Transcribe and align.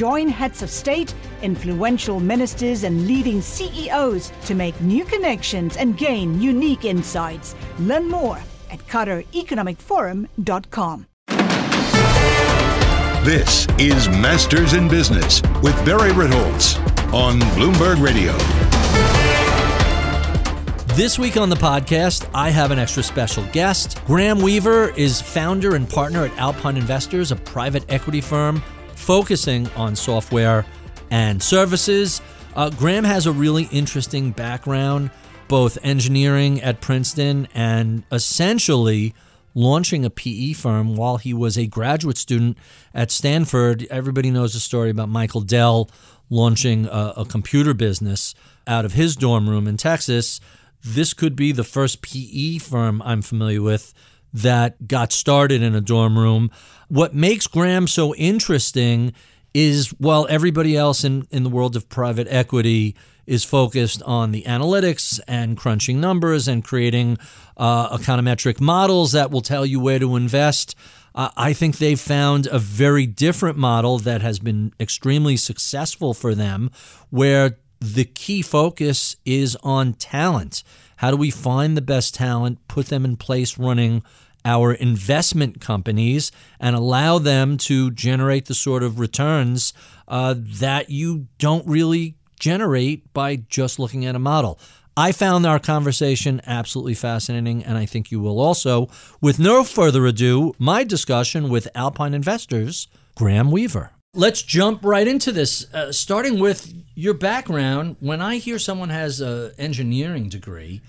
Join 0.00 0.28
heads 0.28 0.62
of 0.62 0.70
state, 0.70 1.14
influential 1.42 2.20
ministers, 2.20 2.84
and 2.84 3.06
leading 3.06 3.42
CEOs 3.42 4.32
to 4.46 4.54
make 4.54 4.80
new 4.80 5.04
connections 5.04 5.76
and 5.76 5.94
gain 5.94 6.40
unique 6.40 6.86
insights. 6.86 7.54
Learn 7.80 8.08
more 8.08 8.38
at 8.70 8.78
QatarEconomicForum.com. 8.86 11.06
This 13.26 13.66
is 13.78 14.08
Masters 14.08 14.72
in 14.72 14.88
Business 14.88 15.42
with 15.62 15.76
Barry 15.84 16.12
Ritholtz 16.12 16.78
on 17.12 17.38
Bloomberg 17.58 18.02
Radio. 18.02 18.32
This 20.96 21.18
week 21.18 21.36
on 21.36 21.50
the 21.50 21.56
podcast, 21.56 22.26
I 22.34 22.48
have 22.48 22.70
an 22.70 22.78
extra 22.78 23.02
special 23.02 23.44
guest. 23.52 24.02
Graham 24.06 24.40
Weaver 24.40 24.94
is 24.96 25.20
founder 25.20 25.74
and 25.74 25.86
partner 25.86 26.24
at 26.24 26.34
Alpine 26.38 26.78
Investors, 26.78 27.32
a 27.32 27.36
private 27.36 27.84
equity 27.90 28.22
firm 28.22 28.62
focusing 29.00 29.68
on 29.70 29.96
software 29.96 30.64
and 31.10 31.42
services. 31.42 32.20
Uh, 32.54 32.70
Graham 32.70 33.04
has 33.04 33.26
a 33.26 33.32
really 33.32 33.64
interesting 33.72 34.30
background, 34.30 35.10
both 35.48 35.78
engineering 35.82 36.60
at 36.60 36.80
Princeton 36.80 37.48
and 37.54 38.04
essentially 38.12 39.14
launching 39.54 40.04
a 40.04 40.10
PE 40.10 40.52
firm 40.52 40.96
while 40.96 41.16
he 41.16 41.34
was 41.34 41.58
a 41.58 41.66
graduate 41.66 42.18
student 42.18 42.56
at 42.94 43.10
Stanford. 43.10 43.86
Everybody 43.90 44.30
knows 44.30 44.52
the 44.52 44.60
story 44.60 44.90
about 44.90 45.08
Michael 45.08 45.40
Dell 45.40 45.90
launching 46.28 46.86
a, 46.86 47.14
a, 47.16 47.24
computer 47.24 47.74
business 47.74 48.34
out 48.66 48.84
of 48.84 48.92
his 48.92 49.16
dorm 49.16 49.48
room 49.48 49.66
in 49.66 49.76
Texas. 49.76 50.40
This 50.84 51.12
could 51.12 51.34
be 51.34 51.50
the 51.50 51.64
first 51.64 52.02
PE 52.02 52.58
firm 52.58 53.02
I'm 53.02 53.22
familiar 53.22 53.60
with 53.60 53.92
that 54.32 54.86
got 54.88 55.12
started 55.12 55.62
in 55.62 55.74
a 55.74 55.80
dorm 55.80 56.18
room. 56.18 56.50
What 56.88 57.14
makes 57.14 57.46
Graham 57.46 57.86
so 57.86 58.14
interesting 58.14 59.12
is 59.54 59.88
while 59.98 60.26
everybody 60.30 60.76
else 60.76 61.04
in, 61.04 61.26
in 61.30 61.42
the 61.42 61.50
world 61.50 61.76
of 61.76 61.88
private 61.88 62.26
equity 62.30 62.96
is 63.26 63.44
focused 63.44 64.02
on 64.02 64.32
the 64.32 64.42
analytics 64.42 65.20
and 65.28 65.56
crunching 65.56 66.00
numbers 66.00 66.48
and 66.48 66.64
creating 66.64 67.18
uh, 67.56 67.96
econometric 67.96 68.60
models 68.60 69.12
that 69.12 69.30
will 69.30 69.40
tell 69.40 69.64
you 69.64 69.78
where 69.78 69.98
to 69.98 70.16
invest. 70.16 70.74
Uh, 71.14 71.30
I 71.36 71.52
think 71.52 71.78
they've 71.78 72.00
found 72.00 72.46
a 72.46 72.58
very 72.58 73.06
different 73.06 73.56
model 73.56 73.98
that 73.98 74.22
has 74.22 74.38
been 74.38 74.72
extremely 74.80 75.36
successful 75.36 76.14
for 76.14 76.34
them, 76.34 76.70
where 77.10 77.58
the 77.80 78.04
key 78.04 78.42
focus 78.42 79.16
is 79.24 79.56
on 79.62 79.94
talent. 79.94 80.62
How 81.00 81.10
do 81.10 81.16
we 81.16 81.30
find 81.30 81.78
the 81.78 81.80
best 81.80 82.14
talent, 82.14 82.58
put 82.68 82.88
them 82.88 83.06
in 83.06 83.16
place 83.16 83.56
running 83.56 84.02
our 84.44 84.74
investment 84.74 85.58
companies, 85.58 86.30
and 86.60 86.76
allow 86.76 87.18
them 87.18 87.56
to 87.56 87.90
generate 87.90 88.44
the 88.44 88.54
sort 88.54 88.82
of 88.82 89.00
returns 89.00 89.72
uh, 90.08 90.34
that 90.36 90.90
you 90.90 91.26
don't 91.38 91.66
really 91.66 92.16
generate 92.38 93.10
by 93.14 93.36
just 93.36 93.78
looking 93.78 94.04
at 94.04 94.14
a 94.14 94.18
model. 94.18 94.60
I 94.94 95.12
found 95.12 95.46
our 95.46 95.58
conversation 95.58 96.42
absolutely 96.46 96.92
fascinating, 96.92 97.64
and 97.64 97.78
I 97.78 97.86
think 97.86 98.12
you 98.12 98.20
will 98.20 98.38
also. 98.38 98.90
With 99.22 99.38
no 99.38 99.64
further 99.64 100.04
ado, 100.04 100.52
my 100.58 100.84
discussion 100.84 101.48
with 101.48 101.66
Alpine 101.74 102.12
Investors, 102.12 102.88
Graham 103.14 103.50
Weaver. 103.50 103.92
Let's 104.12 104.42
jump 104.42 104.84
right 104.84 105.06
into 105.06 105.30
this, 105.30 105.72
uh, 105.72 105.92
starting 105.92 106.40
with 106.40 106.74
your 106.96 107.14
background. 107.14 107.94
When 108.00 108.20
I 108.20 108.38
hear 108.38 108.58
someone 108.58 108.88
has 108.88 109.20
an 109.20 109.52
engineering 109.56 110.28
degree, 110.28 110.80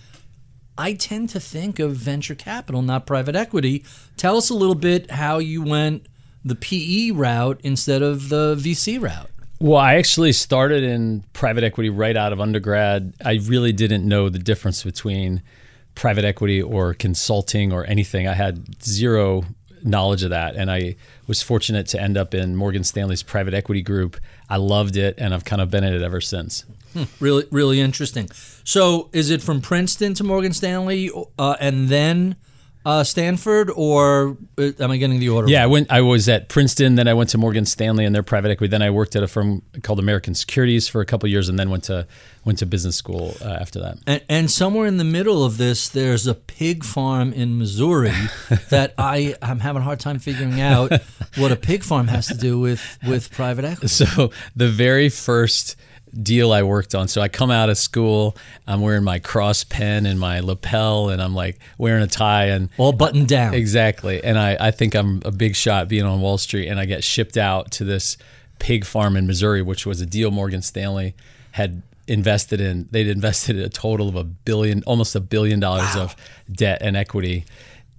I 0.76 0.94
tend 0.94 1.30
to 1.30 1.40
think 1.40 1.78
of 1.78 1.96
venture 1.96 2.34
capital, 2.34 2.82
not 2.82 3.06
private 3.06 3.36
equity. 3.36 3.86
Tell 4.18 4.38
us 4.38 4.50
a 4.50 4.56
little 4.56 4.74
bit 4.74 5.12
how 5.12 5.38
you 5.38 5.62
went 5.62 6.08
the 6.44 6.56
PE 6.56 7.12
route 7.12 7.62
instead 7.64 8.02
of 8.02 8.30
the 8.30 8.56
VC 8.56 9.00
route. 9.00 9.30
Well, 9.60 9.78
I 9.78 9.96
actually 9.96 10.34
started 10.34 10.84
in 10.84 11.24
private 11.34 11.64
equity 11.64 11.92
right 11.92 12.18
out 12.18 12.34
of 12.34 12.42
undergrad. 12.42 13.14
I 13.24 13.34
really 13.44 13.72
didn't 13.72 14.04
know 14.04 14.30
the 14.30 14.40
difference 14.40 14.84
between 14.84 15.44
private 15.94 16.26
equity 16.26 16.60
or 16.60 16.96
consulting 16.96 17.72
or 17.72 17.86
anything. 17.86 18.28
I 18.28 18.34
had 18.34 18.84
zero 18.84 19.44
knowledge 19.84 20.24
of 20.24 20.30
that. 20.32 20.56
And 20.56 20.72
I 20.72 20.96
was 21.28 21.42
fortunate 21.42 21.88
to 21.88 22.02
end 22.02 22.18
up 22.18 22.34
in 22.34 22.56
Morgan 22.56 22.84
Stanley's 22.84 23.24
private 23.24 23.54
equity 23.54 23.82
group. 23.82 24.18
I 24.50 24.58
loved 24.58 24.98
it, 24.98 25.16
and 25.18 25.34
I've 25.34 25.46
kind 25.46 25.62
of 25.62 25.70
been 25.70 25.84
in 25.84 25.94
it 25.94 26.02
ever 26.02 26.22
since. 26.22 26.66
Hmm, 26.94 27.04
really, 27.20 27.46
really 27.52 27.80
interesting. 27.80 28.30
So, 28.64 29.10
is 29.14 29.30
it 29.30 29.42
from 29.42 29.62
Princeton 29.62 30.14
to 30.16 30.24
Morgan 30.24 30.54
Stanley, 30.54 31.10
uh, 31.40 31.56
and 31.60 31.90
then 31.90 32.36
uh, 32.86 33.04
Stanford, 33.04 33.70
or 33.76 34.38
uh, 34.58 34.72
am 34.80 34.92
I 34.92 34.98
getting 34.98 35.20
the 35.20 35.30
order? 35.30 35.48
Yeah, 35.48 35.64
I 35.64 35.68
went. 35.68 35.92
I 35.92 36.02
was 36.02 36.28
at 36.28 36.50
Princeton, 36.50 36.96
then 36.96 37.08
I 37.08 37.14
went 37.14 37.30
to 37.32 37.38
Morgan 37.38 37.66
Stanley 37.66 38.06
and 38.06 38.16
their 38.16 38.24
private 38.24 38.50
equity. 38.50 38.72
Then 38.72 38.82
I 38.82 38.90
worked 38.90 39.16
at 39.16 39.24
a 39.24 39.28
firm 39.28 39.62
called 39.84 40.00
American 40.00 40.34
Securities 40.34 40.88
for 40.88 41.02
a 41.02 41.06
couple 41.06 41.30
years, 41.30 41.48
and 41.48 41.60
then 41.60 41.70
went 41.70 41.84
to 41.86 42.08
went 42.44 42.60
to 42.60 42.66
business 42.66 42.96
school 42.96 43.36
uh, 43.42 43.50
after 43.50 43.80
that. 43.80 44.00
And, 44.08 44.24
and, 44.28 44.52
somewhere 44.52 44.88
in 44.88 44.98
the 44.98 45.04
middle 45.04 45.44
of 45.44 45.58
this, 45.58 45.90
there's 45.90 46.26
a 46.26 46.34
pig 46.34 46.84
farm 46.84 47.34
in 47.34 47.60
Missouri 47.60 48.10
that 48.70 48.96
I 48.98 49.36
am 49.44 49.60
having 49.60 49.84
a 49.84 49.86
hard 49.86 50.00
time 50.00 50.18
figuring 50.18 50.60
out 50.60 50.92
what 51.38 51.52
a 51.52 51.56
pig 51.56 51.84
farm 51.84 52.08
has 52.08 52.28
to 52.28 52.34
do 52.36 52.60
with 52.60 52.98
with 53.08 53.32
private 53.32 53.66
equity. 53.66 53.88
So 53.88 54.32
the 54.56 54.70
very 54.70 55.10
first 55.10 55.76
deal 56.22 56.52
I 56.52 56.64
worked 56.64 56.96
on. 56.96 57.08
So 57.08 57.22
I 57.22 57.28
come 57.28 57.52
out 57.52 57.70
of 57.70 57.78
school, 57.78 58.36
I'm 58.68 58.82
wearing 58.82 59.04
my 59.04 59.20
cross 59.20 59.64
pen 59.64 60.06
and 60.06 60.20
my 60.20 60.40
lapel, 60.40 61.10
and 61.10 61.22
I'm 61.22 61.36
like 61.36 61.60
wearing 61.78 62.04
a 62.04 62.08
tie 62.08 62.46
and 62.46 62.70
all 62.78 62.92
buttoned 62.92 63.28
down. 63.28 63.54
Exactly. 63.54 64.24
And 64.24 64.38
I, 64.38 64.58
I 64.60 64.72
think 64.72 64.96
I'm 64.96 65.22
a 65.26 65.32
big 65.32 65.56
shot 65.56 65.88
being 65.88 66.06
on 66.06 66.22
Wall 66.22 66.38
Street, 66.38 66.68
and 66.68 66.80
I 66.80 66.86
get 66.86 67.04
shipped 67.04 67.38
out 67.38 67.72
to 67.72 67.84
this 67.84 68.18
pig 68.60 68.86
farm 68.86 69.16
in 69.18 69.28
Missouri, 69.28 69.62
which 69.62 69.86
was 69.86 70.02
a 70.02 70.06
deal 70.06 70.32
Morgan 70.32 70.62
Stanley 70.62 71.16
had 71.52 71.82
invested 72.08 72.62
in. 72.62 72.88
They'd 72.92 73.08
invested 73.08 73.58
a 73.58 73.70
total 73.70 74.10
of 74.10 74.16
a 74.16 74.24
billion, 74.24 74.84
almost 74.84 75.16
a 75.16 75.20
billion 75.20 75.60
dollars 75.60 75.96
wow. 75.96 76.04
of 76.04 76.16
debt 76.52 76.82
and 76.82 76.96
equity. 76.98 77.46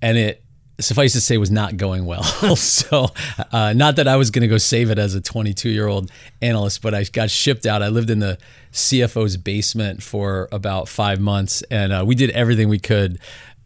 And 0.00 0.18
it 0.18 0.42
suffice 0.82 1.12
to 1.12 1.20
say, 1.20 1.36
was 1.38 1.50
not 1.50 1.76
going 1.76 2.04
well. 2.04 2.22
so, 2.56 3.08
uh, 3.52 3.72
not 3.72 3.96
that 3.96 4.08
I 4.08 4.16
was 4.16 4.30
going 4.30 4.42
to 4.42 4.48
go 4.48 4.58
save 4.58 4.90
it 4.90 4.98
as 4.98 5.14
a 5.14 5.20
22 5.20 5.70
year 5.70 5.86
old 5.86 6.10
analyst, 6.40 6.82
but 6.82 6.94
I 6.94 7.04
got 7.04 7.30
shipped 7.30 7.66
out. 7.66 7.82
I 7.82 7.88
lived 7.88 8.10
in 8.10 8.18
the 8.18 8.38
CFO's 8.72 9.36
basement 9.36 10.02
for 10.02 10.48
about 10.52 10.88
five 10.88 11.20
months, 11.20 11.62
and 11.70 11.92
uh, 11.92 12.04
we 12.06 12.14
did 12.14 12.30
everything 12.30 12.68
we 12.68 12.78
could. 12.78 13.18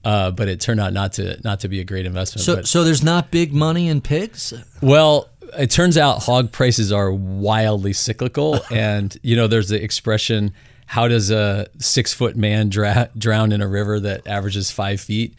Uh, 0.05 0.31
but 0.31 0.47
it 0.47 0.61
turned 0.61 0.79
out 0.79 0.93
not 0.93 1.15
to 1.15 1.37
not 1.43 1.59
to 1.61 1.69
be 1.69 1.81
a 1.81 1.85
great 1.85 2.07
investment. 2.07 2.45
So, 2.45 2.57
but, 2.57 2.69
so 2.69 2.85
there's 2.85 3.03
not 3.03 3.33
big 3.33 3.53
money 3.53 3.89
in 3.89 4.01
pigs. 4.01 4.55
Well, 4.81 5.29
it 5.59 5.71
turns 5.71 5.99
out 5.99 6.23
hog 6.23 6.53
prices 6.53 6.93
are 6.93 7.11
wildly 7.11 7.93
cyclical, 7.93 8.61
and 8.71 9.17
you 9.23 9.35
know 9.35 9.49
there's 9.49 9.69
the 9.69 9.83
expression 9.83 10.53
how 10.87 11.09
does 11.09 11.31
a 11.31 11.67
six 11.79 12.15
foot 12.15 12.37
man 12.37 12.69
dra- 12.69 13.11
drown 13.19 13.53
in 13.53 13.61
a 13.61 13.67
river 13.69 14.01
that 14.01 14.27
averages 14.27 14.71
five 14.71 15.01
feet? 15.01 15.39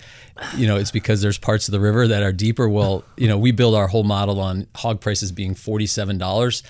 You 0.55 0.67
know, 0.67 0.75
it's 0.75 0.91
because 0.91 1.21
there's 1.21 1.37
parts 1.37 1.67
of 1.67 1.71
the 1.71 1.79
river 1.79 2.07
that 2.09 2.21
are 2.21 2.33
deeper. 2.33 2.69
Well, 2.69 3.03
you 3.15 3.27
know, 3.27 3.37
we 3.37 3.51
build 3.51 3.73
our 3.73 3.87
whole 3.87 4.03
model 4.03 4.39
on 4.39 4.67
hog 4.75 4.99
prices 5.01 5.31
being 5.31 5.55
forty 5.55 5.87
seven 5.87 6.17
dollars, 6.17 6.63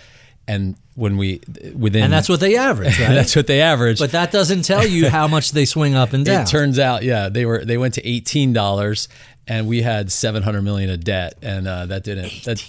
and 0.47 0.75
when 0.95 1.17
we 1.17 1.41
within 1.75 2.03
and 2.03 2.13
that's 2.13 2.29
what 2.29 2.39
they 2.39 2.55
average, 2.55 2.99
right? 2.99 3.09
that's 3.09 3.35
what 3.35 3.47
they 3.47 3.61
average. 3.61 3.99
But 3.99 4.11
that 4.11 4.31
doesn't 4.31 4.61
tell 4.61 4.85
you 4.85 5.09
how 5.09 5.27
much 5.27 5.51
they 5.51 5.65
swing 5.65 5.95
up 5.95 6.13
and 6.13 6.23
down. 6.25 6.43
It 6.43 6.47
turns 6.47 6.79
out, 6.79 7.03
yeah, 7.03 7.29
they 7.29 7.45
were 7.45 7.65
they 7.65 7.77
went 7.77 7.95
to 7.95 8.07
eighteen 8.07 8.53
dollars, 8.53 9.09
and 9.47 9.67
we 9.67 9.81
had 9.81 10.11
700 10.11 10.61
million 10.61 10.89
of 10.89 11.03
debt, 11.03 11.35
and 11.41 11.67
uh, 11.67 11.85
that 11.87 12.03
didn't 12.03 12.43
that, 12.45 12.63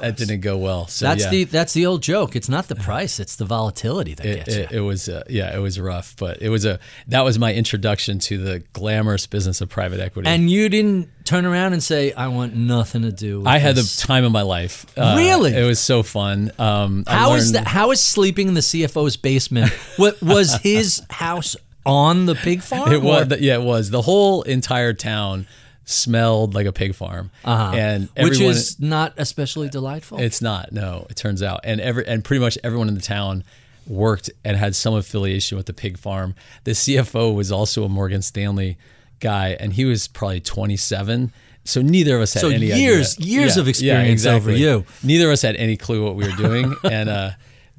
that 0.00 0.16
didn't 0.16 0.40
go 0.40 0.56
well. 0.56 0.86
So 0.86 1.06
That's 1.06 1.24
yeah. 1.24 1.30
the 1.30 1.44
that's 1.44 1.72
the 1.72 1.86
old 1.86 2.02
joke. 2.02 2.34
It's 2.36 2.48
not 2.48 2.68
the 2.68 2.74
price; 2.76 3.18
it's 3.20 3.36
the 3.36 3.44
volatility 3.44 4.14
that 4.14 4.26
it, 4.26 4.36
gets 4.44 4.56
you. 4.56 4.62
it, 4.62 4.72
it 4.72 4.80
was 4.80 5.08
uh, 5.08 5.24
yeah 5.28 5.54
it 5.54 5.60
was 5.60 5.78
rough 5.80 6.14
but 6.18 6.40
it 6.42 6.48
was 6.48 6.64
a 6.64 6.78
that 7.08 7.22
was 7.24 7.38
my 7.38 7.52
introduction 7.54 8.18
to 8.20 8.38
the 8.38 8.60
glamorous 8.72 9.26
business 9.26 9.60
of 9.60 9.68
private 9.68 10.00
equity 10.00 10.28
and 10.28 10.50
you 10.50 10.68
didn't 10.68 11.08
turn 11.24 11.44
around 11.46 11.72
and 11.72 11.82
say, 11.82 12.12
"I 12.12 12.28
want 12.28 12.54
nothing 12.56 13.02
to 13.02 13.12
do." 13.12 13.38
with 13.40 13.46
i 13.46 13.58
had 13.58 13.76
the 13.76 13.96
time 13.98 14.24
of 14.24 14.32
my 14.32 14.42
life 14.42 14.86
Uh, 14.98 15.14
Really? 15.16 15.54
it 15.54 15.64
was 15.64 15.78
so 15.78 16.02
fun 16.02 16.50
um 16.58 17.04
How 17.06 17.34
is 17.34 17.52
learned- 17.52 17.66
that? 17.66 17.70
How 17.70 17.90
is 17.92 18.00
sleeping 18.00 18.48
in 18.48 18.54
the 18.54 18.60
CFO's 18.62 19.16
basement? 19.16 19.70
what 19.96 20.20
was 20.22 20.56
his 20.62 21.02
house 21.10 21.56
on 21.86 22.26
the 22.26 22.34
pig 22.34 22.62
farm? 22.62 22.92
it 22.92 23.02
was 23.02 23.30
or- 23.32 23.36
yeah 23.36 23.54
it 23.54 23.62
was 23.62 23.90
the 23.90 24.02
whole 24.02 24.42
entire 24.42 24.92
town 24.92 25.46
smelled 25.90 26.54
like 26.54 26.66
a 26.66 26.72
pig 26.72 26.94
farm 26.94 27.30
Uh-huh. 27.44 27.72
and 27.76 28.02
which 28.16 28.32
everyone, 28.34 28.54
is 28.54 28.78
not 28.80 29.14
especially 29.16 29.68
delightful. 29.68 30.18
It's 30.20 30.40
not. 30.40 30.72
No, 30.72 31.06
it 31.10 31.16
turns 31.16 31.42
out, 31.42 31.60
and 31.64 31.80
every 31.80 32.06
and 32.06 32.24
pretty 32.24 32.40
much 32.40 32.56
everyone 32.64 32.88
in 32.88 32.94
the 32.94 33.00
town 33.00 33.44
worked 33.86 34.30
and 34.44 34.56
had 34.56 34.76
some 34.76 34.94
affiliation 34.94 35.56
with 35.56 35.66
the 35.66 35.72
pig 35.72 35.98
farm. 35.98 36.34
The 36.64 36.72
CFO 36.72 37.34
was 37.34 37.50
also 37.50 37.84
a 37.84 37.88
Morgan 37.88 38.22
Stanley 38.22 38.76
guy, 39.18 39.56
and 39.58 39.72
he 39.72 39.84
was 39.84 40.06
probably 40.08 40.40
27. 40.40 41.32
So 41.64 41.82
neither 41.82 42.16
of 42.16 42.22
us 42.22 42.34
had 42.34 42.40
So 42.40 42.48
any 42.48 42.66
years- 42.66 43.18
idea. 43.18 43.40
years 43.40 43.56
of 43.56 43.68
experience 43.68 44.24
over 44.26 44.50
you. 44.50 44.84
Neither 45.02 45.26
of 45.26 45.32
us 45.32 45.42
had 45.42 45.56
any 45.56 45.76
clue 45.76 46.04
what 46.04 46.14
we 46.14 46.24
were 46.24 46.36
doing, 46.36 46.74
and 46.84 47.08
uh, 47.08 47.30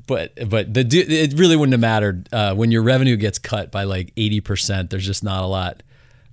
but 0.06 0.34
but 0.50 0.74
the 0.74 0.82
it 1.00 1.34
really 1.38 1.56
wouldn't 1.56 1.74
have 1.74 1.80
mattered 1.82 2.28
uh, 2.34 2.54
when 2.56 2.72
your 2.72 2.84
revenue 2.84 3.16
gets 3.16 3.40
cut 3.40 3.72
by 3.72 3.84
like 3.86 4.12
80 4.18 4.42
percent. 4.42 4.90
There's 4.90 5.06
just 5.06 5.24
not 5.24 5.44
a 5.44 5.48
lot. 5.48 5.82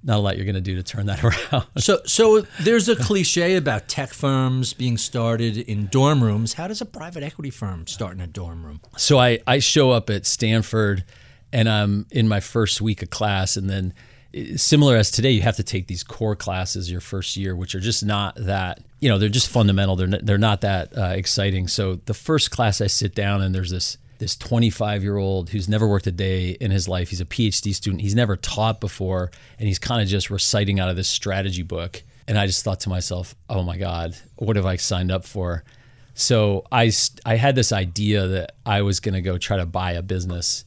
Not 0.08 0.16
a 0.16 0.20
lot 0.20 0.36
you're 0.36 0.46
going 0.46 0.54
to 0.54 0.62
do 0.62 0.74
to 0.74 0.82
turn 0.82 1.04
that 1.06 1.22
around. 1.52 1.66
so, 1.76 2.00
so 2.06 2.40
there's 2.60 2.88
a 2.88 2.96
cliche 2.96 3.56
about 3.56 3.88
tech 3.88 4.14
firms 4.14 4.72
being 4.72 4.96
started 4.96 5.58
in 5.58 5.88
dorm 5.88 6.24
rooms. 6.24 6.54
How 6.54 6.66
does 6.66 6.80
a 6.80 6.86
private 6.86 7.22
equity 7.22 7.50
firm 7.50 7.86
start 7.86 8.14
in 8.14 8.22
a 8.22 8.26
dorm 8.26 8.64
room? 8.64 8.80
So 8.96 9.18
I, 9.18 9.38
I 9.46 9.58
show 9.58 9.90
up 9.90 10.08
at 10.08 10.24
Stanford 10.24 11.04
and 11.52 11.68
I'm 11.68 12.06
in 12.10 12.26
my 12.26 12.40
first 12.40 12.80
week 12.80 13.02
of 13.02 13.10
class. 13.10 13.58
And 13.58 13.68
then, 13.68 13.92
eh, 14.32 14.56
similar 14.56 14.96
as 14.96 15.10
today, 15.10 15.30
you 15.30 15.42
have 15.42 15.56
to 15.56 15.62
take 15.62 15.88
these 15.88 16.02
core 16.02 16.34
classes 16.34 16.90
your 16.90 17.02
first 17.02 17.36
year, 17.36 17.54
which 17.54 17.74
are 17.74 17.80
just 17.80 18.02
not 18.02 18.34
that, 18.36 18.80
you 19.00 19.10
know, 19.10 19.18
they're 19.18 19.28
just 19.28 19.50
fundamental. 19.50 19.94
They're, 19.94 20.06
not, 20.06 20.24
they're 20.24 20.38
not 20.38 20.62
that 20.62 20.96
uh, 20.96 21.12
exciting. 21.14 21.68
So 21.68 21.96
the 22.06 22.14
first 22.14 22.50
class 22.50 22.80
I 22.80 22.86
sit 22.86 23.14
down 23.14 23.42
and 23.42 23.54
there's 23.54 23.70
this. 23.70 23.98
This 24.18 24.36
25 24.36 25.02
year 25.02 25.16
old 25.16 25.50
who's 25.50 25.68
never 25.68 25.86
worked 25.86 26.06
a 26.06 26.12
day 26.12 26.50
in 26.60 26.70
his 26.70 26.88
life. 26.88 27.10
He's 27.10 27.20
a 27.20 27.24
PhD 27.24 27.74
student. 27.74 28.02
He's 28.02 28.14
never 28.14 28.36
taught 28.36 28.80
before. 28.80 29.30
And 29.58 29.68
he's 29.68 29.78
kind 29.78 30.02
of 30.02 30.08
just 30.08 30.30
reciting 30.30 30.80
out 30.80 30.88
of 30.88 30.96
this 30.96 31.08
strategy 31.08 31.62
book. 31.62 32.02
And 32.26 32.38
I 32.38 32.46
just 32.46 32.62
thought 32.62 32.80
to 32.80 32.88
myself, 32.88 33.34
oh 33.48 33.62
my 33.62 33.78
God, 33.78 34.16
what 34.36 34.56
have 34.56 34.66
I 34.66 34.76
signed 34.76 35.10
up 35.10 35.24
for? 35.24 35.64
So 36.14 36.64
I, 36.72 36.90
I 37.24 37.36
had 37.36 37.54
this 37.54 37.72
idea 37.72 38.26
that 38.26 38.56
I 38.66 38.82
was 38.82 38.98
going 38.98 39.14
to 39.14 39.22
go 39.22 39.38
try 39.38 39.56
to 39.56 39.66
buy 39.66 39.92
a 39.92 40.02
business. 40.02 40.64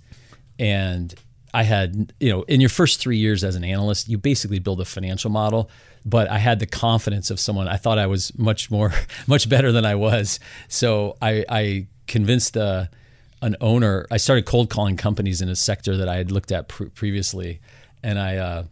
And 0.57 1.13
I 1.53 1.63
had, 1.63 2.13
you 2.19 2.31
know, 2.31 2.43
in 2.43 2.61
your 2.61 2.69
first 2.69 3.01
three 3.01 3.17
years 3.17 3.43
as 3.43 3.55
an 3.55 3.63
analyst, 3.65 4.07
you 4.07 4.17
basically 4.17 4.59
build 4.59 4.79
a 4.79 4.85
financial 4.85 5.29
model. 5.29 5.69
But 6.05 6.29
I 6.29 6.37
had 6.37 6.59
the 6.59 6.65
confidence 6.65 7.29
of 7.29 7.39
someone. 7.39 7.67
I 7.67 7.75
thought 7.75 7.99
I 7.99 8.07
was 8.07 8.37
much 8.39 8.71
more, 8.71 8.93
much 9.27 9.49
better 9.49 9.71
than 9.71 9.85
I 9.85 9.95
was. 9.95 10.39
So 10.69 11.17
I, 11.21 11.45
I 11.49 11.87
convinced 12.07 12.55
uh, 12.55 12.85
an 13.41 13.55
owner. 13.61 14.05
I 14.11 14.17
started 14.17 14.45
cold 14.45 14.69
calling 14.69 14.97
companies 14.97 15.41
in 15.41 15.49
a 15.49 15.55
sector 15.55 15.97
that 15.97 16.07
I 16.07 16.17
had 16.17 16.31
looked 16.31 16.51
at 16.51 16.67
pre- 16.67 16.89
previously, 16.89 17.59
and 18.03 18.19
I 18.19 18.37
uh, 18.37 18.63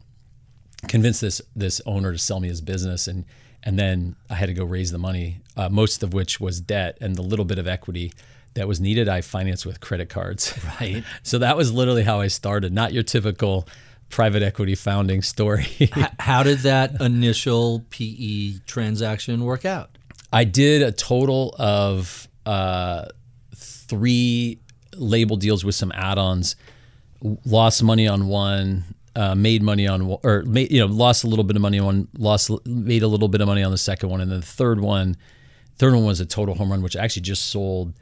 convinced 0.87 1.21
this 1.21 1.41
this 1.55 1.81
owner 1.85 2.11
to 2.11 2.17
sell 2.17 2.39
me 2.39 2.47
his 2.47 2.61
business 2.61 3.07
and 3.07 3.25
and 3.63 3.77
then 3.77 4.15
I 4.29 4.35
had 4.35 4.45
to 4.45 4.53
go 4.53 4.63
raise 4.63 4.91
the 4.91 4.97
money, 4.97 5.41
uh, 5.57 5.67
most 5.69 6.01
of 6.01 6.13
which 6.13 6.39
was 6.39 6.61
debt 6.61 6.97
and 7.01 7.15
the 7.15 7.21
little 7.21 7.43
bit 7.45 7.59
of 7.59 7.67
equity 7.67 8.13
that 8.53 8.67
was 8.67 8.79
needed. 8.79 9.09
I 9.09 9.21
financed 9.21 9.65
with 9.65 9.81
credit 9.81 10.09
cards. 10.09 10.53
Right. 10.79 11.03
so 11.23 11.39
that 11.39 11.57
was 11.57 11.73
literally 11.73 12.03
how 12.03 12.21
I 12.21 12.27
started. 12.27 12.71
Not 12.71 12.93
your 12.93 13.03
typical 13.03 13.67
private 14.09 14.41
equity 14.43 14.75
founding 14.75 15.21
story. 15.21 15.91
How 16.19 16.41
did 16.41 16.59
that 16.59 16.99
initial 17.01 17.85
PE 17.89 18.59
transaction 18.65 19.43
work 19.43 19.65
out? 19.65 19.97
I 20.31 20.45
did 20.45 20.81
a 20.81 20.91
total 20.91 21.53
of 21.59 22.27
uh, 22.45 23.05
three 23.89 24.59
label 24.95 25.35
deals 25.35 25.65
with 25.65 25.75
some 25.75 25.91
add-ons. 25.93 26.55
Lost 27.45 27.83
money 27.83 28.07
on 28.07 28.27
one, 28.27 28.83
uh, 29.15 29.35
made 29.35 29.61
money 29.61 29.87
on 29.87 30.17
or 30.23 30.43
made, 30.43 30.71
you 30.71 30.79
know 30.79 30.85
lost 30.85 31.25
a 31.25 31.27
little 31.27 31.43
bit 31.43 31.57
of 31.57 31.61
money 31.61 31.79
on 31.79 31.85
one, 31.85 32.07
lost 32.17 32.49
made 32.65 33.03
a 33.03 33.07
little 33.07 33.27
bit 33.27 33.41
of 33.41 33.47
money 33.47 33.63
on 33.63 33.71
the 33.71 33.77
second 33.77 34.09
one, 34.09 34.21
and 34.21 34.31
then 34.31 34.39
the 34.39 34.45
third 34.45 34.79
one, 34.79 35.17
third 35.77 35.93
one 35.93 36.05
was 36.05 36.21
a 36.21 36.25
total 36.25 36.55
home 36.55 36.71
run, 36.71 36.81
which 36.81 36.95
actually 36.95 37.23
just 37.23 37.47
sold 37.47 37.93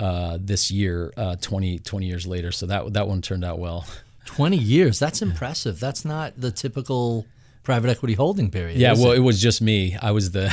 uh, 0.00 0.38
this 0.40 0.70
year, 0.70 1.12
uh, 1.16 1.36
20, 1.36 1.80
20 1.80 2.06
years 2.06 2.26
later. 2.26 2.50
So 2.52 2.64
that 2.66 2.94
that 2.94 3.06
one 3.06 3.20
turned 3.20 3.44
out 3.44 3.58
well. 3.58 3.86
20 4.24 4.56
years. 4.56 4.98
That's 4.98 5.20
impressive. 5.20 5.78
That's 5.78 6.04
not 6.04 6.32
the 6.40 6.50
typical 6.50 7.26
private 7.64 7.90
equity 7.90 8.14
holding 8.14 8.50
period. 8.50 8.78
Yeah, 8.78 8.92
well, 8.92 9.10
it? 9.10 9.16
it 9.16 9.20
was 9.20 9.40
just 9.40 9.60
me. 9.60 9.96
I 10.00 10.12
was 10.12 10.30
the. 10.30 10.46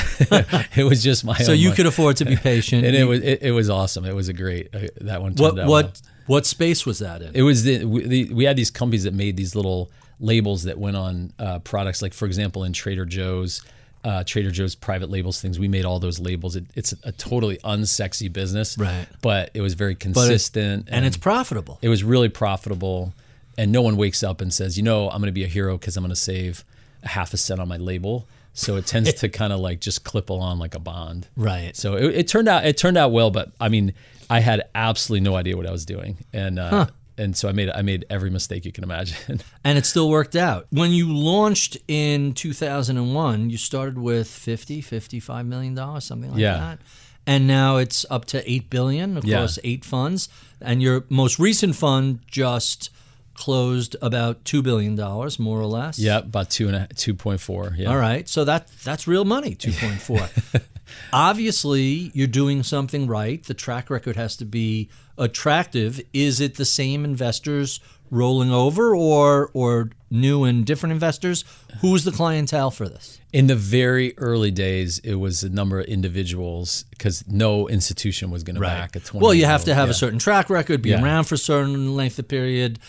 it 0.75 0.83
was 0.83 1.03
just 1.03 1.23
my. 1.23 1.37
so 1.37 1.51
you 1.51 1.67
money. 1.69 1.75
could 1.75 1.85
afford 1.85 2.17
to 2.17 2.25
be 2.25 2.35
patient. 2.51 2.85
and 2.85 2.95
it 2.95 3.03
was 3.03 3.19
it, 3.21 3.43
it 3.43 3.51
was 3.51 3.69
awesome. 3.69 4.05
It 4.05 4.15
was 4.15 4.27
a 4.29 4.33
great 4.33 4.73
uh, 4.73 4.87
that 5.01 5.21
one. 5.21 5.33
What 5.35 5.59
out 5.59 5.67
what 5.67 5.85
well. 5.85 5.91
what 6.25 6.45
space 6.47 6.85
was 6.85 6.99
that 6.99 7.21
in? 7.21 7.31
It 7.35 7.43
was 7.43 7.63
the 7.63 7.85
we, 7.85 8.07
the 8.07 8.33
we 8.33 8.45
had 8.45 8.55
these 8.55 8.71
companies 8.71 9.03
that 9.03 9.13
made 9.13 9.37
these 9.37 9.53
little 9.55 9.91
labels 10.19 10.63
that 10.63 10.77
went 10.79 10.95
on 10.97 11.33
uh, 11.37 11.59
products. 11.59 12.01
Like 12.01 12.13
for 12.13 12.25
example, 12.25 12.63
in 12.63 12.73
Trader 12.73 13.05
Joe's, 13.05 13.61
uh, 14.03 14.23
Trader 14.23 14.51
Joe's 14.51 14.75
private 14.75 15.09
labels 15.09 15.41
things. 15.41 15.59
We 15.59 15.67
made 15.67 15.83
all 15.85 15.99
those 15.99 16.19
labels. 16.19 16.55
It, 16.55 16.65
it's 16.75 16.93
a 17.03 17.11
totally 17.11 17.57
unsexy 17.57 18.31
business, 18.31 18.77
Right. 18.77 19.07
But 19.21 19.51
it 19.53 19.61
was 19.61 19.73
very 19.73 19.93
But 19.95 19.99
it- 20.07 20.13
consistent, 20.13 20.87
and 20.91 21.05
it's 21.05 21.17
profitable. 21.17 21.77
it 21.81 21.89
was 21.89 22.03
really 22.03 22.29
profitable. 22.29 23.13
And 23.57 23.71
no 23.73 23.81
one 23.81 23.97
wakes 23.97 24.23
up 24.23 24.39
and 24.39 24.51
says, 24.51 24.77
you 24.77 24.81
know, 24.83 25.09
I'm 25.09 25.19
going 25.19 25.27
to 25.27 25.33
be 25.33 25.43
a 25.43 25.47
hero 25.47 25.77
because 25.77 25.97
I'm 25.97 26.03
going 26.03 26.09
to 26.09 26.15
save 26.15 26.63
half 27.03 27.33
a 27.33 27.37
cent 27.37 27.59
on 27.59 27.67
my 27.67 27.77
label. 27.77 28.27
So 28.53 28.75
it 28.75 28.85
tends 28.85 29.13
to 29.21 29.29
kind 29.29 29.53
of 29.53 29.59
like 29.59 29.79
just 29.79 30.03
clip 30.03 30.29
along 30.29 30.59
like 30.59 30.75
a 30.75 30.79
bond. 30.79 31.27
Right. 31.35 31.75
So 31.75 31.95
it, 31.95 32.15
it 32.15 32.27
turned 32.27 32.47
out 32.47 32.65
it 32.65 32.77
turned 32.77 32.97
out 32.97 33.11
well, 33.11 33.31
but 33.31 33.51
I 33.59 33.69
mean, 33.69 33.93
I 34.29 34.39
had 34.39 34.63
absolutely 34.75 35.23
no 35.29 35.35
idea 35.35 35.55
what 35.57 35.65
I 35.65 35.71
was 35.71 35.85
doing, 35.85 36.17
and 36.33 36.57
uh, 36.59 36.87
and 37.17 37.35
so 37.35 37.47
I 37.49 37.51
made 37.53 37.69
I 37.69 37.81
made 37.81 38.05
every 38.09 38.29
mistake 38.29 38.65
you 38.65 38.71
can 38.71 38.83
imagine. 38.83 39.41
and 39.63 39.77
it 39.77 39.85
still 39.85 40.09
worked 40.09 40.35
out. 40.35 40.67
When 40.69 40.91
you 40.91 41.13
launched 41.13 41.77
in 41.87 42.33
2001, 42.33 43.49
you 43.49 43.57
started 43.57 43.97
with 43.97 44.27
50, 44.27 44.81
55 44.81 45.45
million 45.45 45.75
dollars, 45.75 46.05
something 46.05 46.31
like 46.31 46.39
Yeah. 46.39 46.57
that. 46.57 46.79
And 47.27 47.45
now 47.45 47.77
it's 47.77 48.03
up 48.09 48.25
to 48.25 48.51
8 48.51 48.69
billion 48.69 49.15
across 49.17 49.57
Yeah. 49.57 49.71
8 49.71 49.85
funds, 49.85 50.27
and 50.59 50.81
your 50.81 51.05
most 51.09 51.37
recent 51.39 51.75
fund 51.75 52.19
just 52.27 52.89
closed 53.33 53.95
about 54.01 54.43
2 54.45 54.61
billion 54.61 54.95
dollars 54.95 55.39
more 55.39 55.59
or 55.59 55.65
less. 55.65 55.97
yeah, 55.99 56.19
about 56.19 56.49
two 56.49 56.67
and 56.67 56.75
a 56.75 56.87
two 56.95 57.13
point 57.13 57.39
four. 57.41 57.73
Yeah. 57.77 57.89
All 57.89 57.97
right. 57.97 58.27
So 58.27 58.43
that 58.45 58.67
that's 58.83 59.07
real 59.07 59.25
money, 59.25 59.55
2.4. 59.55 60.61
Obviously, 61.13 62.11
you're 62.13 62.27
doing 62.27 62.63
something 62.63 63.07
right. 63.07 63.43
The 63.43 63.53
track 63.53 63.89
record 63.89 64.15
has 64.15 64.35
to 64.37 64.45
be 64.45 64.89
attractive. 65.17 66.01
Is 66.13 66.39
it 66.41 66.55
the 66.55 66.65
same 66.65 67.05
investors 67.05 67.79
rolling 68.09 68.51
over 68.51 68.93
or 68.95 69.49
or 69.53 69.89
new 70.09 70.43
and 70.43 70.65
different 70.65 70.91
investors? 70.91 71.45
Who's 71.81 72.03
the 72.03 72.11
clientele 72.11 72.71
for 72.71 72.89
this? 72.89 73.19
In 73.31 73.47
the 73.47 73.55
very 73.55 74.13
early 74.17 74.51
days, 74.51 74.99
it 74.99 75.15
was 75.15 75.43
a 75.43 75.49
number 75.49 75.79
of 75.79 75.85
individuals 75.85 76.83
because 76.89 77.25
no 77.27 77.67
institution 77.69 78.29
was 78.31 78.43
going 78.43 78.55
to 78.55 78.61
back 78.61 78.95
a 78.95 78.99
twenty. 78.99 79.23
Well, 79.23 79.33
you 79.33 79.45
have 79.45 79.63
to 79.65 79.73
have 79.73 79.87
yeah. 79.87 79.91
a 79.91 79.95
certain 79.95 80.19
track 80.19 80.49
record, 80.49 80.81
be 80.81 80.89
Yeah. 80.89 81.01
around 81.03 81.25
for 81.25 81.35
a 81.35 81.37
certain 81.37 81.95
length 81.95 82.19
of 82.19 82.27
period, 82.27 82.79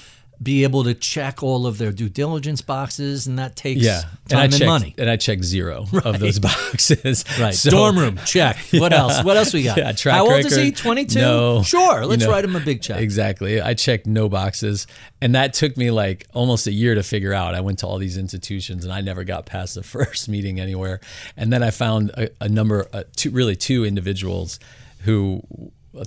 be 0.43 0.65
able 0.65 0.85
to 0.85 0.95
check 0.95 1.43
all 1.43 1.67
of 1.67 1.79
their 1.79 1.93
due 1.93 2.09
diligence 2.09 2.61
boxes, 2.63 3.27
and 3.27 3.39
that 3.39 3.55
takes 3.57 3.81
yeah, 3.83 4.03
time 4.29 4.39
I 4.41 4.45
and, 4.45 4.53
checked, 4.53 4.65
money. 4.67 4.95
and 4.99 5.09
I 5.09 5.17
checked 5.17 5.45
zero 5.45 5.87
of 6.05 6.19
those 6.19 6.39
boxes. 6.51 7.25
Right. 7.39 7.55
So- 7.55 7.71
Dorm 7.71 7.99
room, 7.99 8.19
check. 8.27 8.57
What 8.73 8.93
else? 8.93 9.23
What 9.25 9.37
else 9.37 9.53
we 9.55 9.63
got? 9.63 9.77
Yeah, 9.79 9.93
track 9.93 10.15
How 10.15 10.23
old 10.23 10.33
record. 10.33 10.53
is 10.53 10.57
he? 10.57 10.73
22? 10.73 11.19
No. 11.21 11.63
Sure. 11.63 12.05
Let's 12.07 12.25
know, 12.25 12.31
write 12.31 12.45
him 12.45 12.57
a 12.57 12.61
big 12.61 12.83
check. 12.83 13.01
Exactly. 13.01 13.61
I 13.61 13.75
checked 13.75 14.07
no 14.07 14.29
boxes. 14.29 14.87
And 15.21 15.35
that 15.35 15.55
took 15.55 15.77
me 15.77 15.91
like 15.91 16.27
almost 16.35 16.67
a 16.67 16.73
year 16.73 16.95
to 16.95 17.03
figure 17.03 17.33
out. 17.33 17.55
I 17.55 17.61
went 17.61 17.79
to 17.81 17.87
all 17.87 17.99
these 17.99 18.17
institutions 18.17 18.85
and 18.85 18.93
I 18.93 19.01
never 19.01 19.25
got 19.25 19.47
past 19.47 19.75
the 19.77 19.83
first 19.83 20.29
meeting 20.29 20.59
anywhere. 20.59 21.01
And 21.37 21.53
then 21.53 21.63
I 21.63 21.71
found 21.71 22.11
a, 22.11 22.29
a 22.41 22.49
number, 22.49 22.89
uh, 22.93 23.05
two, 23.17 23.31
really 23.31 23.55
two 23.57 23.85
individuals 23.85 24.59
who, 25.01 25.43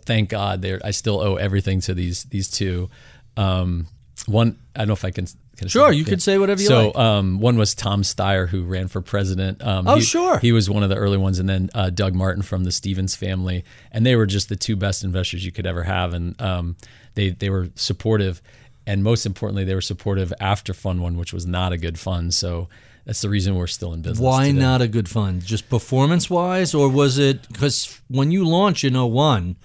thank 0.02 0.30
God, 0.30 0.66
I 0.84 0.92
still 0.92 1.20
owe 1.22 1.36
everything 1.36 1.82
to 1.82 1.94
these 1.94 2.24
these 2.26 2.50
two. 2.50 2.90
Um, 3.38 3.88
one, 4.28 4.58
I 4.76 4.80
don't 4.80 4.88
know 4.88 4.94
if 4.94 5.06
I 5.06 5.12
can. 5.12 5.26
can 5.26 5.66
I 5.66 5.68
Sure, 5.68 5.92
you 5.92 6.04
could 6.06 6.22
say 6.22 6.38
whatever 6.38 6.62
you 6.62 6.68
so, 6.68 6.88
like. 6.88 6.98
um, 6.98 7.40
one 7.40 7.58
was 7.58 7.74
Tom 7.76 8.02
Steyer, 8.02 8.48
who 8.50 8.64
ran 8.64 8.88
for 8.88 9.02
president. 9.02 9.62
Um, 9.66 9.88
Oh, 9.88 9.96
he- 9.96 10.02
sure. 10.02 10.40
He 10.40 10.52
was 10.52 10.70
one 10.70 10.84
of 10.84 10.90
the 10.90 10.96
early 10.96 11.18
ones, 11.18 11.40
and 11.40 11.48
then 11.48 11.70
uh, 11.74 11.90
Doug 11.92 12.14
Martin 12.16 12.42
from 12.44 12.64
the 12.64 12.72
Stevens 12.72 13.16
family, 13.16 13.64
and 13.92 14.06
they 14.06 14.16
were 14.16 14.26
just 14.26 14.50
the 14.50 14.56
two 14.56 14.76
best 14.76 15.04
investors 15.04 15.46
you 15.46 15.52
could 15.52 15.66
ever 15.68 15.84
have, 15.84 16.14
and 16.14 16.40
um, 16.42 16.76
they 17.14 17.30
they 17.30 17.50
were 17.50 17.70
supportive, 17.76 18.42
and 18.88 19.04
most 19.04 19.26
importantly, 19.26 19.64
they 19.64 19.76
were 19.76 19.82
supportive 19.82 20.34
after 20.40 20.74
Fund 20.74 21.02
One, 21.02 21.18
which 21.18 21.32
was 21.34 21.46
not 21.46 21.72
a 21.74 21.78
good 21.78 21.98
fund. 22.00 22.34
So 22.34 22.68
that's 23.06 23.22
the 23.22 23.30
reason 23.30 23.56
we're 23.56 23.68
still 23.68 23.94
in 23.94 24.02
business. 24.02 24.20
Why 24.20 24.48
today. 24.48 24.60
not 24.60 24.82
a 24.82 24.88
good 24.88 25.08
fund? 25.08 25.46
Just 25.46 25.70
performance 25.70 26.30
wise, 26.30 26.74
or 26.74 26.90
was 26.90 27.18
it 27.18 27.48
because 27.48 28.02
when 28.08 28.32
you 28.32 28.44
launch 28.48 28.84
in 28.84 28.94
01, 28.96 29.56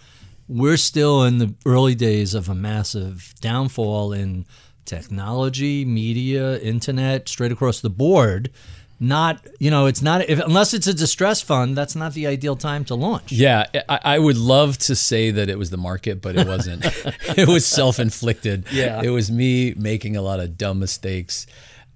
we're 0.50 0.76
still 0.76 1.22
in 1.22 1.38
the 1.38 1.54
early 1.64 1.94
days 1.94 2.34
of 2.34 2.48
a 2.48 2.54
massive 2.54 3.34
downfall 3.40 4.12
in 4.12 4.44
technology, 4.84 5.84
media, 5.84 6.58
internet, 6.58 7.28
straight 7.28 7.52
across 7.52 7.80
the 7.80 7.88
board. 7.88 8.50
Not, 8.98 9.46
you 9.60 9.70
know, 9.70 9.86
it's 9.86 10.02
not, 10.02 10.28
if, 10.28 10.40
unless 10.40 10.74
it's 10.74 10.88
a 10.88 10.92
distress 10.92 11.40
fund, 11.40 11.76
that's 11.76 11.94
not 11.94 12.14
the 12.14 12.26
ideal 12.26 12.56
time 12.56 12.84
to 12.86 12.96
launch. 12.96 13.30
Yeah, 13.30 13.64
I, 13.88 14.00
I 14.02 14.18
would 14.18 14.36
love 14.36 14.76
to 14.78 14.96
say 14.96 15.30
that 15.30 15.48
it 15.48 15.56
was 15.56 15.70
the 15.70 15.78
market, 15.78 16.20
but 16.20 16.36
it 16.36 16.46
wasn't. 16.46 16.84
it 17.38 17.48
was 17.48 17.64
self 17.64 18.00
inflicted. 18.00 18.66
Yeah. 18.72 19.00
It 19.02 19.10
was 19.10 19.30
me 19.30 19.72
making 19.74 20.16
a 20.16 20.22
lot 20.22 20.40
of 20.40 20.58
dumb 20.58 20.80
mistakes, 20.80 21.46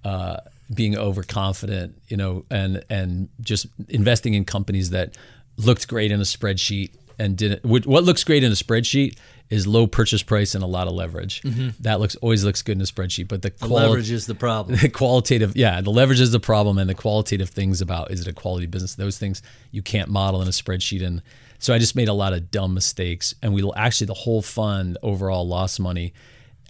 uh, 0.05 0.37
being 0.73 0.97
overconfident, 0.97 2.01
you 2.09 2.17
know, 2.17 2.47
and 2.51 2.83
and 2.89 3.29
just 3.41 3.67
investing 3.89 4.33
in 4.33 4.47
companies 4.47 4.91
that 4.91 5.15
looked 5.59 5.87
great 5.89 6.11
in 6.11 6.21
a 6.21 6.25
spreadsheet 6.25 6.93
and 7.19 7.37
didn't. 7.37 7.65
What 7.65 8.05
looks 8.05 8.25
great 8.25 8.43
in 8.45 8.51
a 8.53 8.55
spreadsheet 8.55 9.17
is 9.51 9.67
low 9.67 9.87
purchase 9.87 10.23
price 10.23 10.55
and 10.55 10.65
a 10.65 10.67
lot 10.67 10.87
of 10.87 10.95
leverage. 10.95 11.43
Mm-hmm. 11.43 11.69
That 11.81 12.01
looks 12.01 12.17
always 12.17 12.45
looks 12.45 12.63
good 12.63 12.77
in 12.79 12.81
a 12.81 12.85
spreadsheet, 12.85 13.29
but 13.29 13.43
the, 13.43 13.51
The 13.51 13.67
quali- 13.67 13.87
leverage 13.87 14.11
is 14.11 14.27
the 14.27 14.35
problem. 14.35 14.79
the 14.81 14.89
qualitative 15.03 15.55
yeah 15.57 15.81
the 15.83 15.91
leverage 15.91 16.21
is 16.21 16.33
the 16.33 16.41
problem 16.41 16.79
and 16.79 16.89
the 16.89 16.95
qualitative 16.95 17.51
things 17.51 17.81
about 17.81 18.11
is 18.11 18.21
it 18.23 18.27
a 18.27 18.33
quality 18.33 18.67
business 18.67 18.95
those 18.95 19.19
things 19.19 19.43
you 19.71 19.83
can't 19.83 20.09
model 20.09 20.41
in 20.43 20.49
a 20.49 20.51
spreadsheet 20.53 21.05
and 21.05 21.23
so 21.59 21.75
i 21.75 21.79
just 21.79 21.95
made 21.95 22.09
a 22.09 22.13
lot 22.15 22.33
of 22.33 22.51
dumb 22.51 22.73
mistakes 22.75 23.35
and 23.43 23.53
we 23.53 23.63
actually 23.77 24.07
the 24.07 24.15
whole 24.15 24.41
fund 24.43 24.97
overall 25.03 25.47
lost 25.47 25.79
money 25.79 26.13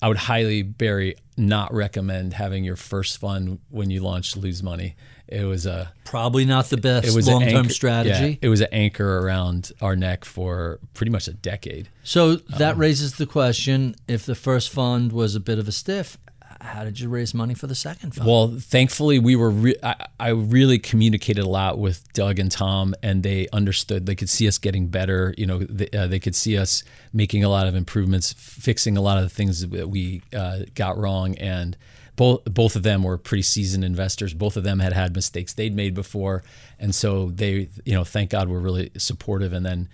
i 0.03 0.09
would 0.09 0.17
highly 0.17 0.63
barry 0.63 1.15
not 1.37 1.73
recommend 1.73 2.35
having 2.35 2.65
your 2.65 2.77
first 2.77 3.19
fund 3.19 3.59
when 3.71 3.89
you 3.91 4.01
launch 4.01 4.37
lose 4.37 4.63
money 4.63 4.97
it 5.29 5.45
was 5.45 5.67
a 5.67 5.93
Probably 6.05 6.45
not 6.45 6.67
the 6.71 6.77
best 6.77 7.07
it 7.09 7.15
was 7.15 7.27
long 7.29 7.47
term 7.47 7.71
strategy. 7.71 8.31
yeah, 8.31 8.37
it 8.43 8.49
was 8.49 8.61
an 8.61 8.69
anchor 8.73 9.19
around 9.21 9.73
our 9.81 9.97
neck 9.97 10.25
for 10.25 10.79
pretty 10.95 11.11
much 11.11 11.29
a 11.29 11.33
decade 11.33 11.89
So 12.03 12.37
that 12.37 12.77
raises 12.77 13.15
the 13.17 13.27
question: 13.27 13.97
If 14.07 14.27
the 14.27 14.35
first 14.35 14.71
fund 14.71 15.13
was 15.13 15.35
a 15.35 15.41
bit 15.41 15.59
of 15.59 15.67
a 15.67 15.73
stiff, 15.73 16.19
how 16.61 16.85
did 16.85 16.99
you 17.01 17.09
raise 17.09 17.35
money 17.35 17.53
for 17.55 17.67
the 17.67 17.75
second 17.75 18.15
fund? 18.15 18.27
Well, 18.29 18.57
thankfully, 18.59 19.19
we 19.19 19.37
were. 19.37 19.51
Re- 19.51 19.77
I, 19.83 20.07
I 20.19 20.29
really 20.31 20.79
communicated 20.79 21.45
a 21.45 21.49
lot 21.49 21.79
with 21.79 22.11
Doug 22.15 22.39
and 22.39 22.51
Tom, 22.51 22.95
and 23.03 23.23
they 23.23 23.49
understood. 23.53 24.07
They 24.07 24.15
could 24.15 24.31
see 24.31 24.49
us 24.49 24.57
getting 24.59 24.89
better. 24.89 25.35
You 25.37 25.47
know, 25.47 25.59
they, 25.59 25.89
uh, 25.91 26.07
they 26.07 26.19
could 26.21 26.35
see 26.35 26.57
us 26.57 26.83
making 27.13 27.45
a 27.45 27.49
lot 27.49 27.67
of 27.67 27.75
improvements, 27.75 28.33
fixing 28.33 28.97
a 28.97 29.03
lot 29.03 29.19
of 29.19 29.25
the 29.25 29.31
things 29.31 29.69
that 29.69 29.89
we 29.91 30.23
uh, 30.35 30.61
got 30.75 30.97
wrong, 30.97 31.37
and 31.37 31.77
both 32.17 32.45
both 32.45 32.77
of 32.77 32.83
them 32.83 33.03
were 33.03 33.19
pretty 33.19 33.43
seasoned 33.43 33.85
investors. 33.85 34.35
Both 34.35 34.57
of 34.57 34.65
them 34.65 34.79
had 34.79 34.93
had 34.93 35.15
mistakes 35.15 35.53
they'd 35.53 35.75
made 35.75 35.95
before, 35.95 36.43
and 36.79 36.95
so 36.95 37.31
they, 37.31 37.69
you 37.85 37.95
know, 37.95 38.05
thank 38.05 38.31
God, 38.31 38.49
were 38.49 38.61
really 38.61 38.91
supportive. 38.97 39.53
And 39.53 39.65
then 39.65 39.89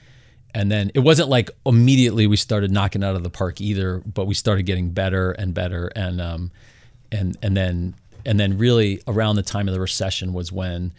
and 0.54 0.70
then 0.70 0.90
it 0.94 1.00
wasn't 1.00 1.28
like 1.28 1.50
immediately 1.64 2.26
we 2.26 2.36
started 2.36 2.70
knocking 2.70 3.04
out 3.04 3.16
of 3.16 3.22
the 3.22 3.30
park 3.30 3.60
either, 3.60 4.02
but 4.06 4.26
we 4.26 4.34
started 4.34 4.64
getting 4.64 4.90
better 4.90 5.32
and 5.32 5.54
better, 5.54 5.88
and 5.88 6.20
um, 6.20 6.50
and 7.12 7.36
and 7.42 7.56
then 7.56 7.94
and 8.26 8.38
then 8.38 8.58
really 8.58 9.02
around 9.06 9.36
the 9.36 9.42
time 9.42 9.68
of 9.68 9.74
the 9.74 9.80
recession 9.80 10.32
was 10.32 10.52
when 10.52 10.92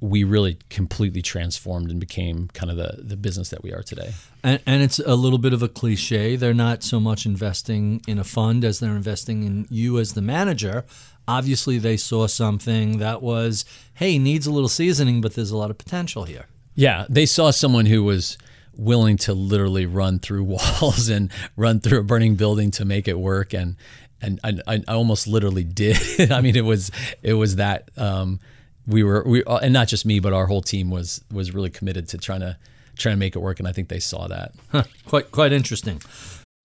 we 0.00 0.22
really 0.22 0.58
completely 0.70 1.22
transformed 1.22 1.90
and 1.90 1.98
became 1.98 2.48
kind 2.54 2.70
of 2.70 2.76
the 2.76 3.02
the 3.02 3.16
business 3.16 3.48
that 3.50 3.62
we 3.62 3.72
are 3.72 3.82
today. 3.82 4.12
And, 4.42 4.60
and 4.66 4.82
it's 4.82 4.98
a 5.00 5.16
little 5.16 5.38
bit 5.38 5.52
of 5.52 5.62
a 5.62 5.68
cliche. 5.68 6.36
They're 6.36 6.54
not 6.54 6.82
so 6.82 7.00
much 7.00 7.26
investing 7.26 8.00
in 8.06 8.18
a 8.18 8.24
fund 8.24 8.64
as 8.64 8.78
they're 8.78 8.96
investing 8.96 9.42
in 9.42 9.66
you 9.70 9.98
as 9.98 10.14
the 10.14 10.22
manager. 10.22 10.84
Obviously, 11.26 11.78
they 11.78 11.96
saw 11.96 12.26
something 12.26 12.98
that 12.98 13.20
was, 13.20 13.64
hey, 13.94 14.18
needs 14.18 14.46
a 14.46 14.50
little 14.50 14.68
seasoning, 14.68 15.20
but 15.20 15.34
there's 15.34 15.50
a 15.50 15.56
lot 15.56 15.70
of 15.70 15.76
potential 15.76 16.24
here. 16.24 16.46
Yeah, 16.74 17.04
they 17.08 17.26
saw 17.26 17.50
someone 17.50 17.86
who 17.86 18.04
was 18.04 18.38
willing 18.72 19.16
to 19.16 19.34
literally 19.34 19.84
run 19.84 20.20
through 20.20 20.44
walls 20.80 21.08
and 21.08 21.30
run 21.56 21.80
through 21.80 21.98
a 21.98 22.04
burning 22.04 22.36
building 22.36 22.70
to 22.70 22.84
make 22.84 23.08
it 23.08 23.18
work, 23.18 23.52
and 23.52 23.76
and 24.22 24.40
I, 24.42 24.82
I 24.86 24.94
almost 24.94 25.26
literally 25.26 25.64
did. 25.64 26.30
I 26.32 26.40
mean, 26.40 26.56
it 26.56 26.64
was 26.64 26.90
it 27.22 27.34
was 27.34 27.56
that 27.56 27.90
um, 27.96 28.40
we 28.88 29.04
were 29.04 29.22
we 29.24 29.44
uh, 29.44 29.58
and 29.58 29.72
not 29.72 29.86
just 29.86 30.04
me, 30.04 30.18
but 30.18 30.32
our 30.32 30.46
whole 30.46 30.62
team 30.62 30.90
was 30.90 31.22
was 31.30 31.54
really 31.54 31.70
committed 31.70 32.08
to 32.08 32.18
trying 32.18 32.40
to 32.40 32.56
trying 32.96 33.14
to 33.14 33.18
make 33.18 33.36
it 33.36 33.40
work, 33.40 33.60
and 33.60 33.68
I 33.68 33.72
think 33.72 33.88
they 33.88 34.00
saw 34.00 34.26
that. 34.26 34.52
Huh, 34.72 34.84
quite 35.06 35.30
quite 35.30 35.52
interesting. 35.52 36.00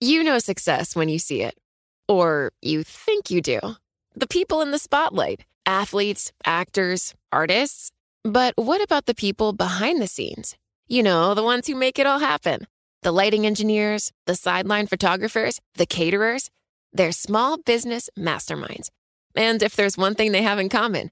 You 0.02 0.24
know 0.24 0.40
success 0.40 0.96
when 0.96 1.10
you 1.10 1.20
see 1.20 1.42
it. 1.42 1.56
Or 2.10 2.52
you 2.62 2.84
think 2.84 3.32
you 3.32 3.42
do. 3.42 3.60
The 4.16 4.28
people 4.28 4.62
in 4.62 4.72
the 4.72 4.80
spotlight 4.80 5.46
athletes, 5.66 6.32
actors, 6.46 7.14
artists. 7.32 7.92
But 8.24 8.54
what 8.58 8.82
about 8.82 9.06
the 9.06 9.16
people 9.16 9.54
behind 9.54 10.02
the 10.02 10.08
scenes? 10.08 10.56
You 10.88 11.04
know, 11.04 11.34
the 11.34 11.44
ones 11.44 11.68
who 11.68 11.76
make 11.76 12.00
it 12.00 12.06
all 12.06 12.20
happen 12.20 12.68
the 13.02 13.12
lighting 13.12 13.46
engineers, 13.46 14.12
the 14.28 14.36
sideline 14.36 14.88
photographers, 14.88 15.60
the 15.76 15.86
caterers. 15.86 16.50
They're 16.94 17.12
small 17.12 17.58
business 17.58 18.10
masterminds. 18.18 18.90
And 19.36 19.62
if 19.62 19.76
there's 19.76 19.98
one 19.98 20.16
thing 20.16 20.32
they 20.32 20.44
have 20.44 20.60
in 20.60 20.70
common, 20.70 21.12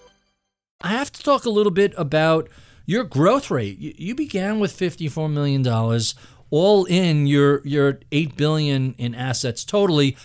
I 0.83 0.89
have 0.89 1.11
to 1.11 1.23
talk 1.23 1.45
a 1.45 1.49
little 1.49 1.71
bit 1.71 1.93
about 1.97 2.49
your 2.85 3.03
growth 3.03 3.51
rate. 3.51 3.77
You, 3.79 4.15
began 4.15 4.59
with 4.59 4.71
fifty-four 4.71 5.29
million 5.29 5.61
dollars, 5.61 6.15
all 6.49 6.85
in. 6.85 7.27
You're 7.27 7.61
you're 7.65 7.99
eight 8.11 8.35
billion 8.35 8.93
in 8.97 9.15
assets 9.15 9.63
totally. 9.63 10.17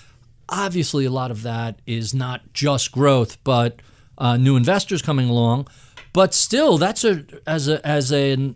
Obviously, 0.49 1.05
a 1.05 1.11
lot 1.11 1.31
of 1.31 1.43
that 1.43 1.81
is 1.87 2.15
not 2.15 2.53
just 2.53 2.93
growth, 2.93 3.43
but 3.45 3.81
uh, 4.17 4.37
new 4.37 4.57
investors 4.57 5.03
coming 5.03 5.29
along. 5.29 5.69
But 6.13 6.35
still, 6.35 6.79
that's 6.79 7.05
a 7.05 7.25
as 7.47 7.69
a 7.69 7.87
as 7.87 8.13
a 8.13 8.55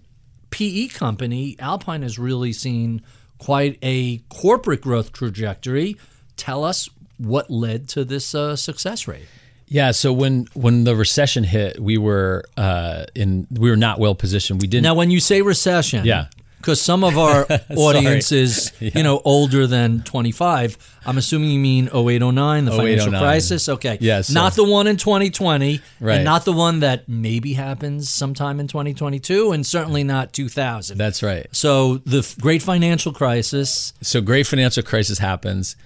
PE 0.50 0.88
company, 0.88 1.56
Alpine 1.58 2.02
has 2.02 2.18
really 2.18 2.52
seen 2.52 3.02
quite 3.38 3.78
a 3.82 4.18
corporate 4.28 4.82
growth 4.82 5.12
trajectory. 5.12 5.96
Tell 6.36 6.64
us 6.64 6.88
what 7.18 7.50
led 7.50 7.88
to 7.90 8.04
this 8.04 8.34
uh, 8.34 8.56
success 8.56 9.06
rate. 9.06 9.26
Yeah, 9.72 9.92
so 9.92 10.12
when 10.12 10.46
when 10.54 10.82
the 10.84 10.96
recession 10.96 11.44
hit, 11.44 11.78
we 11.80 11.96
were 11.96 12.44
uh, 12.56 13.04
in 13.14 13.46
we 13.50 13.70
were 13.70 13.76
not 13.76 13.98
well 14.00 14.14
positioned. 14.16 14.60
We 14.60 14.66
didn't. 14.68 14.82
Now, 14.82 14.94
when 14.94 15.10
you 15.12 15.20
say 15.20 15.42
recession, 15.42 16.04
Yeah. 16.04 16.26
because 16.58 16.80
some 16.82 17.04
of 17.04 17.16
our 17.16 17.46
audience 17.76 18.32
is 18.32 18.72
Yeah. 18.80 18.90
you 18.96 19.02
know 19.04 19.22
older 19.24 19.68
than 19.68 20.02
25. 20.02 20.76
I'm 21.06 21.16
assuming 21.18 21.50
you 21.50 21.60
mean 21.60 21.88
0809, 21.94 22.64
the 22.64 22.72
08, 22.72 22.76
financial 22.76 23.12
09. 23.12 23.20
crisis. 23.22 23.68
Okay, 23.68 23.96
Yeah, 24.00 24.22
so- 24.22 24.34
not 24.34 24.54
the 24.54 24.64
one 24.64 24.88
in 24.88 24.96
2020, 24.96 25.80
Right. 26.00 26.16
and 26.16 26.24
not 26.24 26.44
the 26.44 26.52
one 26.52 26.80
that 26.80 27.08
maybe 27.08 27.52
happens 27.54 28.10
sometime 28.10 28.58
in 28.60 28.66
2022, 28.66 29.52
and 29.52 29.64
certainly 29.64 30.02
not 30.04 30.32
2000. 30.32 30.98
That's 30.98 31.22
right. 31.22 31.46
so 31.52 31.98
the 32.04 32.18
f- 32.18 32.36
great 32.38 32.60
financial 32.62 33.12
crisis. 33.12 33.92
So 34.02 34.20
great 34.20 34.46
financial 34.48 34.82
crisis 34.82 35.18
happens. 35.20 35.76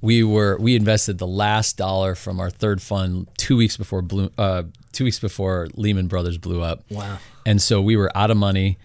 We 0.00 0.22
were 0.22 0.56
we 0.58 0.76
invested 0.76 1.18
the 1.18 1.26
last 1.26 1.76
dollar 1.76 2.14
from 2.14 2.38
our 2.38 2.50
third 2.50 2.82
fund 2.82 3.28
two 3.36 3.56
weeks 3.56 3.76
before 3.76 4.02
Blue, 4.02 4.30
uh, 4.38 4.64
two 4.92 5.04
weeks 5.04 5.18
before 5.18 5.68
Lehman 5.74 6.06
Brothers 6.06 6.38
blew 6.38 6.62
up. 6.62 6.84
Wow. 6.90 7.18
And 7.44 7.60
so 7.62 7.80
we 7.80 7.96
were 7.96 8.14
out 8.16 8.30
of 8.30 8.36
money, 8.36 8.78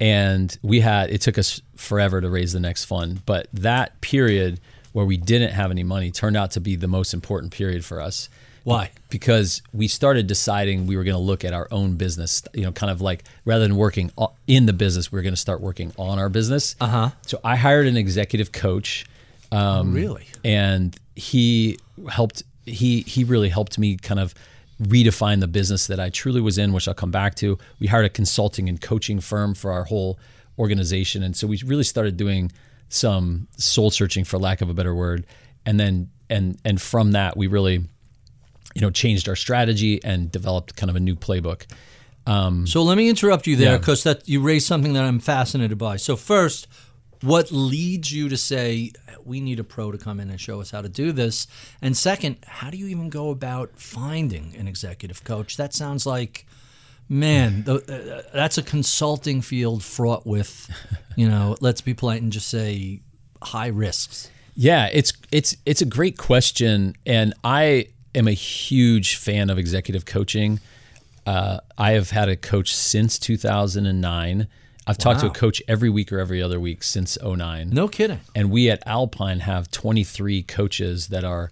and 0.00 0.56
we 0.62 0.80
had 0.80 1.10
it 1.10 1.20
took 1.20 1.38
us 1.38 1.62
forever 1.76 2.20
to 2.20 2.28
raise 2.28 2.52
the 2.52 2.60
next 2.60 2.84
fund. 2.84 3.24
But 3.24 3.48
that 3.52 4.00
period 4.00 4.60
where 4.92 5.04
we 5.06 5.16
didn't 5.16 5.52
have 5.52 5.70
any 5.70 5.84
money 5.84 6.10
turned 6.10 6.36
out 6.36 6.50
to 6.52 6.60
be 6.60 6.74
the 6.74 6.88
most 6.88 7.14
important 7.14 7.52
period 7.52 7.84
for 7.84 8.00
us. 8.00 8.28
Why? 8.64 8.90
Because 9.10 9.62
we 9.72 9.86
started 9.88 10.26
deciding 10.26 10.86
we 10.86 10.96
were 10.96 11.04
going 11.04 11.14
to 11.16 11.20
look 11.22 11.44
at 11.44 11.52
our 11.54 11.68
own 11.70 11.94
business. 11.94 12.42
You 12.52 12.62
know, 12.64 12.72
kind 12.72 12.90
of 12.90 13.00
like 13.00 13.24
rather 13.44 13.66
than 13.66 13.76
working 13.76 14.10
in 14.46 14.66
the 14.66 14.72
business, 14.72 15.10
we 15.12 15.16
were 15.18 15.22
going 15.22 15.32
to 15.34 15.40
start 15.40 15.60
working 15.60 15.92
on 15.96 16.18
our 16.18 16.28
business. 16.28 16.74
Uh 16.80 16.84
Uh-huh. 16.84 17.06
huh. 17.08 17.10
So 17.26 17.40
I 17.44 17.56
hired 17.56 17.86
an 17.86 17.96
executive 17.96 18.50
coach. 18.52 19.06
Um, 19.52 19.92
Really? 19.94 20.26
and 20.44 20.96
he 21.16 21.78
helped 22.10 22.42
he 22.66 23.00
he 23.02 23.24
really 23.24 23.48
helped 23.48 23.78
me 23.78 23.96
kind 23.96 24.20
of 24.20 24.34
redefine 24.82 25.40
the 25.40 25.48
business 25.48 25.86
that 25.88 25.98
I 25.98 26.10
truly 26.10 26.40
was 26.40 26.58
in, 26.58 26.72
which 26.72 26.86
I'll 26.86 26.94
come 26.94 27.10
back 27.10 27.34
to. 27.36 27.58
We 27.80 27.86
hired 27.88 28.04
a 28.04 28.10
consulting 28.10 28.68
and 28.68 28.80
coaching 28.80 29.20
firm 29.20 29.54
for 29.54 29.72
our 29.72 29.84
whole 29.84 30.18
organization, 30.58 31.22
and 31.22 31.36
so 31.36 31.46
we 31.46 31.60
really 31.64 31.84
started 31.84 32.16
doing 32.16 32.52
some 32.90 33.48
soul 33.56 33.90
searching, 33.90 34.24
for 34.24 34.38
lack 34.38 34.60
of 34.60 34.68
a 34.70 34.74
better 34.74 34.94
word, 34.94 35.26
and 35.66 35.78
then 35.80 36.10
and 36.30 36.58
and 36.64 36.80
from 36.80 37.12
that 37.12 37.36
we 37.36 37.46
really 37.46 37.84
you 38.74 38.80
know 38.82 38.90
changed 38.90 39.28
our 39.28 39.36
strategy 39.36 39.98
and 40.04 40.30
developed 40.30 40.76
kind 40.76 40.90
of 40.90 40.96
a 40.96 41.00
new 41.00 41.16
playbook. 41.16 41.62
Um, 42.26 42.66
So 42.66 42.82
let 42.82 42.96
me 42.98 43.08
interrupt 43.08 43.46
you 43.46 43.56
there 43.56 43.72
Yeah. 43.72 43.78
because 43.78 44.02
that 44.04 44.28
you 44.28 44.40
raised 44.42 44.66
something 44.66 44.92
that 44.92 45.04
I'm 45.04 45.20
fascinated 45.20 45.78
by. 45.78 45.96
So 45.96 46.14
first, 46.16 46.68
what 47.22 47.50
leads 47.50 48.12
you 48.12 48.28
to 48.28 48.36
say 48.36 48.92
we 49.24 49.40
need 49.40 49.58
a 49.58 49.64
pro 49.64 49.90
to 49.92 49.98
come 49.98 50.20
in 50.20 50.30
and 50.30 50.40
show 50.40 50.60
us 50.60 50.70
how 50.70 50.82
to 50.82 50.88
do 50.88 51.12
this? 51.12 51.46
And 51.82 51.96
second, 51.96 52.38
how 52.46 52.70
do 52.70 52.76
you 52.76 52.86
even 52.88 53.08
go 53.10 53.30
about 53.30 53.70
finding 53.76 54.54
an 54.56 54.68
executive 54.68 55.24
coach? 55.24 55.56
That 55.56 55.74
sounds 55.74 56.06
like 56.06 56.46
man, 57.08 57.64
th- 57.64 57.88
uh, 57.88 58.22
that's 58.32 58.58
a 58.58 58.62
consulting 58.62 59.40
field 59.40 59.82
fraught 59.82 60.26
with, 60.26 60.70
you 61.16 61.28
know, 61.28 61.56
let's 61.60 61.80
be 61.80 61.94
polite 61.94 62.22
and 62.22 62.32
just 62.32 62.48
say 62.48 63.00
high 63.42 63.68
risks. 63.68 64.30
Yeah, 64.54 64.88
it's 64.92 65.12
it's 65.30 65.56
it's 65.64 65.82
a 65.82 65.86
great 65.86 66.18
question, 66.18 66.96
and 67.06 67.32
I 67.44 67.88
am 68.14 68.26
a 68.26 68.32
huge 68.32 69.14
fan 69.14 69.50
of 69.50 69.58
executive 69.58 70.04
coaching. 70.04 70.58
Uh, 71.24 71.60
I 71.76 71.92
have 71.92 72.10
had 72.10 72.28
a 72.28 72.36
coach 72.36 72.74
since 72.74 73.18
2009. 73.20 74.48
I've 74.88 74.98
talked 74.98 75.20
to 75.20 75.26
a 75.26 75.30
coach 75.30 75.62
every 75.68 75.90
week 75.90 76.12
or 76.12 76.18
every 76.18 76.42
other 76.42 76.58
week 76.58 76.82
since 76.82 77.18
09. 77.22 77.70
No 77.70 77.88
kidding. 77.88 78.20
And 78.34 78.50
we 78.50 78.70
at 78.70 78.82
Alpine 78.86 79.40
have 79.40 79.70
23 79.70 80.42
coaches 80.44 81.08
that 81.08 81.24
are 81.24 81.50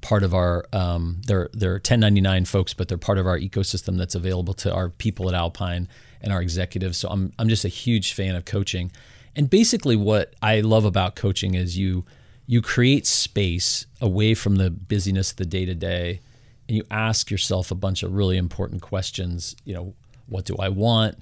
part 0.00 0.22
of 0.22 0.32
our 0.32 0.64
um, 0.72 1.20
they're 1.26 1.50
they're 1.52 1.74
1099 1.74 2.44
folks, 2.44 2.74
but 2.74 2.88
they're 2.88 2.98
part 2.98 3.18
of 3.18 3.26
our 3.26 3.38
ecosystem 3.38 3.98
that's 3.98 4.14
available 4.14 4.54
to 4.54 4.72
our 4.72 4.88
people 4.88 5.28
at 5.28 5.34
Alpine 5.34 5.88
and 6.22 6.32
our 6.32 6.40
executives. 6.40 6.98
So 6.98 7.08
I'm 7.08 7.32
I'm 7.38 7.48
just 7.48 7.64
a 7.64 7.68
huge 7.68 8.12
fan 8.14 8.34
of 8.34 8.44
coaching. 8.44 8.90
And 9.36 9.50
basically 9.50 9.96
what 9.96 10.34
I 10.42 10.60
love 10.60 10.84
about 10.84 11.14
coaching 11.14 11.54
is 11.54 11.76
you 11.76 12.04
you 12.46 12.62
create 12.62 13.06
space 13.06 13.86
away 14.00 14.34
from 14.34 14.56
the 14.56 14.70
busyness 14.70 15.32
of 15.32 15.36
the 15.36 15.44
day 15.44 15.66
to 15.66 15.74
day 15.74 16.20
and 16.68 16.76
you 16.76 16.84
ask 16.90 17.30
yourself 17.30 17.70
a 17.70 17.74
bunch 17.74 18.02
of 18.02 18.12
really 18.12 18.36
important 18.36 18.82
questions, 18.82 19.54
you 19.64 19.74
know, 19.74 19.94
what 20.26 20.44
do 20.44 20.56
I 20.56 20.68
want? 20.68 21.18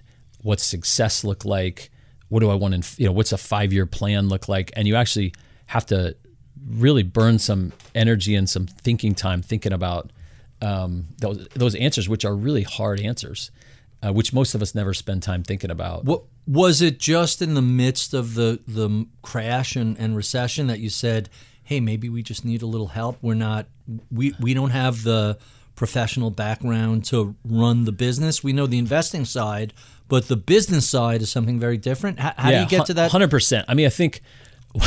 What's 0.46 0.64
success 0.64 1.24
look 1.24 1.44
like? 1.44 1.90
What 2.28 2.38
do 2.38 2.50
I 2.50 2.54
want 2.54 2.74
in, 2.74 2.82
you 2.98 3.06
know, 3.06 3.12
what's 3.12 3.32
a 3.32 3.36
5-year 3.36 3.86
plan 3.86 4.28
look 4.28 4.48
like? 4.48 4.70
And 4.76 4.86
you 4.86 4.94
actually 4.94 5.34
have 5.66 5.86
to 5.86 6.16
really 6.68 7.02
burn 7.02 7.40
some 7.40 7.72
energy 7.96 8.36
and 8.36 8.48
some 8.48 8.68
thinking 8.68 9.16
time 9.16 9.42
thinking 9.42 9.72
about 9.72 10.12
um, 10.62 11.08
those 11.18 11.48
those 11.48 11.74
answers, 11.74 12.08
which 12.08 12.24
are 12.24 12.34
really 12.34 12.62
hard 12.62 13.00
answers, 13.00 13.50
uh, 14.04 14.12
which 14.12 14.32
most 14.32 14.54
of 14.54 14.62
us 14.62 14.72
never 14.72 14.94
spend 14.94 15.24
time 15.24 15.42
thinking 15.42 15.70
about. 15.70 16.04
What 16.04 16.22
was 16.46 16.80
it 16.80 17.00
just 17.00 17.42
in 17.42 17.54
the 17.54 17.62
midst 17.62 18.14
of 18.14 18.34
the 18.34 18.60
the 18.68 19.06
crash 19.22 19.74
and, 19.74 19.98
and 19.98 20.16
recession 20.16 20.68
that 20.68 20.78
you 20.78 20.90
said, 20.90 21.28
"Hey, 21.64 21.80
maybe 21.80 22.08
we 22.08 22.22
just 22.22 22.44
need 22.44 22.62
a 22.62 22.66
little 22.66 22.88
help. 22.88 23.18
We're 23.20 23.34
not 23.34 23.66
we 24.12 24.32
we 24.38 24.54
don't 24.54 24.70
have 24.70 25.02
the 25.02 25.38
professional 25.76 26.30
background 26.30 27.04
to 27.04 27.36
run 27.44 27.84
the 27.84 27.92
business. 27.92 28.42
We 28.42 28.52
know 28.52 28.66
the 28.66 28.78
investing 28.78 29.24
side, 29.24 29.72
but 30.08 30.26
the 30.28 30.36
business 30.36 30.88
side 30.88 31.22
is 31.22 31.30
something 31.30 31.60
very 31.60 31.76
different. 31.76 32.18
How, 32.18 32.32
how 32.36 32.50
do 32.50 32.58
you 32.58 32.66
get 32.66 32.86
to 32.86 32.94
that? 32.94 33.12
Hundred 33.12 33.30
percent. 33.30 33.66
I 33.68 33.74
mean, 33.74 33.86
I 33.86 33.90
think 33.90 34.22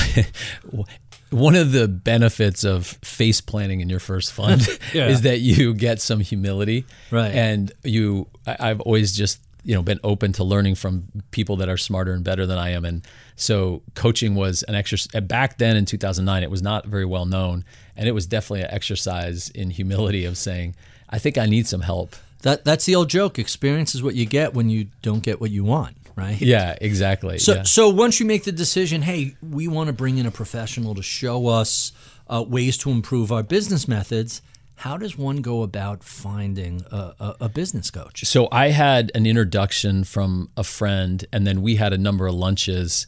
one 1.29 1.55
of 1.55 1.71
the 1.71 1.87
benefits 1.87 2.63
of 2.63 2.87
face 3.03 3.39
planning 3.41 3.81
in 3.81 3.89
your 3.89 3.99
first 3.99 4.33
fund 4.33 4.67
Yeah. 4.93 5.07
is 5.09 5.21
that 5.21 5.39
you 5.39 5.73
get 5.73 6.01
some 6.01 6.19
humility, 6.19 6.85
Right. 7.11 7.33
And 7.33 7.71
you, 7.83 8.27
I- 8.47 8.57
I've 8.71 8.81
always 8.81 9.15
just 9.15 9.39
you 9.63 9.75
know 9.75 9.81
been 9.83 9.99
open 10.05 10.31
to 10.33 10.43
learning 10.43 10.73
from 10.75 11.03
people 11.31 11.57
that 11.57 11.67
are 11.69 11.75
smarter 11.77 12.13
and 12.13 12.23
better 12.23 12.45
than 12.45 12.57
I 12.57 12.69
am, 12.69 12.85
and 12.85 13.05
so 13.35 13.83
coaching 13.93 14.33
was 14.35 14.63
an 14.63 14.73
exercise. 14.73 15.21
Back 15.23 15.57
then 15.57 15.75
in 15.75 15.85
2009, 15.85 16.43
it 16.43 16.49
was 16.49 16.61
not 16.61 16.87
very 16.87 17.05
well 17.05 17.25
known, 17.25 17.65
and 17.99 18.07
it 18.07 18.13
was 18.13 18.25
definitely 18.25 18.61
an 18.61 18.71
exercise 18.71 19.49
in 19.49 19.71
humility 19.71 20.23
of 20.23 20.37
saying, 20.37 20.73
I 21.09 21.19
think 21.19 21.37
I 21.37 21.45
need 21.45 21.67
some 21.67 21.81
help. 21.81 22.15
That 22.43 22.63
that's 22.63 22.85
the 22.85 22.95
old 22.95 23.09
joke. 23.09 23.37
Experience 23.37 23.93
is 23.93 24.01
what 24.01 24.15
you 24.15 24.25
get 24.25 24.53
when 24.53 24.69
you 24.69 24.87
don't 25.01 25.21
get 25.21 25.41
what 25.41 25.51
you 25.51 25.65
want, 25.65 25.97
right? 26.15 26.39
Yeah, 26.39 26.77
exactly. 26.79 27.39
So, 27.39 27.55
yeah. 27.55 27.63
so 27.63 27.89
once 27.89 28.21
you 28.21 28.25
make 28.25 28.45
the 28.45 28.53
decision, 28.53 29.01
hey, 29.01 29.35
we 29.41 29.67
want 29.67 29.87
to 29.87 29.93
bring 29.93 30.17
in 30.17 30.25
a 30.25 30.31
professional 30.31 30.95
to 30.95 31.03
show 31.03 31.47
us 31.47 31.91
uh, 32.29 32.41
ways 32.47 32.77
to 32.77 32.89
improve 32.89 33.33
our 33.33 33.43
business 33.43 33.85
methods. 33.85 34.41
How 34.75 34.95
does 34.95 35.17
one 35.17 35.41
go 35.41 35.61
about 35.61 36.01
finding 36.01 36.85
a, 36.89 37.13
a, 37.19 37.35
a 37.41 37.49
business 37.49 37.91
coach? 37.91 38.23
So 38.23 38.47
I 38.49 38.69
had 38.69 39.11
an 39.13 39.25
introduction 39.25 40.05
from 40.05 40.51
a 40.55 40.63
friend, 40.63 41.25
and 41.33 41.45
then 41.45 41.61
we 41.61 41.75
had 41.75 41.91
a 41.91 41.97
number 41.97 42.27
of 42.27 42.35
lunches. 42.35 43.07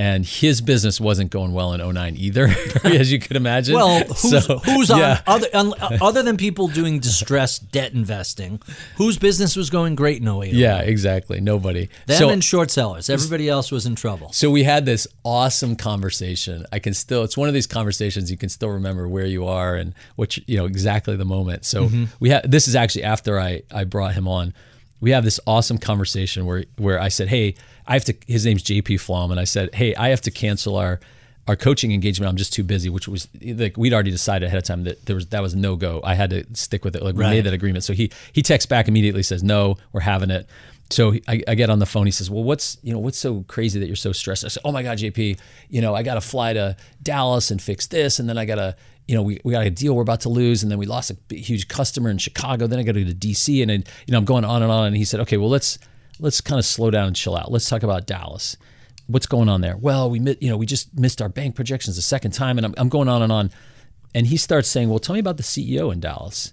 And 0.00 0.24
his 0.24 0.62
business 0.62 0.98
wasn't 0.98 1.30
going 1.30 1.52
well 1.52 1.74
in 1.74 1.80
09 1.94 2.16
either, 2.16 2.46
as 2.84 3.12
you 3.12 3.18
could 3.18 3.36
imagine. 3.36 3.74
Well, 3.74 4.02
who's, 4.08 4.44
So, 4.46 4.58
who's 4.60 4.88
yeah. 4.88 5.20
on 5.26 5.42
other 5.42 5.46
other 6.00 6.22
than 6.22 6.38
people 6.38 6.68
doing 6.68 7.00
distressed 7.00 7.70
debt 7.70 7.92
investing? 7.92 8.62
Whose 8.96 9.18
business 9.18 9.56
was 9.56 9.68
going 9.68 9.96
great 9.96 10.22
in 10.22 10.28
08? 10.28 10.54
Yeah, 10.54 10.78
exactly. 10.80 11.38
Nobody. 11.40 11.90
them 12.06 12.16
so, 12.16 12.28
and 12.30 12.42
short 12.42 12.70
sellers. 12.70 13.10
Everybody 13.10 13.48
else 13.50 13.70
was 13.70 13.84
in 13.84 13.94
trouble. 13.94 14.32
so 14.32 14.50
we 14.50 14.62
had 14.62 14.86
this 14.86 15.06
awesome 15.22 15.76
conversation. 15.76 16.64
I 16.72 16.78
can 16.78 16.94
still, 16.94 17.22
it's 17.22 17.36
one 17.36 17.48
of 17.48 17.54
these 17.54 17.66
conversations 17.66 18.30
you 18.30 18.38
can 18.38 18.48
still 18.48 18.70
remember 18.70 19.06
where 19.06 19.26
you 19.26 19.46
are 19.46 19.74
and 19.76 19.92
what, 20.16 20.34
you, 20.36 20.42
you 20.46 20.56
know, 20.56 20.64
exactly 20.64 21.14
the 21.16 21.24
moment. 21.26 21.66
So 21.66 21.80
Mm-hmm. 21.90 22.04
we 22.20 22.30
had, 22.30 22.50
this 22.50 22.68
is 22.68 22.74
actually 22.74 23.04
after 23.04 23.38
I, 23.38 23.62
I 23.70 23.84
brought 23.84 24.14
him 24.14 24.26
on. 24.28 24.54
We 25.00 25.10
have 25.10 25.24
this 25.24 25.40
awesome 25.46 25.78
conversation 25.78 26.46
where, 26.46 26.64
where 26.76 26.98
I 27.00 27.08
said, 27.08 27.28
Hey, 27.28 27.54
I 27.86 27.94
have 27.94 28.04
to, 28.06 28.14
his 28.26 28.44
name's 28.46 28.62
JP 28.62 29.00
Flom. 29.00 29.30
And 29.30 29.40
I 29.40 29.44
said, 29.44 29.74
Hey, 29.74 29.94
I 29.94 30.08
have 30.08 30.20
to 30.22 30.30
cancel 30.30 30.76
our, 30.76 31.00
our 31.48 31.56
coaching 31.56 31.92
engagement. 31.92 32.28
I'm 32.30 32.36
just 32.36 32.52
too 32.52 32.62
busy, 32.62 32.88
which 32.88 33.08
was 33.08 33.26
like, 33.42 33.76
we'd 33.76 33.92
already 33.92 34.10
decided 34.10 34.46
ahead 34.46 34.58
of 34.58 34.64
time 34.64 34.84
that 34.84 35.04
there 35.06 35.16
was, 35.16 35.26
that 35.28 35.42
was 35.42 35.54
no 35.54 35.74
go. 35.76 36.00
I 36.04 36.14
had 36.14 36.30
to 36.30 36.44
stick 36.54 36.84
with 36.84 36.94
it. 36.94 37.02
Like 37.02 37.14
we 37.16 37.22
Right. 37.22 37.30
made 37.30 37.44
that 37.44 37.54
agreement. 37.54 37.84
So 37.84 37.92
he, 37.92 38.10
he 38.32 38.42
texts 38.42 38.66
back 38.66 38.86
immediately 38.88 39.22
says, 39.22 39.42
no, 39.42 39.76
we're 39.92 40.00
having 40.00 40.30
it. 40.30 40.46
So 40.90 41.14
I, 41.28 41.40
I 41.46 41.54
get 41.54 41.70
on 41.70 41.78
the 41.78 41.86
phone. 41.86 42.06
He 42.06 42.10
says, 42.10 42.28
"Well, 42.28 42.42
what's 42.42 42.76
you 42.82 42.92
know 42.92 42.98
what's 42.98 43.16
so 43.16 43.44
crazy 43.46 43.78
that 43.78 43.86
you're 43.86 43.94
so 43.94 44.10
stressed?" 44.10 44.44
I 44.44 44.48
said, 44.48 44.62
"Oh 44.64 44.72
my 44.72 44.82
God, 44.82 44.98
JP, 44.98 45.38
you 45.68 45.80
know 45.80 45.94
I 45.94 46.02
got 46.02 46.14
to 46.14 46.20
fly 46.20 46.52
to 46.52 46.76
Dallas 47.00 47.52
and 47.52 47.62
fix 47.62 47.86
this, 47.86 48.18
and 48.18 48.28
then 48.28 48.36
I 48.36 48.44
got 48.44 48.56
to 48.56 48.74
you 49.06 49.14
know 49.14 49.22
we, 49.22 49.40
we 49.44 49.52
got 49.52 49.64
a 49.64 49.70
deal 49.70 49.94
we're 49.94 50.02
about 50.02 50.22
to 50.22 50.28
lose, 50.28 50.64
and 50.64 50.72
then 50.72 50.80
we 50.80 50.86
lost 50.86 51.12
a 51.12 51.34
huge 51.36 51.68
customer 51.68 52.10
in 52.10 52.18
Chicago. 52.18 52.66
Then 52.66 52.80
I 52.80 52.82
got 52.82 52.94
to 52.94 53.04
go 53.04 53.08
to 53.10 53.14
DC, 53.16 53.62
and 53.62 53.70
then, 53.70 53.84
you 54.08 54.10
know 54.10 54.18
I'm 54.18 54.24
going 54.24 54.44
on 54.44 54.64
and 54.64 54.72
on." 54.72 54.88
And 54.88 54.96
he 54.96 55.04
said, 55.04 55.20
"Okay, 55.20 55.36
well 55.36 55.48
let's 55.48 55.78
let's 56.20 56.40
kind 56.40 56.58
of 56.58 56.64
slow 56.64 56.90
down 56.90 57.06
and 57.06 57.16
chill 57.16 57.36
out. 57.36 57.50
Let's 57.50 57.68
talk 57.68 57.82
about 57.82 58.06
Dallas. 58.06 58.56
What's 59.06 59.26
going 59.26 59.48
on 59.48 59.60
there? 59.60 59.76
Well, 59.76 60.08
we 60.10 60.20
you 60.40 60.50
know 60.50 60.56
we 60.56 60.66
just 60.66 60.98
missed 60.98 61.20
our 61.20 61.28
bank 61.28 61.56
projections 61.56 61.96
the 61.96 62.02
second 62.02 62.32
time, 62.32 62.58
and 62.58 62.66
I'm, 62.66 62.74
I'm 62.76 62.88
going 62.88 63.08
on 63.08 63.22
and 63.22 63.32
on." 63.32 63.50
And 64.14 64.26
he 64.26 64.36
starts 64.36 64.68
saying, 64.68 64.88
"Well, 64.88 64.98
tell 64.98 65.14
me 65.14 65.20
about 65.20 65.36
the 65.36 65.42
CEO 65.42 65.92
in 65.92 66.00
Dallas." 66.00 66.52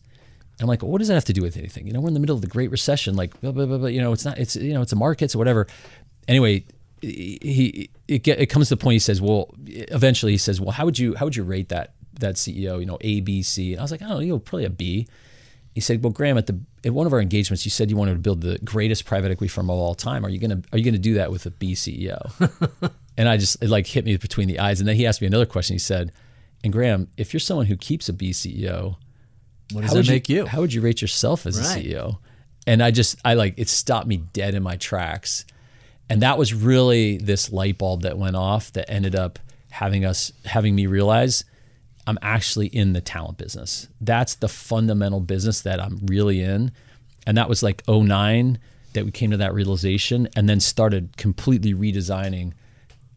I'm 0.59 0.67
like, 0.67 0.81
what 0.81 0.97
does 0.97 1.07
that 1.07 1.13
have 1.13 1.25
to 1.25 1.33
do 1.33 1.43
with 1.43 1.55
anything? 1.55 1.85
You 1.85 1.93
know, 1.93 2.01
we're 2.01 2.07
in 2.07 2.15
the 2.15 2.19
middle 2.19 2.35
of 2.35 2.41
the 2.41 2.47
Great 2.47 2.71
Recession. 2.71 3.15
Like, 3.15 3.39
blah, 3.41 3.51
blah, 3.51 3.65
blah, 3.65 3.87
you 3.87 4.01
know, 4.01 4.11
it's 4.11 4.25
not. 4.25 4.39
It's 4.39 4.55
you 4.55 4.73
know, 4.73 4.81
it's 4.81 4.91
a 4.91 4.95
markets 4.95 5.35
or 5.35 5.37
whatever. 5.37 5.67
Anyway, 6.27 6.65
he 7.01 7.89
it 8.07 8.23
get, 8.23 8.39
it 8.39 8.47
comes 8.47 8.69
to 8.69 8.75
the 8.75 8.81
point. 8.81 8.93
He 8.93 8.99
says, 8.99 9.21
well, 9.21 9.53
eventually 9.65 10.31
he 10.31 10.37
says, 10.37 10.59
well, 10.59 10.71
how 10.71 10.85
would 10.85 10.97
you 10.97 11.15
how 11.15 11.25
would 11.25 11.35
you 11.35 11.43
rate 11.43 11.69
that 11.69 11.93
that 12.19 12.35
CEO? 12.35 12.79
You 12.79 12.85
know, 12.85 12.97
A, 13.01 13.21
B, 13.21 13.43
C. 13.43 13.73
And 13.73 13.79
I 13.79 13.83
was 13.83 13.91
like, 13.91 14.01
oh, 14.03 14.19
you 14.19 14.29
know, 14.29 14.39
probably 14.39 14.65
a 14.65 14.69
B. 14.69 15.07
He 15.77 15.81
said, 15.81 16.03
well, 16.03 16.11
Graham, 16.11 16.39
at 16.39 16.47
the 16.47 16.59
at 16.83 16.91
one 16.91 17.05
of 17.05 17.13
our 17.13 17.21
engagements, 17.21 17.63
you 17.63 17.69
said 17.69 17.91
you 17.91 17.97
wanted 17.97 18.13
to 18.13 18.17
build 18.19 18.41
the 18.41 18.57
greatest 18.63 19.05
private 19.05 19.29
equity 19.29 19.47
firm 19.47 19.69
of 19.69 19.77
all 19.77 19.93
time. 19.93 20.25
Are 20.25 20.29
you 20.29 20.39
gonna 20.39 20.59
are 20.73 20.79
you 20.79 20.83
gonna 20.83 20.97
do 20.97 21.13
that 21.13 21.29
with 21.29 21.45
a 21.45 21.51
B 21.51 21.73
CEO? 21.73 22.91
and 23.17 23.29
I 23.29 23.37
just 23.37 23.61
it 23.61 23.69
like 23.69 23.85
hit 23.85 24.03
me 24.03 24.17
between 24.17 24.47
the 24.47 24.57
eyes. 24.57 24.79
And 24.79 24.89
then 24.89 24.95
he 24.95 25.05
asked 25.05 25.21
me 25.21 25.27
another 25.27 25.45
question. 25.45 25.75
He 25.75 25.79
said, 25.79 26.11
and 26.63 26.73
Graham, 26.73 27.09
if 27.15 27.31
you're 27.31 27.39
someone 27.39 27.67
who 27.67 27.77
keeps 27.77 28.09
a 28.09 28.13
B 28.13 28.31
CEO, 28.31 28.95
What 29.71 29.81
does 29.81 29.89
how 29.89 29.93
that 29.93 29.95
would 29.99 30.07
make 30.07 30.29
you? 30.29 30.47
How 30.47 30.61
would 30.61 30.73
you 30.73 30.81
rate 30.81 30.99
yourself 30.99 31.45
as 31.45 31.59
Right. 31.59 31.85
a 31.85 31.89
CEO? 31.89 32.17
And 32.65 32.81
I 32.81 32.89
just, 32.89 33.17
I 33.23 33.35
like, 33.35 33.53
it 33.57 33.69
stopped 33.69 34.07
me 34.07 34.17
dead 34.33 34.55
in 34.55 34.63
my 34.63 34.77
tracks. 34.77 35.45
And 36.09 36.23
that 36.23 36.39
was 36.39 36.55
really 36.55 37.17
this 37.19 37.51
light 37.51 37.77
bulb 37.77 38.01
that 38.01 38.17
went 38.17 38.35
off 38.35 38.73
that 38.73 38.89
ended 38.89 39.13
up 39.13 39.37
having 39.69 40.05
us, 40.05 40.31
having 40.43 40.73
me 40.73 40.87
realize 40.87 41.43
I'm 42.07 42.17
actually 42.21 42.67
in 42.67 42.93
the 42.93 43.01
talent 43.01 43.37
business. 43.37 43.89
That's 43.99 44.35
the 44.35 44.47
fundamental 44.47 45.19
business 45.19 45.61
that 45.61 45.81
I'm 45.81 45.99
really 46.05 46.41
in. 46.41 46.71
And 47.27 47.37
that 47.37 47.49
was 47.49 47.61
like 47.61 47.83
09 47.87 48.57
that 48.93 49.05
we 49.05 49.11
came 49.11 49.31
to 49.31 49.37
that 49.37 49.53
realization 49.53 50.29
and 50.35 50.47
then 50.47 50.61
started 50.61 51.17
completely 51.17 51.73
redesigning 51.73 52.53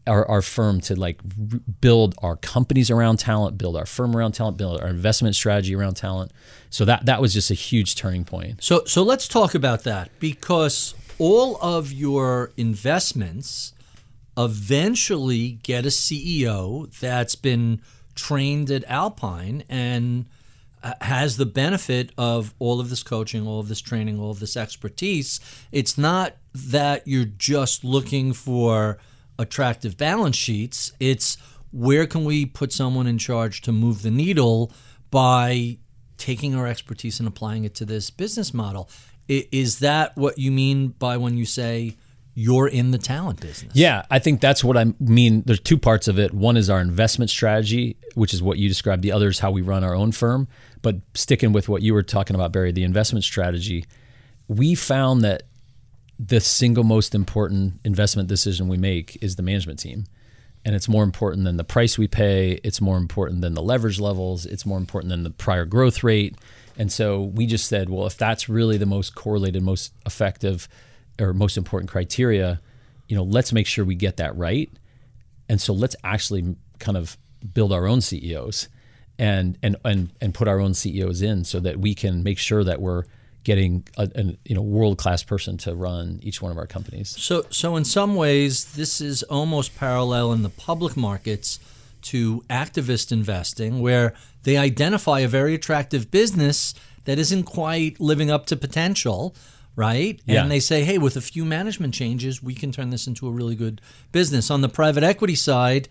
our, 0.09 0.29
our 0.29 0.43
firm 0.43 0.81
to 0.81 0.99
like 0.99 1.21
r- 1.53 1.61
build 1.81 2.17
our 2.21 2.35
companies 2.35 2.91
around 2.91 3.21
talent, 3.21 3.57
build 3.57 3.77
our 3.77 3.87
firm 3.87 4.17
around 4.17 4.33
talent, 4.33 4.57
build 4.57 4.81
our 4.81 4.89
investment 4.89 5.37
strategy 5.37 5.75
around 5.75 5.95
talent. 5.95 6.33
So 6.71 6.85
that 6.85 7.07
that 7.07 7.21
was 7.21 7.33
just 7.33 7.51
a 7.51 7.55
huge 7.55 7.95
turning 7.95 8.25
point. 8.25 8.63
So 8.63 8.83
so 8.87 9.05
let's 9.05 9.29
talk 9.29 9.55
about 9.55 9.85
that 9.85 10.11
because 10.19 10.95
all 11.19 11.59
of 11.63 11.93
your 11.93 12.51
investments 12.57 13.73
eventually 14.37 15.61
get 15.63 15.85
a 15.85 15.91
CEO 15.91 16.91
that's 16.99 17.37
been 17.37 17.81
trained 18.21 18.71
at 18.71 18.85
Alpine 18.85 19.65
and 19.69 20.27
uh, 20.83 20.95
has 21.01 21.37
the 21.37 21.47
benefit 21.47 22.13
of 22.19 22.55
all 22.59 22.81
of 22.81 22.91
this 22.91 23.03
coaching, 23.03 23.47
all 23.47 23.61
of 23.61 23.69
this 23.69 23.81
training, 23.81 24.19
all 24.19 24.31
of 24.31 24.41
this 24.41 24.57
expertise. 24.57 25.41
It's 25.73 25.97
not 25.99 26.37
that 26.55 27.07
you're 27.07 27.25
just 27.25 27.85
looking 27.85 28.33
for 28.33 28.99
attractive 29.39 29.97
balance 29.97 30.37
sheets. 30.37 30.93
It's 31.01 31.37
where 31.73 32.07
can 32.07 32.25
we 32.25 32.47
put 32.47 32.73
someone 32.73 33.07
in 33.07 33.19
charge 33.19 33.63
to 33.63 33.73
move 33.73 34.03
the 34.03 34.11
needle 34.11 34.73
by 35.11 35.79
taking 36.17 36.55
our 36.55 36.67
expertise 36.67 37.19
and 37.19 37.27
applying 37.27 37.65
it 37.65 37.75
to 37.77 37.85
this 37.85 38.11
business 38.11 38.53
model. 38.53 38.89
Is 39.29 39.79
that 39.79 40.17
what 40.17 40.39
you 40.39 40.51
mean 40.51 40.89
by 40.89 41.17
when 41.17 41.39
you 41.39 41.47
say 41.47 41.97
you're 42.41 42.69
in 42.69 42.91
the 42.91 42.99
talent 42.99 43.41
business? 43.41 43.73
Yeah, 43.75 44.05
I 44.11 44.19
think 44.19 44.41
that's 44.41 44.65
what 44.65 44.77
I 44.77 44.87
mean. 44.99 45.43
There's 45.45 45.61
two 45.61 45.77
parts 45.77 46.09
of 46.09 46.19
it. 46.19 46.33
One 46.33 46.57
is 46.57 46.71
our 46.71 46.81
investment 46.81 47.31
strategy, 47.31 47.97
which 48.15 48.33
is 48.33 48.43
what 48.43 48.57
you 48.57 48.67
described. 48.67 49.03
The 49.03 49.13
other 49.13 49.29
is 49.29 49.41
how 49.41 49.51
we 49.51 49.61
run 49.61 49.85
our 49.85 49.95
own 49.95 50.11
firm. 50.13 50.49
But 50.81 50.97
sticking 51.15 51.53
with 51.53 51.69
what 51.69 51.83
you 51.83 51.93
were 51.93 52.03
talking 52.03 52.35
about, 52.35 52.51
Barry, 52.51 52.73
the 52.73 52.85
investment 52.85 53.25
strategy, 53.25 53.85
we 54.49 54.75
found 54.75 55.21
that 55.23 55.43
the 56.19 56.41
single 56.41 56.83
most 56.83 57.15
important 57.15 57.81
investment 57.85 58.29
decision 58.29 58.69
we 58.69 58.79
make 58.79 59.19
is 59.23 59.37
the 59.37 59.43
management 59.43 59.79
team. 59.79 60.07
And 60.65 60.75
it's 60.75 60.89
more 60.89 61.05
important 61.05 61.45
than 61.45 61.59
the 61.59 61.65
price 61.65 61.99
we 61.99 62.09
pay. 62.09 62.61
It's 62.65 62.81
more 62.81 62.97
important 62.97 63.43
than 63.43 63.53
the 63.53 63.63
leverage 63.63 64.01
levels. 64.01 64.47
It's 64.47 64.65
more 64.65 64.79
important 64.79 65.11
than 65.11 65.25
the 65.25 65.31
prior 65.31 65.67
growth 65.67 66.03
rate. 66.03 66.37
And 66.79 66.91
so 66.91 67.23
we 67.23 67.45
just 67.47 67.67
said, 67.67 67.91
well, 67.91 68.07
if 68.07 68.17
that's 68.17 68.49
really 68.49 68.79
the 68.79 68.87
most 68.87 69.15
correlated, 69.15 69.63
most 69.63 69.93
effective, 70.07 70.69
or 71.21 71.33
most 71.33 71.57
important 71.57 71.91
criteria, 71.91 72.61
you 73.09 73.17
know, 73.17 73.23
let's 73.23 73.53
make 73.53 73.67
sure 73.67 73.85
we 73.85 73.95
get 73.95 74.17
that 74.17 74.37
right. 74.37 74.71
And 75.49 75.61
so 75.61 75.73
let's 75.73 75.97
actually 76.05 76.57
kind 76.79 76.97
of 76.97 77.19
build 77.55 77.73
our 77.73 77.87
own 77.87 78.01
CEOs 78.01 78.69
and 79.19 79.59
and 79.63 79.77
and 79.85 80.11
and 80.21 80.33
put 80.33 80.49
our 80.49 80.61
own 80.61 80.75
CEOs 80.75 81.21
in 81.23 81.45
so 81.45 81.61
that 81.61 81.79
we 81.79 81.95
can 81.95 82.23
make 82.23 82.39
sure 82.39 82.65
that 82.65 82.81
we're 82.81 83.05
getting 83.45 83.87
a, 83.97 84.09
a 84.15 84.25
you 84.45 84.55
know 84.55 84.63
world 84.63 84.99
class 84.99 85.23
person 85.23 85.57
to 85.59 85.75
run 85.75 86.21
each 86.23 86.43
one 86.43 86.53
of 86.53 86.59
our 86.59 86.67
companies. 86.67 87.11
So, 87.11 87.45
so 87.51 87.77
in 87.77 87.85
some 87.85 88.15
ways, 88.15 88.73
this 88.73 89.01
is 89.01 89.23
almost 89.25 89.77
parallel 89.77 90.33
in 90.33 90.43
the 90.43 90.49
public 90.49 90.97
markets 90.97 91.59
to 92.03 92.43
activist 92.49 93.13
investing, 93.13 93.81
where 93.81 94.15
they 94.43 94.57
identify 94.57 95.21
a 95.21 95.29
very 95.29 95.55
attractive 95.55 96.11
business 96.11 96.75
that 97.05 97.19
isn't 97.19 97.45
quite 97.45 98.01
living 98.01 98.31
up 98.31 98.47
to 98.47 98.57
potential, 98.57 99.35
right? 99.81 100.21
Yeah. 100.27 100.43
And 100.43 100.51
they 100.51 100.61
say, 100.61 100.85
hey, 100.85 100.99
with 100.99 101.17
a 101.17 101.23
few 101.23 101.47
management 101.47 101.95
changes, 101.95 102.43
we 102.43 102.55
can 102.55 102.71
turn 102.71 102.91
this 102.91 103.07
into 103.07 103.27
a 103.27 103.31
really 103.31 103.55
good 103.55 103.81
business. 104.13 104.51
On 104.51 104.61
the 104.61 104.69
private 104.69 105.03
equity 105.03 105.35
side, 105.35 105.89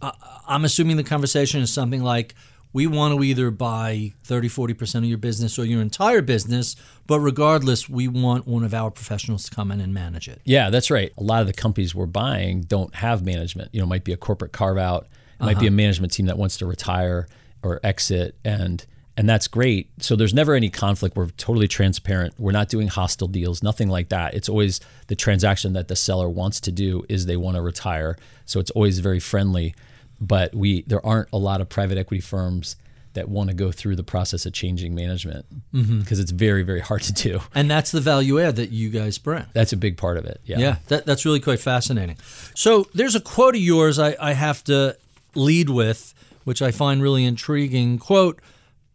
uh, 0.00 0.12
I'm 0.46 0.64
assuming 0.64 0.96
the 0.96 1.02
conversation 1.02 1.60
is 1.60 1.72
something 1.72 2.04
like, 2.04 2.36
we 2.72 2.86
want 2.86 3.16
to 3.16 3.24
either 3.24 3.50
buy 3.50 4.12
30, 4.22 4.48
40% 4.48 4.96
of 4.98 5.04
your 5.06 5.18
business 5.18 5.58
or 5.58 5.64
your 5.64 5.80
entire 5.80 6.22
business, 6.22 6.76
but 7.06 7.18
regardless, 7.18 7.88
we 7.88 8.06
want 8.06 8.46
one 8.46 8.62
of 8.62 8.74
our 8.74 8.92
professionals 8.92 9.48
to 9.48 9.54
come 9.54 9.72
in 9.72 9.80
and 9.80 9.92
manage 9.92 10.28
it. 10.28 10.40
Yeah, 10.44 10.70
that's 10.70 10.90
right. 10.90 11.10
A 11.16 11.22
lot 11.22 11.40
of 11.40 11.48
the 11.48 11.52
companies 11.52 11.94
we're 11.94 12.06
buying 12.06 12.60
don't 12.60 12.94
have 12.96 13.24
management. 13.24 13.70
You 13.72 13.80
know, 13.80 13.86
it 13.86 13.88
might 13.88 14.04
be 14.04 14.12
a 14.12 14.16
corporate 14.16 14.52
carve 14.52 14.78
out. 14.78 15.08
It 15.40 15.44
might 15.44 15.58
be 15.58 15.66
a 15.66 15.70
management 15.70 16.12
team 16.12 16.26
that 16.26 16.38
wants 16.38 16.58
to 16.58 16.66
retire 16.66 17.26
or 17.62 17.80
exit 17.82 18.36
and 18.44 18.84
and 19.16 19.28
that's 19.28 19.48
great. 19.48 19.90
So 19.98 20.14
there's 20.16 20.34
never 20.34 20.54
any 20.54 20.68
conflict. 20.68 21.16
We're 21.16 21.28
totally 21.30 21.68
transparent. 21.68 22.34
We're 22.38 22.52
not 22.52 22.68
doing 22.68 22.88
hostile 22.88 23.28
deals, 23.28 23.62
nothing 23.62 23.88
like 23.88 24.10
that. 24.10 24.34
It's 24.34 24.48
always 24.48 24.80
the 25.06 25.16
transaction 25.16 25.72
that 25.72 25.88
the 25.88 25.96
seller 25.96 26.28
wants 26.28 26.60
to 26.60 26.72
do 26.72 27.04
is 27.08 27.26
they 27.26 27.36
want 27.36 27.56
to 27.56 27.62
retire. 27.62 28.16
So 28.44 28.60
it's 28.60 28.70
always 28.72 28.98
very 28.98 29.20
friendly. 29.20 29.74
But 30.20 30.54
we 30.54 30.82
there 30.82 31.04
aren't 31.04 31.28
a 31.32 31.36
lot 31.36 31.60
of 31.60 31.68
private 31.68 31.98
equity 31.98 32.22
firms 32.22 32.76
that 33.12 33.28
want 33.28 33.50
to 33.50 33.56
go 33.56 33.72
through 33.72 33.96
the 33.96 34.02
process 34.02 34.46
of 34.46 34.52
changing 34.52 34.94
management 34.94 35.46
mm-hmm. 35.74 36.00
because 36.00 36.20
it's 36.20 36.30
very 36.30 36.62
very 36.62 36.80
hard 36.80 37.02
to 37.02 37.12
do. 37.12 37.40
And 37.54 37.70
that's 37.70 37.90
the 37.90 38.00
value 38.00 38.40
add 38.40 38.56
that 38.56 38.70
you 38.70 38.88
guys 38.90 39.18
bring. 39.18 39.44
That's 39.52 39.72
a 39.72 39.76
big 39.76 39.96
part 39.98 40.16
of 40.16 40.24
it. 40.24 40.40
Yeah. 40.44 40.58
Yeah, 40.58 40.76
that, 40.88 41.06
that's 41.06 41.24
really 41.26 41.40
quite 41.40 41.60
fascinating. 41.60 42.16
So 42.54 42.88
there's 42.94 43.14
a 43.14 43.20
quote 43.20 43.56
of 43.56 43.60
yours 43.60 43.98
I, 43.98 44.16
I 44.20 44.32
have 44.32 44.64
to 44.64 44.96
lead 45.34 45.68
with, 45.68 46.14
which 46.44 46.62
I 46.62 46.70
find 46.70 47.02
really 47.02 47.24
intriguing. 47.24 47.98
Quote, 47.98 48.40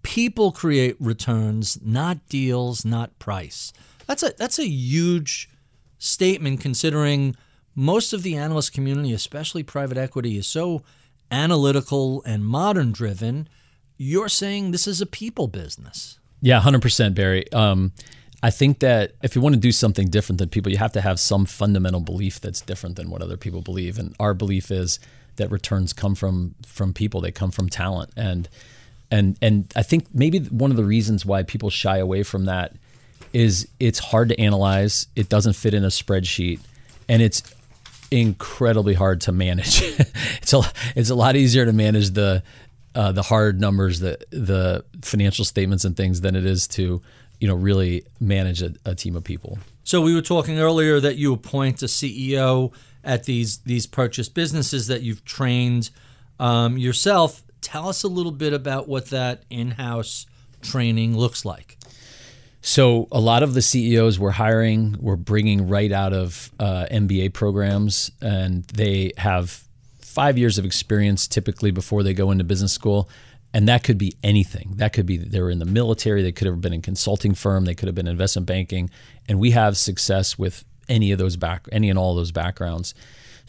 people 0.04 0.52
create 0.52 0.96
returns, 1.00 1.80
not 1.82 2.28
deals, 2.28 2.86
not 2.86 3.18
price. 3.20 3.74
That's 4.08 4.24
a 4.24 4.34
that's 4.38 4.60
a 4.60 4.68
huge 4.68 5.50
statement 5.98 6.60
considering 6.60 7.36
most 7.76 8.12
of 8.14 8.24
the 8.24 8.36
analyst 8.36 8.74
community, 8.74 9.14
especially 9.14 9.64
private 9.64 9.98
equity, 9.98 10.38
is 10.38 10.48
so 10.48 10.84
analytical 11.30 12.22
and 12.26 12.46
modern 12.46 12.92
driven. 12.92 13.48
You're 13.98 14.30
saying 14.30 14.72
this 14.72 14.88
is 14.88 15.00
a 15.00 15.06
people 15.06 15.48
business. 15.48 16.20
Yeah, 16.42 16.60
hundred 16.60 16.82
percent, 16.82 17.16
Barry. 17.16 17.52
Um, 17.54 17.94
I 18.44 18.50
think 18.50 18.80
that 18.80 19.14
if 19.22 19.36
you 19.36 19.42
want 19.42 19.54
to 19.54 19.62
do 19.62 19.72
something 19.72 20.08
different 20.08 20.40
than 20.40 20.50
people, 20.50 20.72
you 20.72 20.80
have 20.80 20.94
to 20.94 21.02
have 21.02 21.20
some 21.20 21.46
fundamental 21.46 22.02
belief 22.02 22.42
that's 22.42 22.62
different 22.62 22.96
than 22.96 23.12
what 23.12 23.22
other 23.22 23.38
people 23.38 23.62
believe. 23.62 24.00
And 24.00 24.16
our 24.20 24.34
belief 24.34 24.72
is 24.72 25.00
that 25.36 25.52
returns 25.52 25.94
come 25.94 26.16
from 26.16 26.56
from 26.66 26.94
people; 26.94 27.22
they 27.22 27.32
come 27.32 27.52
from 27.52 27.70
talent. 27.70 28.12
And 28.18 28.50
and 29.12 29.38
and 29.42 29.72
I 29.76 29.84
think 29.84 30.08
maybe 30.14 30.40
one 30.40 30.72
of 30.72 30.78
the 30.78 30.86
reasons 30.86 31.26
why 31.26 31.44
people 31.44 31.70
shy 31.70 31.98
away 31.98 32.24
from 32.24 32.46
that 32.46 32.74
is 33.34 33.68
it's 33.80 34.00
hard 34.00 34.30
to 34.30 34.40
analyze. 34.40 35.08
It 35.16 35.30
doesn't 35.30 35.54
fit 35.54 35.74
in 35.74 35.84
a 35.84 35.90
spreadsheet, 35.90 36.60
and 37.08 37.22
it's 37.22 37.44
incredibly 38.10 38.94
hard 38.94 39.22
to 39.22 39.32
manage. 39.32 39.82
it's 40.42 40.54
a 40.54 40.62
it's 40.96 41.10
a 41.10 41.16
lot 41.16 41.36
easier 41.36 41.66
to 41.66 41.74
manage 41.74 42.12
the 42.12 42.44
uh, 42.96 43.12
the 43.12 43.22
hard 43.22 43.60
numbers, 43.60 44.00
the 44.00 44.18
the 44.32 44.84
financial 45.02 45.46
statements 45.46 45.86
and 45.86 45.96
things 45.96 46.22
than 46.22 46.36
it 46.36 46.46
is 46.46 46.68
to 46.70 47.02
you 47.40 47.48
know 47.48 47.56
really 47.56 48.04
manage 48.20 48.62
a, 48.62 48.74
a 48.86 48.96
team 48.96 49.16
of 49.16 49.24
people. 49.24 49.60
So 49.84 50.02
we 50.02 50.14
were 50.14 50.22
talking 50.22 50.60
earlier 50.60 51.00
that 51.00 51.18
you 51.18 51.34
appoint 51.34 51.82
a 51.82 51.88
CEO 51.88 52.72
at 53.04 53.24
these 53.24 53.60
these 53.60 53.88
purchased 53.88 54.34
businesses 54.34 54.88
that 54.88 55.02
you've 55.02 55.26
trained 55.26 55.90
um, 56.40 56.78
yourself. 56.78 57.44
Tell 57.72 57.88
us 57.88 58.04
a 58.04 58.10
little 58.10 58.34
bit 58.34 58.52
about 58.52 58.90
what 58.90 59.12
that 59.12 59.44
in-house 59.50 60.26
training 60.62 61.18
looks 61.18 61.46
like. 61.46 61.78
So 62.60 63.08
a 63.14 63.20
lot 63.22 63.44
of 63.44 63.54
the 63.54 63.62
CEOs 63.62 64.20
we're 64.20 64.32
hiring, 64.32 64.98
we're 65.00 65.16
bringing 65.16 65.70
right 65.70 65.90
out 65.90 66.12
of 66.12 66.52
uh, 66.60 66.88
MBA 66.92 67.32
programs, 67.32 68.12
and 68.22 68.66
they 68.66 69.14
have 69.16 69.64
five 70.02 70.38
years 70.38 70.58
of 70.58 70.66
experience 70.66 71.30
typically 71.30 71.72
before 71.72 72.04
they 72.04 72.14
go 72.14 72.30
into 72.30 72.44
business 72.44 72.74
school. 72.74 73.10
And 73.54 73.70
that 73.70 73.86
could 73.86 73.98
be 73.98 74.18
anything. 74.22 74.74
That 74.76 74.92
could 74.92 75.06
be 75.06 75.16
they 75.16 75.40
were 75.40 75.50
in 75.50 75.60
the 75.60 75.66
military, 75.66 76.22
they 76.24 76.34
could 76.34 76.48
have 76.48 76.60
been 76.60 76.74
in 76.74 76.82
consulting 76.82 77.34
firm, 77.34 77.64
they 77.64 77.74
could 77.74 77.88
have 77.88 77.96
been 77.96 78.06
investment 78.06 78.48
banking, 78.48 78.90
and 79.30 79.40
we 79.40 79.52
have 79.52 79.78
success 79.78 80.38
with 80.38 80.66
any 80.90 81.14
of 81.14 81.20
those 81.20 81.38
back, 81.38 81.70
any 81.72 81.90
and 81.90 81.98
all 81.98 82.12
of 82.12 82.18
those 82.18 82.34
backgrounds. 82.34 82.94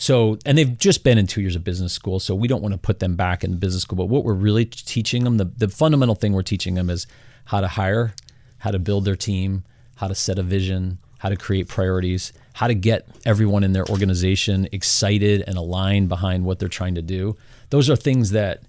So, 0.03 0.37
and 0.45 0.59
they've 0.59 0.77
just 0.77 1.05
been 1.05 1.17
in 1.17 1.29
two 1.29 1.41
years 1.43 1.55
of 1.55 1.63
business 1.63 1.93
school, 1.93 2.19
so 2.19 2.35
we 2.35 2.49
don't 2.49 2.61
want 2.61 2.73
to 2.73 2.79
put 2.79 2.99
them 2.99 3.15
back 3.15 3.45
in 3.45 3.57
business 3.59 3.85
school. 3.85 3.95
But 3.95 4.07
what 4.07 4.25
we're 4.25 4.35
really 4.35 4.65
teaching 4.65 5.23
them, 5.23 5.37
the, 5.37 5.45
the 5.45 5.69
fundamental 5.69 6.17
thing 6.17 6.33
we're 6.33 6.43
teaching 6.43 6.75
them 6.75 6.91
is 6.91 7.07
how 7.45 7.61
to 7.61 7.69
hire, 7.69 8.13
how 8.59 8.73
to 8.73 8.81
build 8.81 9.05
their 9.05 9.15
team, 9.15 9.63
how 9.95 10.09
to 10.09 10.17
set 10.17 10.41
a 10.41 10.43
vision, 10.43 10.99
how 11.19 11.29
to 11.29 11.37
create 11.37 11.69
priorities, 11.69 12.33
how 12.55 12.67
to 12.67 12.75
get 12.75 13.07
everyone 13.25 13.63
in 13.63 13.75
their 13.75 13.89
organization 13.91 14.67
excited 14.73 15.45
and 15.47 15.57
aligned 15.57 16.09
behind 16.09 16.45
what 16.45 16.59
they're 16.59 16.69
trying 16.69 16.97
to 16.97 17.03
do. 17.03 17.37
Those 17.71 17.89
are 17.89 17.95
things 17.95 18.31
that 18.31 18.65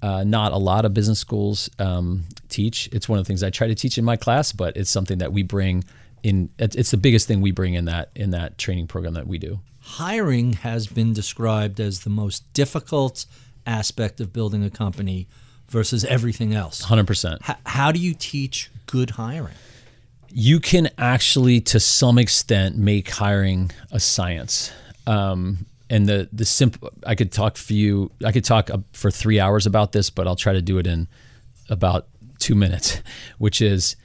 uh, 0.00 0.22
not 0.22 0.52
a 0.52 0.58
lot 0.58 0.84
of 0.84 0.94
business 0.94 1.18
schools 1.18 1.68
um, 1.80 2.22
teach. 2.50 2.88
It's 2.92 3.08
one 3.08 3.18
of 3.18 3.24
the 3.24 3.26
things 3.26 3.42
I 3.42 3.50
try 3.50 3.66
to 3.66 3.74
teach 3.74 3.98
in 3.98 4.04
my 4.04 4.14
class, 4.14 4.52
but 4.52 4.76
it's 4.76 4.90
something 4.90 5.18
that 5.18 5.32
we 5.32 5.42
bring 5.42 5.82
in. 6.22 6.50
It's 6.56 6.92
the 6.92 6.96
biggest 6.96 7.26
thing 7.26 7.40
we 7.40 7.50
bring 7.50 7.74
in 7.74 7.86
that 7.86 8.10
in 8.14 8.30
that 8.30 8.58
training 8.58 8.86
program 8.86 9.14
that 9.14 9.26
we 9.26 9.38
do. 9.38 9.58
Hiring 9.92 10.52
has 10.54 10.86
been 10.86 11.12
described 11.12 11.80
as 11.80 12.00
the 12.00 12.10
most 12.10 12.52
difficult 12.52 13.24
aspect 13.66 14.20
of 14.20 14.32
building 14.32 14.62
a 14.62 14.70
company 14.70 15.26
versus 15.68 16.04
everything 16.04 16.54
else. 16.54 16.82
Hundred 16.82 17.06
percent. 17.06 17.40
How 17.64 17.90
do 17.90 17.98
you 17.98 18.14
teach 18.14 18.70
good 18.86 19.10
hiring? 19.10 19.54
You 20.30 20.60
can 20.60 20.90
actually, 20.98 21.60
to 21.62 21.80
some 21.80 22.18
extent, 22.18 22.76
make 22.76 23.08
hiring 23.08 23.70
a 23.90 23.98
science. 23.98 24.72
Um, 25.06 25.66
and 25.88 26.06
the 26.06 26.28
the 26.32 26.44
simple 26.44 26.90
I 27.06 27.14
could 27.14 27.32
talk 27.32 27.56
for 27.56 27.72
you 27.72 28.10
I 28.24 28.32
could 28.32 28.44
talk 28.44 28.70
for 28.92 29.10
3 29.10 29.40
hours 29.40 29.64
about 29.64 29.92
this 29.92 30.10
but 30.10 30.26
I'll 30.26 30.36
try 30.36 30.52
to 30.52 30.60
do 30.60 30.76
it 30.76 30.86
in 30.86 31.08
about 31.70 32.08
2 32.40 32.54
minutes 32.54 33.02
which 33.38 33.62
is 33.62 33.96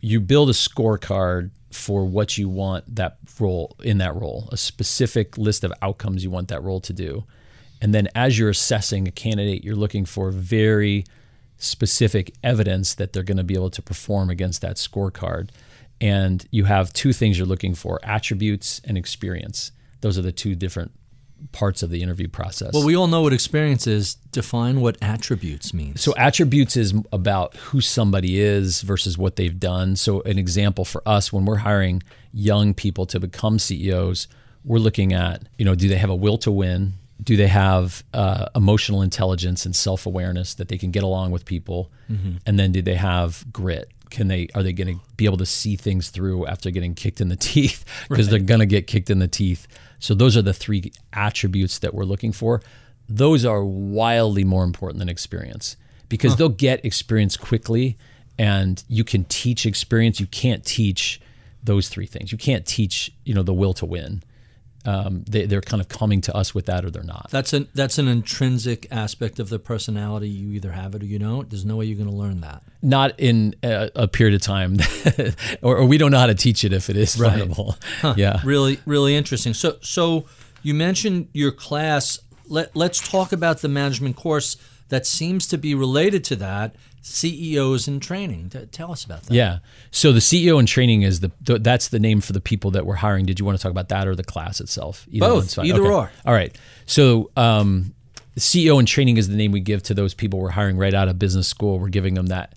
you 0.00 0.20
build 0.20 0.50
a 0.50 0.52
scorecard 0.52 1.50
for 1.74 2.04
what 2.04 2.38
you 2.38 2.48
want 2.48 2.94
that 2.94 3.18
role 3.40 3.76
in 3.82 3.98
that 3.98 4.14
role 4.14 4.48
a 4.52 4.56
specific 4.56 5.36
list 5.36 5.64
of 5.64 5.72
outcomes 5.82 6.22
you 6.22 6.30
want 6.30 6.48
that 6.48 6.62
role 6.62 6.80
to 6.80 6.92
do. 6.92 7.24
And 7.80 7.94
then 7.94 8.08
as 8.14 8.38
you're 8.38 8.50
assessing 8.50 9.08
a 9.08 9.10
candidate 9.10 9.64
you're 9.64 9.76
looking 9.76 10.04
for 10.04 10.30
very 10.30 11.04
specific 11.56 12.34
evidence 12.42 12.94
that 12.94 13.12
they're 13.12 13.22
going 13.22 13.36
to 13.36 13.44
be 13.44 13.54
able 13.54 13.70
to 13.70 13.82
perform 13.82 14.30
against 14.30 14.60
that 14.60 14.76
scorecard. 14.76 15.50
And 16.00 16.46
you 16.50 16.64
have 16.64 16.92
two 16.92 17.12
things 17.12 17.38
you're 17.38 17.46
looking 17.46 17.74
for 17.74 18.00
attributes 18.02 18.80
and 18.84 18.98
experience. 18.98 19.72
Those 20.00 20.18
are 20.18 20.22
the 20.22 20.32
two 20.32 20.54
different 20.54 20.92
parts 21.52 21.82
of 21.82 21.90
the 21.90 22.02
interview 22.02 22.28
process. 22.28 22.72
Well, 22.72 22.84
we 22.84 22.96
all 22.96 23.06
know 23.06 23.22
what 23.22 23.32
experience 23.32 23.86
is. 23.86 24.14
Define 24.14 24.80
what 24.80 24.96
attributes 25.00 25.72
means. 25.72 26.00
So 26.00 26.14
attributes 26.16 26.76
is 26.76 26.94
about 27.12 27.56
who 27.56 27.80
somebody 27.80 28.40
is 28.40 28.82
versus 28.82 29.16
what 29.16 29.36
they've 29.36 29.58
done. 29.58 29.96
So 29.96 30.22
an 30.22 30.38
example 30.38 30.84
for 30.84 31.02
us 31.06 31.32
when 31.32 31.44
we're 31.44 31.56
hiring 31.56 32.02
young 32.32 32.74
people 32.74 33.06
to 33.06 33.20
become 33.20 33.58
CEOs, 33.58 34.28
we're 34.64 34.78
looking 34.78 35.12
at, 35.12 35.42
you 35.58 35.64
know, 35.64 35.74
do 35.74 35.88
they 35.88 35.96
have 35.96 36.10
a 36.10 36.14
will 36.14 36.38
to 36.38 36.50
win? 36.50 36.94
Do 37.22 37.36
they 37.36 37.46
have 37.46 38.02
uh, 38.12 38.46
emotional 38.56 39.02
intelligence 39.02 39.64
and 39.64 39.76
self-awareness 39.76 40.54
that 40.54 40.68
they 40.68 40.78
can 40.78 40.90
get 40.90 41.04
along 41.04 41.30
with 41.30 41.44
people? 41.44 41.90
Mm-hmm. 42.10 42.38
And 42.46 42.58
then 42.58 42.72
do 42.72 42.82
they 42.82 42.96
have 42.96 43.44
grit? 43.52 43.90
Can 44.10 44.28
they 44.28 44.48
are 44.54 44.62
they 44.62 44.72
going 44.72 44.98
to 44.98 45.04
be 45.16 45.24
able 45.24 45.38
to 45.38 45.46
see 45.46 45.76
things 45.76 46.10
through 46.10 46.46
after 46.46 46.70
getting 46.70 46.94
kicked 46.94 47.20
in 47.20 47.28
the 47.28 47.36
teeth 47.52 47.84
because 48.08 48.26
right. 48.26 48.30
they're 48.30 48.46
going 48.46 48.60
to 48.60 48.66
get 48.66 48.86
kicked 48.86 49.10
in 49.10 49.18
the 49.18 49.28
teeth? 49.28 49.66
So 50.04 50.12
those 50.12 50.36
are 50.36 50.42
the 50.42 50.52
three 50.52 50.92
attributes 51.14 51.78
that 51.78 51.94
we're 51.94 52.04
looking 52.04 52.32
for. 52.32 52.60
Those 53.08 53.46
are 53.46 53.64
wildly 53.64 54.44
more 54.44 54.62
important 54.62 54.98
than 54.98 55.08
experience 55.08 55.78
because 56.10 56.32
huh. 56.32 56.36
they'll 56.36 56.48
get 56.50 56.84
experience 56.84 57.38
quickly 57.38 57.96
and 58.38 58.84
you 58.86 59.02
can 59.02 59.24
teach 59.24 59.64
experience. 59.64 60.20
You 60.20 60.26
can't 60.26 60.62
teach 60.62 61.22
those 61.62 61.88
three 61.88 62.04
things. 62.04 62.32
You 62.32 62.36
can't 62.36 62.66
teach, 62.66 63.10
you 63.24 63.32
know, 63.32 63.42
the 63.42 63.54
will 63.54 63.72
to 63.72 63.86
win 63.86 64.22
um, 64.86 65.24
they, 65.28 65.44
are 65.54 65.60
kind 65.60 65.80
of 65.80 65.88
coming 65.88 66.20
to 66.22 66.36
us 66.36 66.54
with 66.54 66.66
that 66.66 66.84
or 66.84 66.90
they're 66.90 67.02
not. 67.02 67.28
That's 67.30 67.52
an 67.52 67.68
that's 67.74 67.98
an 67.98 68.08
intrinsic 68.08 68.86
aspect 68.90 69.38
of 69.38 69.48
the 69.48 69.58
personality. 69.58 70.28
You 70.28 70.52
either 70.52 70.72
have 70.72 70.94
it 70.94 71.02
or 71.02 71.06
you 71.06 71.18
don't. 71.18 71.48
There's 71.48 71.64
no 71.64 71.76
way 71.76 71.86
you're 71.86 71.96
going 71.96 72.10
to 72.10 72.16
learn 72.16 72.42
that. 72.42 72.62
Not 72.82 73.18
in 73.18 73.54
a, 73.62 73.90
a 73.94 74.08
period 74.08 74.34
of 74.34 74.42
time, 74.42 74.76
or, 75.62 75.78
or, 75.78 75.86
we 75.86 75.96
don't 75.96 76.10
know 76.10 76.18
how 76.18 76.26
to 76.26 76.34
teach 76.34 76.64
it 76.64 76.72
if 76.72 76.90
it 76.90 76.96
is 76.96 77.18
right. 77.18 77.50
Huh. 78.00 78.14
Yeah, 78.16 78.40
really, 78.44 78.78
really 78.84 79.16
interesting. 79.16 79.54
So, 79.54 79.78
so 79.80 80.26
you 80.62 80.74
mentioned 80.74 81.28
your 81.32 81.50
class. 81.50 82.18
Let 82.46 82.76
Let's 82.76 83.06
talk 83.08 83.32
about 83.32 83.60
the 83.62 83.68
management 83.68 84.16
course 84.16 84.58
that 84.90 85.06
seems 85.06 85.46
to 85.48 85.56
be 85.56 85.74
related 85.74 86.24
to 86.24 86.36
that 86.36 86.76
CEOs 87.06 87.86
in 87.86 88.00
training. 88.00 88.50
Tell 88.72 88.90
us 88.90 89.04
about 89.04 89.24
that. 89.24 89.34
Yeah. 89.34 89.58
So 89.90 90.10
the 90.10 90.20
CEO 90.20 90.58
in 90.58 90.64
training 90.64 91.02
is 91.02 91.20
the 91.20 91.30
that's 91.42 91.88
the 91.88 91.98
name 91.98 92.22
for 92.22 92.32
the 92.32 92.40
people 92.40 92.70
that 92.70 92.86
we're 92.86 92.94
hiring. 92.94 93.26
Did 93.26 93.38
you 93.38 93.44
want 93.44 93.58
to 93.58 93.62
talk 93.62 93.70
about 93.70 93.90
that 93.90 94.08
or 94.08 94.14
the 94.16 94.24
class 94.24 94.58
itself? 94.58 95.06
Either 95.10 95.26
Both. 95.26 95.58
Either 95.58 95.82
okay. 95.82 95.90
or. 95.90 96.10
All 96.24 96.32
right. 96.32 96.56
So 96.86 97.30
um, 97.36 97.94
CEO 98.38 98.80
in 98.80 98.86
training 98.86 99.18
is 99.18 99.28
the 99.28 99.36
name 99.36 99.52
we 99.52 99.60
give 99.60 99.82
to 99.82 99.94
those 99.94 100.14
people 100.14 100.38
we're 100.38 100.48
hiring 100.48 100.78
right 100.78 100.94
out 100.94 101.08
of 101.08 101.18
business 101.18 101.46
school. 101.46 101.78
We're 101.78 101.90
giving 101.90 102.14
them 102.14 102.28
that 102.28 102.54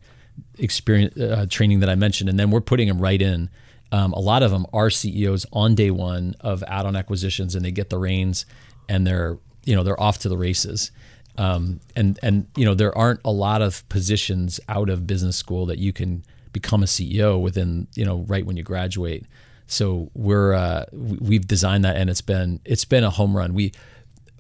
experience 0.58 1.18
uh, 1.18 1.46
training 1.50 1.82
that 1.82 1.90
I 1.90 1.96
mentioned, 1.96 2.30
and 2.30 2.40
then 2.40 2.50
we're 2.50 2.62
putting 2.62 2.88
them 2.88 3.02
right 3.02 3.22
in. 3.22 3.50
Um, 3.92 4.14
a 4.14 4.20
lot 4.20 4.44
of 4.44 4.52
them 4.52 4.66
are 4.72 4.90
CEOs 4.90 5.46
on 5.52 5.76
day 5.76 5.92
one 5.92 6.36
of 6.40 6.64
add-on 6.64 6.96
acquisitions, 6.96 7.54
and 7.54 7.66
they 7.66 7.72
get 7.72 7.90
the 7.90 7.98
reins, 7.98 8.46
and 8.88 9.06
they're 9.06 9.40
you 9.66 9.76
know 9.76 9.84
they're 9.84 10.02
off 10.02 10.20
to 10.20 10.30
the 10.30 10.38
races. 10.38 10.92
Um, 11.38 11.80
and 11.96 12.18
and 12.24 12.48
you 12.56 12.66
know 12.66 12.74
there 12.74 12.98
aren't 12.98 13.20
a 13.24 13.32
lot 13.32 13.62
of 13.62 13.88
positions 13.90 14.60
out 14.68 14.90
of 14.90 15.06
business 15.06 15.38
school 15.38 15.66
that 15.68 15.78
you 15.78 15.94
can 15.94 16.24
become 16.52 16.82
a 16.82 16.88
CEO 16.88 17.40
within 17.40 17.88
you 17.94 18.06
know 18.06 18.26
right 18.28 18.46
when 18.46 18.58
you 18.58 18.64
graduate. 18.64 19.26
So 19.68 20.10
we're 20.14 20.54
uh, 20.54 20.86
we've 20.92 21.46
designed 21.46 21.86
that, 21.86 21.98
and 21.98 22.10
it's 22.10 22.22
been 22.22 22.60
it's 22.66 22.86
been 22.86 23.04
a 23.04 23.10
home 23.10 23.36
run. 23.36 23.54
We 23.54 23.74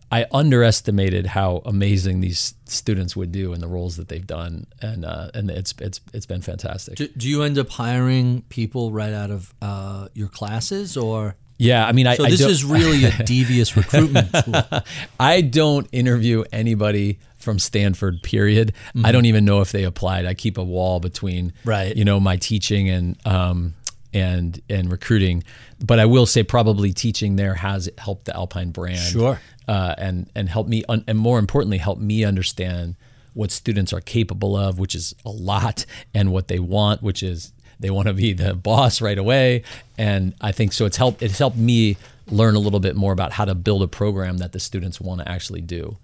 I 0.09 0.25
underestimated 0.31 1.25
how 1.25 1.61
amazing 1.65 2.21
these 2.21 2.53
students 2.65 3.15
would 3.17 3.31
do 3.33 3.53
in 3.53 3.59
the 3.59 3.67
roles 3.67 3.97
that 3.97 4.07
they've 4.07 4.25
done, 4.25 4.67
and 4.81 5.03
uh, 5.03 5.31
and 5.33 5.51
it's 5.51 5.73
it's 5.79 5.99
it's 6.13 6.25
been 6.25 6.41
fantastic. 6.41 6.95
Do, 6.95 7.07
do, 7.09 7.27
you 7.27 7.43
end 7.43 7.57
up 7.57 7.69
hiring 7.69 8.43
people 8.43 8.91
right 8.91 9.11
out 9.11 9.31
of 9.31 9.53
uh, 9.61 10.07
your 10.13 10.29
classes, 10.29 10.95
or 10.95 11.35
yeah, 11.57 11.85
I 11.85 11.91
mean, 11.91 12.07
I, 12.07 12.15
so 12.15 12.25
I 12.25 12.29
this 12.29 12.41
is 12.41 12.63
really 12.63 13.05
a 13.05 13.11
devious 13.25 13.75
recruitment 13.75 14.31
tool. 14.33 14.81
I 15.19 15.41
don't 15.41 15.87
interview 15.91 16.43
anybody 16.51 17.19
from 17.37 17.57
Stanford. 17.59 18.21
Period. 18.21 18.73
Mm-hmm. 18.89 19.05
I 19.05 19.11
don't 19.11 19.25
even 19.25 19.45
know 19.45 19.61
if 19.61 19.71
they 19.71 19.83
applied. 19.83 20.25
I 20.25 20.33
keep 20.33 20.57
a 20.57 20.63
wall 20.63 20.99
between, 20.99 21.53
right. 21.65 21.95
you 21.95 22.05
know, 22.05 22.19
my 22.19 22.37
teaching 22.37 22.89
and 22.89 23.17
um, 23.25 23.73
and 24.13 24.61
and 24.69 24.91
recruiting. 24.91 25.43
But 25.83 25.99
I 25.99 26.05
will 26.05 26.25
say, 26.25 26.43
probably 26.43 26.93
teaching 26.93 27.35
there 27.37 27.55
has 27.55 27.89
helped 27.97 28.25
the 28.25 28.35
Alpine 28.35 28.71
brand, 28.71 28.99
sure, 28.99 29.39
uh, 29.67 29.95
and 29.97 30.29
and 30.35 30.49
help 30.49 30.67
me, 30.67 30.83
un- 30.87 31.03
and 31.07 31.17
more 31.17 31.39
importantly, 31.39 31.77
help 31.79 31.99
me 31.99 32.23
understand 32.23 32.95
what 33.33 33.51
students 33.51 33.93
are 33.93 34.01
capable 34.01 34.57
of, 34.57 34.79
which 34.79 34.95
is 34.95 35.13
a 35.23 35.29
lot, 35.29 35.85
and 36.13 36.31
what 36.31 36.47
they 36.47 36.59
want, 36.59 37.03
which 37.03 37.21
is 37.21 37.53
they 37.79 37.89
want 37.89 38.07
to 38.07 38.13
be 38.13 38.33
the 38.33 38.53
boss 38.53 39.01
right 39.01 39.17
away. 39.17 39.63
And 39.97 40.33
I 40.41 40.51
think 40.51 40.73
so. 40.73 40.85
It's 40.85 40.97
helped. 40.97 41.21
It's 41.21 41.39
helped 41.39 41.57
me 41.57 41.97
learn 42.29 42.55
a 42.55 42.59
little 42.59 42.79
bit 42.79 42.95
more 42.95 43.13
about 43.13 43.33
how 43.33 43.45
to 43.45 43.55
build 43.55 43.83
a 43.83 43.87
program 43.87 44.37
that 44.39 44.51
the 44.51 44.59
students 44.59 44.99
want 44.99 45.21
to 45.21 45.29
actually 45.29 45.61
do. 45.61 45.97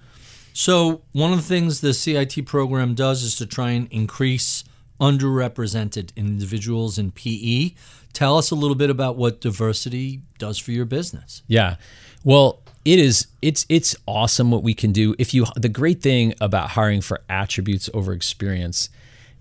So 0.53 1.01
one 1.11 1.31
of 1.31 1.37
the 1.37 1.43
things 1.43 1.81
the 1.81 1.93
CIT 1.93 2.45
program 2.45 2.93
does 2.93 3.23
is 3.23 3.35
to 3.37 3.45
try 3.45 3.71
and 3.71 3.87
increase 3.91 4.63
underrepresented 5.01 6.15
individuals 6.15 6.97
in 6.97 7.11
PE. 7.11 7.71
Tell 8.13 8.37
us 8.37 8.51
a 8.51 8.55
little 8.55 8.75
bit 8.75 8.89
about 8.89 9.15
what 9.17 9.41
diversity 9.41 10.21
does 10.37 10.59
for 10.59 10.71
your 10.71 10.85
business. 10.85 11.41
Yeah. 11.47 11.77
Well, 12.23 12.61
it 12.85 12.99
is 12.99 13.27
it's 13.41 13.65
it's 13.69 13.95
awesome 14.05 14.51
what 14.51 14.61
we 14.61 14.73
can 14.73 14.91
do. 14.91 15.15
If 15.17 15.33
you 15.33 15.45
the 15.55 15.69
great 15.69 16.01
thing 16.01 16.33
about 16.39 16.71
hiring 16.71 17.01
for 17.01 17.21
attributes 17.29 17.89
over 17.93 18.13
experience 18.13 18.89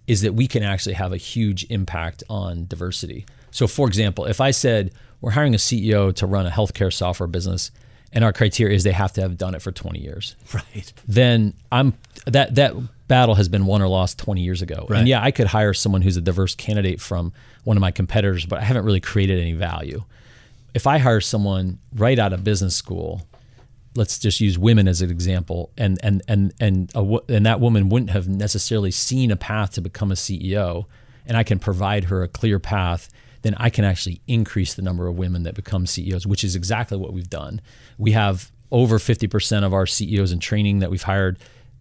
is 0.06 0.22
that 0.22 0.34
we 0.34 0.46
can 0.46 0.62
actually 0.62 0.94
have 0.94 1.12
a 1.12 1.16
huge 1.16 1.64
impact 1.70 2.24
on 2.28 2.66
diversity. 2.66 3.24
So, 3.50 3.66
for 3.66 3.86
example, 3.86 4.24
if 4.26 4.40
I 4.40 4.50
said 4.50 4.92
we're 5.20 5.30
hiring 5.30 5.54
a 5.54 5.58
CEO 5.58 6.14
to 6.16 6.26
run 6.26 6.46
a 6.46 6.50
healthcare 6.50 6.92
software 6.92 7.28
business, 7.28 7.70
and 8.12 8.24
our 8.24 8.32
criteria 8.32 8.76
is 8.76 8.84
they 8.84 8.92
have 8.92 9.12
to 9.14 9.22
have 9.22 9.38
done 9.38 9.54
it 9.54 9.62
for 9.62 9.72
20 9.72 9.98
years, 9.98 10.36
right? 10.54 10.92
Then 11.08 11.54
I'm 11.70 11.94
that 12.26 12.54
that 12.56 12.74
battle 13.08 13.34
has 13.36 13.48
been 13.48 13.66
won 13.66 13.82
or 13.82 13.88
lost 13.88 14.18
20 14.18 14.42
years 14.42 14.62
ago. 14.62 14.86
Right. 14.88 15.00
And 15.00 15.08
yeah, 15.08 15.22
I 15.22 15.30
could 15.30 15.46
hire 15.46 15.74
someone 15.74 16.02
who's 16.02 16.16
a 16.16 16.20
diverse 16.20 16.54
candidate 16.54 17.00
from 17.00 17.32
one 17.64 17.76
of 17.76 17.80
my 17.80 17.90
competitors, 17.90 18.46
but 18.46 18.58
I 18.58 18.62
haven't 18.62 18.84
really 18.84 19.00
created 19.00 19.38
any 19.38 19.52
value. 19.52 20.02
If 20.74 20.86
I 20.86 20.98
hire 20.98 21.20
someone 21.20 21.78
right 21.94 22.18
out 22.18 22.32
of 22.32 22.42
business 22.42 22.74
school 22.74 23.26
let's 23.94 24.18
just 24.18 24.40
use 24.40 24.58
women 24.58 24.88
as 24.88 25.02
an 25.02 25.10
example, 25.10 25.70
and 25.76 25.98
and 26.02 26.22
and 26.28 26.52
and 26.60 26.90
a, 26.94 27.18
and 27.28 27.46
that 27.46 27.60
woman 27.60 27.88
wouldn't 27.88 28.10
have 28.10 28.28
necessarily 28.28 28.90
seen 28.90 29.30
a 29.30 29.36
path 29.36 29.72
to 29.72 29.80
become 29.80 30.10
a 30.10 30.14
CEO, 30.14 30.86
and 31.26 31.36
I 31.36 31.42
can 31.42 31.58
provide 31.58 32.04
her 32.04 32.22
a 32.22 32.28
clear 32.28 32.58
path, 32.58 33.10
then 33.42 33.54
I 33.58 33.70
can 33.70 33.84
actually 33.84 34.20
increase 34.26 34.74
the 34.74 34.82
number 34.82 35.06
of 35.06 35.16
women 35.16 35.42
that 35.42 35.54
become 35.54 35.86
CEOs, 35.86 36.26
which 36.26 36.44
is 36.44 36.56
exactly 36.56 36.96
what 36.96 37.12
we've 37.12 37.30
done. 37.30 37.60
We 37.98 38.12
have 38.12 38.50
over 38.70 38.98
50% 38.98 39.64
of 39.64 39.74
our 39.74 39.86
CEOs 39.86 40.32
in 40.32 40.38
training 40.38 40.78
that 40.78 40.90
we've 40.90 41.02
hired 41.02 41.38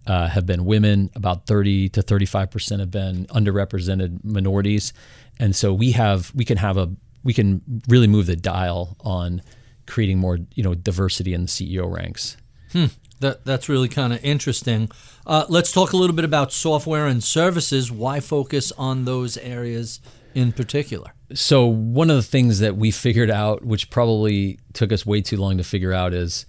uh, 0.08 0.28
have 0.28 0.46
been 0.46 0.66
women. 0.66 1.10
About 1.16 1.46
30 1.46 1.90
to 1.90 2.02
35% 2.02 2.80
have 2.80 2.92
been 2.92 3.26
underrepresented 3.28 4.24
minorities, 4.24 4.94
and 5.40 5.56
so 5.56 5.74
we 5.74 5.92
have 5.92 6.32
we 6.36 6.44
can 6.44 6.58
have 6.58 6.78
a 6.78 6.92
we 7.24 7.34
can 7.34 7.62
really 7.88 8.08
move 8.08 8.26
the 8.26 8.36
dial 8.36 8.98
on 9.02 9.42
creating 9.88 10.20
more 10.20 10.40
you 10.54 10.64
know 10.64 10.76
diversity 10.76 11.34
in 11.34 11.42
the 11.42 11.48
CEO 11.48 11.92
ranks. 11.92 12.38
Hmm. 12.72 12.86
That 13.20 13.46
that's 13.46 13.70
really 13.70 13.90
kind 13.90 14.14
of 14.14 14.24
interesting. 14.24 14.90
Uh, 15.28 15.46
let's 15.48 15.72
talk 15.72 15.94
a 15.94 15.98
little 15.98 16.16
bit 16.16 16.26
about 16.26 16.52
software 16.52 17.06
and 17.06 17.24
services. 17.24 17.92
Why 17.92 18.20
focus 18.20 18.72
on 18.74 19.06
those 19.06 19.38
areas 19.38 20.00
in 20.34 20.52
particular? 20.52 21.14
So 21.34 21.66
one 21.66 22.10
of 22.10 22.16
the 22.16 22.24
things 22.24 22.60
that 22.60 22.76
we 22.76 22.92
figured 22.92 23.30
out, 23.30 23.64
which 23.64 23.90
probably 23.90 24.60
took 24.74 24.92
us 24.92 25.06
way 25.06 25.22
too 25.22 25.38
long 25.38 25.58
to 25.58 25.64
figure 25.64 25.94
out, 25.94 26.14
is 26.14 26.46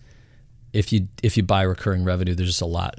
if 0.72 0.92
you 0.92 1.08
if 1.22 1.36
you 1.36 1.42
buy 1.42 1.62
recurring 1.62 2.04
revenue, 2.04 2.34
there's 2.34 2.48
just 2.48 2.62
a 2.62 2.66
lot 2.66 2.98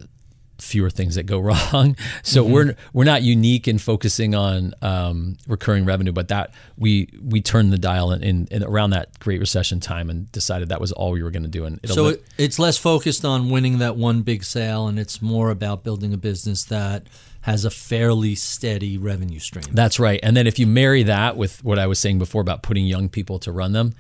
fewer 0.60 0.90
things 0.90 1.16
that 1.16 1.24
go 1.24 1.40
wrong. 1.74 1.96
So 2.22 2.44
Mm-hmm. 2.44 2.54
we're 2.54 2.76
we're 2.94 3.04
not 3.04 3.22
unique 3.24 3.68
in 3.68 3.78
focusing 3.80 4.36
on 4.36 4.74
um, 4.82 5.38
recurring 5.48 5.86
revenue, 5.86 6.12
but 6.12 6.28
that 6.30 6.54
we 6.78 7.10
we 7.24 7.42
turned 7.42 7.74
the 7.74 7.78
dial 7.78 8.12
in, 8.12 8.24
in, 8.24 8.48
in 8.52 8.64
around 8.64 8.92
that 8.92 9.20
Great 9.20 9.40
Recession 9.40 9.80
time 9.80 10.10
and 10.10 10.32
decided 10.32 10.70
that 10.70 10.80
was 10.82 10.92
all 10.92 11.12
we 11.12 11.24
were 11.24 11.32
going 11.32 11.44
to 11.44 11.50
do. 11.50 11.66
And 11.66 11.80
it'll 11.84 11.96
So 11.96 12.04
li- 12.04 12.18
it's 12.38 12.60
less 12.60 12.78
focused 12.78 13.26
on 13.26 13.50
winning 13.50 13.80
that 13.80 13.96
one 13.98 14.22
big 14.22 14.44
sale, 14.44 14.88
and 14.88 14.98
it's 15.00 15.22
more 15.22 15.50
about 15.50 15.84
building 15.84 16.14
a 16.14 16.18
business 16.18 16.64
that 16.66 17.08
has 17.42 17.66
a 17.66 17.70
fairly 17.70 18.36
steady 18.36 18.98
revenue 18.98 19.40
stream. 19.40 19.66
That's 19.74 20.00
right. 20.00 20.20
And 20.24 20.38
then 20.38 20.48
if 20.48 20.58
you 20.60 20.66
marry 20.68 21.04
that 21.04 21.36
with 21.36 21.62
what 21.64 21.78
I 21.78 21.88
was 21.88 22.00
saying 22.00 22.18
before 22.20 22.42
about 22.42 22.64
putting 22.64 22.86
young 22.86 23.10
people 23.10 23.38
to 23.40 23.52
run 23.52 23.74
them, 23.74 23.94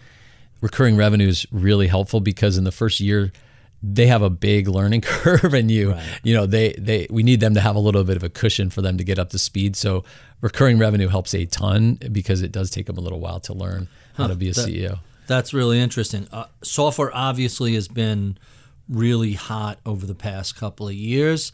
recurring 0.61 0.95
revenue 0.95 1.27
is 1.27 1.45
really 1.51 1.87
helpful 1.87 2.21
because 2.21 2.57
in 2.57 2.63
the 2.63 2.71
first 2.71 2.99
year 3.01 3.33
they 3.85 4.07
have 4.07 4.21
a 4.21 4.29
big 4.29 4.67
learning 4.69 5.01
curve 5.01 5.53
and 5.53 5.69
you 5.69 5.93
you 6.23 6.33
know 6.33 6.45
they 6.45 6.73
they 6.77 7.05
we 7.09 7.21
need 7.21 7.41
them 7.41 7.53
to 7.53 7.59
have 7.61 7.75
a 7.75 7.79
little 7.79 8.03
bit 8.05 8.15
of 8.15 8.23
a 8.23 8.29
cushion 8.29 8.69
for 8.69 8.81
them 8.81 8.97
to 8.97 9.03
get 9.03 9.19
up 9.19 9.29
to 9.31 9.37
speed. 9.37 9.75
So 9.75 10.03
recurring 10.41 10.79
revenue 10.79 11.09
helps 11.09 11.33
a 11.33 11.45
ton 11.45 11.99
because 12.11 12.41
it 12.41 12.51
does 12.51 12.69
take 12.69 12.85
them 12.85 12.97
a 12.97 13.01
little 13.01 13.19
while 13.19 13.39
to 13.41 13.53
learn 13.53 13.89
how 14.15 14.27
to 14.27 14.35
be 14.35 14.49
a 14.49 14.53
That- 14.53 14.67
CEO. 14.69 14.99
That's 15.27 15.53
really 15.53 15.79
interesting. 15.79 16.27
Uh, 16.33 16.45
software 16.63 17.09
obviously 17.15 17.75
has 17.75 17.87
been 17.87 18.37
really 18.89 19.33
hot 19.33 19.79
over 19.85 20.05
the 20.05 20.15
past 20.15 20.57
couple 20.57 20.87
of 20.87 20.93
years. 20.93 21.53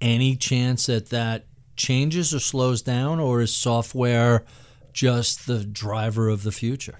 Any 0.00 0.36
chance 0.36 0.86
that 0.86 1.08
that 1.10 1.44
changes 1.76 2.32
or 2.32 2.38
slows 2.38 2.80
down, 2.82 3.18
or 3.18 3.40
is 3.40 3.52
software 3.52 4.44
just 4.92 5.46
the 5.48 5.64
driver 5.64 6.28
of 6.28 6.44
the 6.44 6.52
future? 6.52 6.98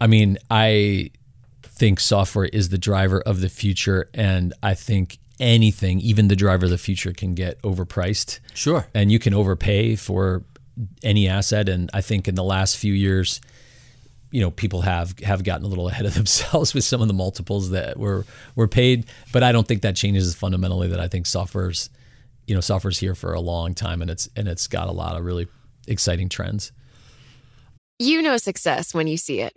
I 0.00 0.06
mean, 0.06 0.38
I 0.50 1.10
think 1.74 2.00
software 2.00 2.46
is 2.46 2.68
the 2.68 2.78
driver 2.78 3.20
of 3.20 3.40
the 3.40 3.48
future, 3.48 4.08
and 4.14 4.52
I 4.62 4.74
think 4.74 5.18
anything, 5.40 6.00
even 6.00 6.28
the 6.28 6.36
driver 6.36 6.66
of 6.66 6.70
the 6.70 6.78
future, 6.78 7.12
can 7.12 7.34
get 7.34 7.60
overpriced. 7.62 8.40
Sure. 8.54 8.86
And 8.94 9.10
you 9.10 9.18
can 9.18 9.34
overpay 9.34 9.96
for 9.96 10.44
any 11.02 11.28
asset. 11.28 11.68
And 11.68 11.90
I 11.92 12.00
think 12.00 12.28
in 12.28 12.34
the 12.34 12.44
last 12.44 12.76
few 12.76 12.92
years, 12.92 13.40
you 14.30 14.40
know, 14.40 14.50
people 14.50 14.82
have 14.82 15.18
have 15.20 15.44
gotten 15.44 15.64
a 15.64 15.68
little 15.68 15.88
ahead 15.88 16.06
of 16.06 16.14
themselves 16.20 16.74
with 16.74 16.84
some 16.84 17.00
of 17.02 17.08
the 17.08 17.14
multiples 17.14 17.70
that 17.70 17.98
were 17.98 18.24
were 18.54 18.68
paid. 18.68 19.06
But 19.32 19.42
I 19.42 19.52
don't 19.52 19.66
think 19.66 19.82
that 19.82 19.96
changes 19.96 20.34
fundamentally. 20.34 20.88
That 20.88 21.00
I 21.00 21.08
think 21.08 21.26
software's, 21.26 21.90
you 22.46 22.54
know, 22.54 22.60
software's 22.60 22.98
here 22.98 23.14
for 23.14 23.32
a 23.32 23.40
long 23.40 23.74
time, 23.74 24.02
and 24.02 24.10
it's 24.10 24.28
and 24.36 24.48
it's 24.48 24.66
got 24.66 24.88
a 24.88 24.92
lot 24.92 25.16
of 25.16 25.24
really 25.24 25.48
exciting 25.86 26.28
trends. 26.28 26.72
You 28.00 28.22
know 28.22 28.36
success 28.36 28.92
when 28.92 29.06
you 29.06 29.16
see 29.16 29.40
it. 29.40 29.56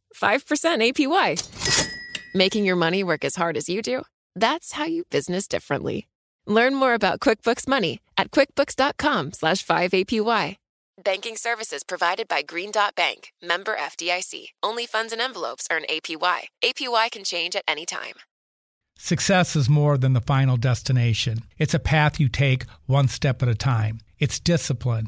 5% 0.15 0.93
APY. 0.93 1.95
Making 2.33 2.65
your 2.65 2.75
money 2.75 3.03
work 3.03 3.25
as 3.25 3.35
hard 3.35 3.57
as 3.57 3.67
you 3.69 3.81
do? 3.81 4.03
That's 4.35 4.73
how 4.73 4.85
you 4.85 5.03
business 5.09 5.47
differently. 5.47 6.07
Learn 6.45 6.75
more 6.75 6.93
about 6.93 7.19
QuickBooks 7.19 7.67
Money 7.67 8.01
at 8.17 8.31
quickbooks.com 8.31 9.33
slash 9.33 9.65
5APY. 9.65 10.57
Banking 11.03 11.35
services 11.35 11.83
provided 11.83 12.27
by 12.27 12.43
Green 12.43 12.69
Dot 12.69 12.93
Bank, 12.95 13.31
member 13.41 13.75
FDIC. 13.75 14.49
Only 14.61 14.85
funds 14.85 15.11
and 15.11 15.21
envelopes 15.21 15.67
earn 15.71 15.83
APY. 15.89 16.41
APY 16.63 17.11
can 17.11 17.23
change 17.23 17.55
at 17.55 17.63
any 17.67 17.85
time. 17.85 18.13
Success 18.97 19.55
is 19.55 19.67
more 19.67 19.97
than 19.97 20.13
the 20.13 20.21
final 20.21 20.57
destination. 20.57 21.39
It's 21.57 21.73
a 21.73 21.79
path 21.79 22.19
you 22.19 22.29
take 22.29 22.65
one 22.85 23.07
step 23.07 23.41
at 23.41 23.49
a 23.49 23.55
time. 23.55 24.01
It's 24.19 24.39
discipline, 24.39 25.07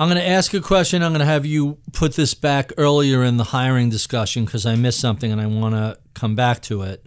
I'm 0.00 0.08
going 0.08 0.20
to 0.20 0.26
ask 0.26 0.54
a 0.54 0.60
question. 0.62 1.02
I'm 1.02 1.12
going 1.12 1.20
to 1.20 1.26
have 1.26 1.44
you 1.44 1.76
put 1.92 2.14
this 2.16 2.32
back 2.32 2.72
earlier 2.78 3.22
in 3.22 3.36
the 3.36 3.44
hiring 3.44 3.90
discussion 3.90 4.46
because 4.46 4.64
I 4.64 4.74
missed 4.74 4.98
something 4.98 5.30
and 5.30 5.38
I 5.38 5.44
want 5.46 5.74
to 5.74 5.98
come 6.14 6.34
back 6.34 6.62
to 6.62 6.80
it. 6.82 7.04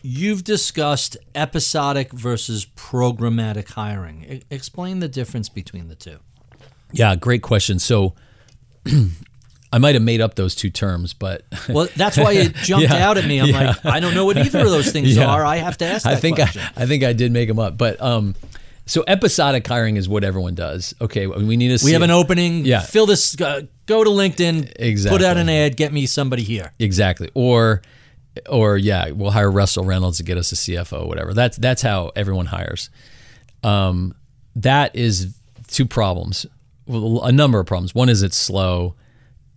You've 0.00 0.42
discussed 0.42 1.18
episodic 1.34 2.10
versus 2.12 2.64
programmatic 2.76 3.68
hiring. 3.72 4.24
E- 4.24 4.42
explain 4.50 5.00
the 5.00 5.06
difference 5.08 5.50
between 5.50 5.88
the 5.88 5.94
two. 5.94 6.18
Yeah, 6.92 7.14
great 7.14 7.42
question. 7.42 7.78
So 7.78 8.14
I 9.72 9.76
might 9.78 9.94
have 9.94 10.02
made 10.02 10.22
up 10.22 10.34
those 10.34 10.54
two 10.54 10.70
terms, 10.70 11.12
but 11.12 11.44
Well, 11.68 11.88
that's 11.94 12.16
why 12.16 12.32
it 12.32 12.54
jumped 12.54 12.88
Yeah, 12.88 13.06
out 13.06 13.18
at 13.18 13.26
me. 13.26 13.38
I'm 13.38 13.48
yeah. 13.50 13.66
like, 13.66 13.84
I 13.84 14.00
don't 14.00 14.14
know 14.14 14.24
what 14.24 14.38
either 14.38 14.60
of 14.60 14.70
those 14.70 14.90
things 14.92 15.14
Yeah. 15.16 15.26
are. 15.26 15.44
I 15.44 15.56
have 15.56 15.76
to 15.78 15.84
ask 15.84 16.04
that 16.04 16.14
I 16.14 16.16
think 16.16 16.36
question. 16.36 16.62
I, 16.74 16.84
I 16.84 16.86
think 16.86 17.04
I 17.04 17.12
did 17.12 17.32
make 17.32 17.48
them 17.48 17.58
up, 17.58 17.76
but 17.76 18.00
um, 18.00 18.34
so 18.86 19.04
episodic 19.06 19.66
hiring 19.66 19.96
is 19.96 20.08
what 20.08 20.24
everyone 20.24 20.54
does. 20.54 20.94
Okay, 21.00 21.26
we 21.26 21.56
need 21.56 21.78
to. 21.78 21.84
We 21.84 21.92
have 21.92 22.02
an 22.02 22.10
opening. 22.10 22.64
Yeah. 22.64 22.80
Fill 22.80 23.06
this. 23.06 23.40
Uh, 23.40 23.62
go 23.86 24.02
to 24.02 24.10
LinkedIn. 24.10 24.72
Exactly. 24.76 25.18
Put 25.18 25.24
out 25.24 25.36
an 25.36 25.48
ad. 25.48 25.76
Get 25.76 25.92
me 25.92 26.06
somebody 26.06 26.42
here. 26.42 26.72
Exactly. 26.78 27.30
Or 27.34 27.82
or 28.48 28.76
yeah, 28.76 29.10
we'll 29.10 29.30
hire 29.30 29.50
Russell 29.50 29.84
Reynolds 29.84 30.18
to 30.18 30.24
get 30.24 30.36
us 30.38 30.52
a 30.52 30.54
CFO, 30.54 31.06
whatever. 31.06 31.34
That's 31.34 31.56
that's 31.56 31.82
how 31.82 32.12
everyone 32.16 32.46
hires. 32.46 32.90
Um, 33.62 34.14
that 34.56 34.96
is 34.96 35.36
two 35.68 35.86
problems. 35.86 36.46
Well, 36.86 37.22
a 37.22 37.32
number 37.32 37.60
of 37.60 37.66
problems. 37.66 37.94
One 37.94 38.08
is 38.08 38.22
it's 38.22 38.36
slow, 38.36 38.96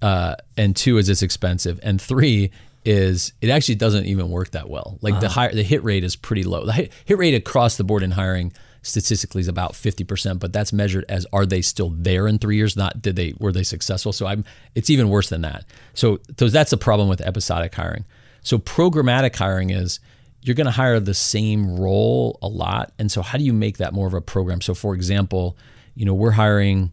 uh, 0.01 0.35
and 0.57 0.75
two 0.75 0.97
is 0.97 1.09
it's 1.09 1.23
expensive, 1.23 1.79
and 1.81 1.99
three 1.99 2.51
is 2.83 3.33
it 3.41 3.49
actually 3.49 3.75
doesn't 3.75 4.05
even 4.05 4.29
work 4.29 4.51
that 4.51 4.69
well. 4.69 4.99
Like 5.01 5.19
the 5.19 5.29
hire, 5.29 5.51
the 5.51 5.63
hit 5.63 5.83
rate 5.83 6.03
is 6.03 6.15
pretty 6.15 6.43
low. 6.43 6.65
The 6.65 6.73
hit, 6.73 6.93
hit 7.05 7.17
rate 7.17 7.33
across 7.33 7.77
the 7.77 7.83
board 7.83 8.03
in 8.03 8.11
hiring 8.11 8.53
statistically 8.85 9.41
is 9.41 9.47
about 9.47 9.73
50%, 9.73 10.39
but 10.39 10.53
that's 10.53 10.71
measured 10.71 11.05
as 11.09 11.25
are 11.33 11.45
they 11.45 11.61
still 11.61 11.89
there 11.89 12.27
in 12.27 12.37
3 12.37 12.55
years, 12.55 12.77
not 12.77 13.01
did 13.01 13.15
they 13.15 13.33
were 13.39 13.51
they 13.51 13.63
successful. 13.63 14.13
So 14.13 14.27
I'm 14.27 14.45
it's 14.75 14.89
even 14.89 15.09
worse 15.09 15.29
than 15.29 15.41
that. 15.41 15.65
So 15.93 16.19
so 16.37 16.49
that's 16.49 16.71
a 16.71 16.77
problem 16.77 17.09
with 17.09 17.21
episodic 17.21 17.73
hiring. 17.73 18.05
So 18.41 18.59
programmatic 18.59 19.35
hiring 19.35 19.71
is 19.71 19.99
you're 20.41 20.55
going 20.55 20.65
to 20.65 20.71
hire 20.71 20.99
the 20.99 21.15
same 21.15 21.79
role 21.79 22.37
a 22.43 22.47
lot, 22.47 22.93
and 22.99 23.11
so 23.11 23.23
how 23.23 23.39
do 23.39 23.43
you 23.43 23.53
make 23.53 23.77
that 23.77 23.93
more 23.93 24.05
of 24.05 24.13
a 24.13 24.21
program? 24.21 24.61
So 24.61 24.75
for 24.75 24.93
example, 24.93 25.57
you 25.95 26.05
know, 26.05 26.13
we're 26.13 26.31
hiring 26.31 26.91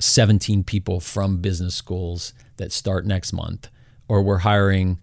17 0.00 0.64
people 0.64 1.00
from 1.00 1.38
business 1.38 1.74
schools 1.74 2.32
that 2.56 2.72
start 2.72 3.04
next 3.04 3.34
month, 3.34 3.68
or 4.08 4.22
we're 4.22 4.38
hiring 4.38 4.98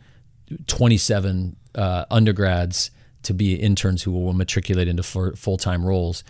27 0.65 1.55
uh, 1.75 2.05
undergrads 2.09 2.89
to 3.23 3.33
be 3.33 3.55
interns 3.55 4.03
who 4.03 4.11
will 4.11 4.33
matriculate 4.33 4.87
into 4.87 5.03
full 5.03 5.57
time 5.57 5.85
roles. 5.85 6.23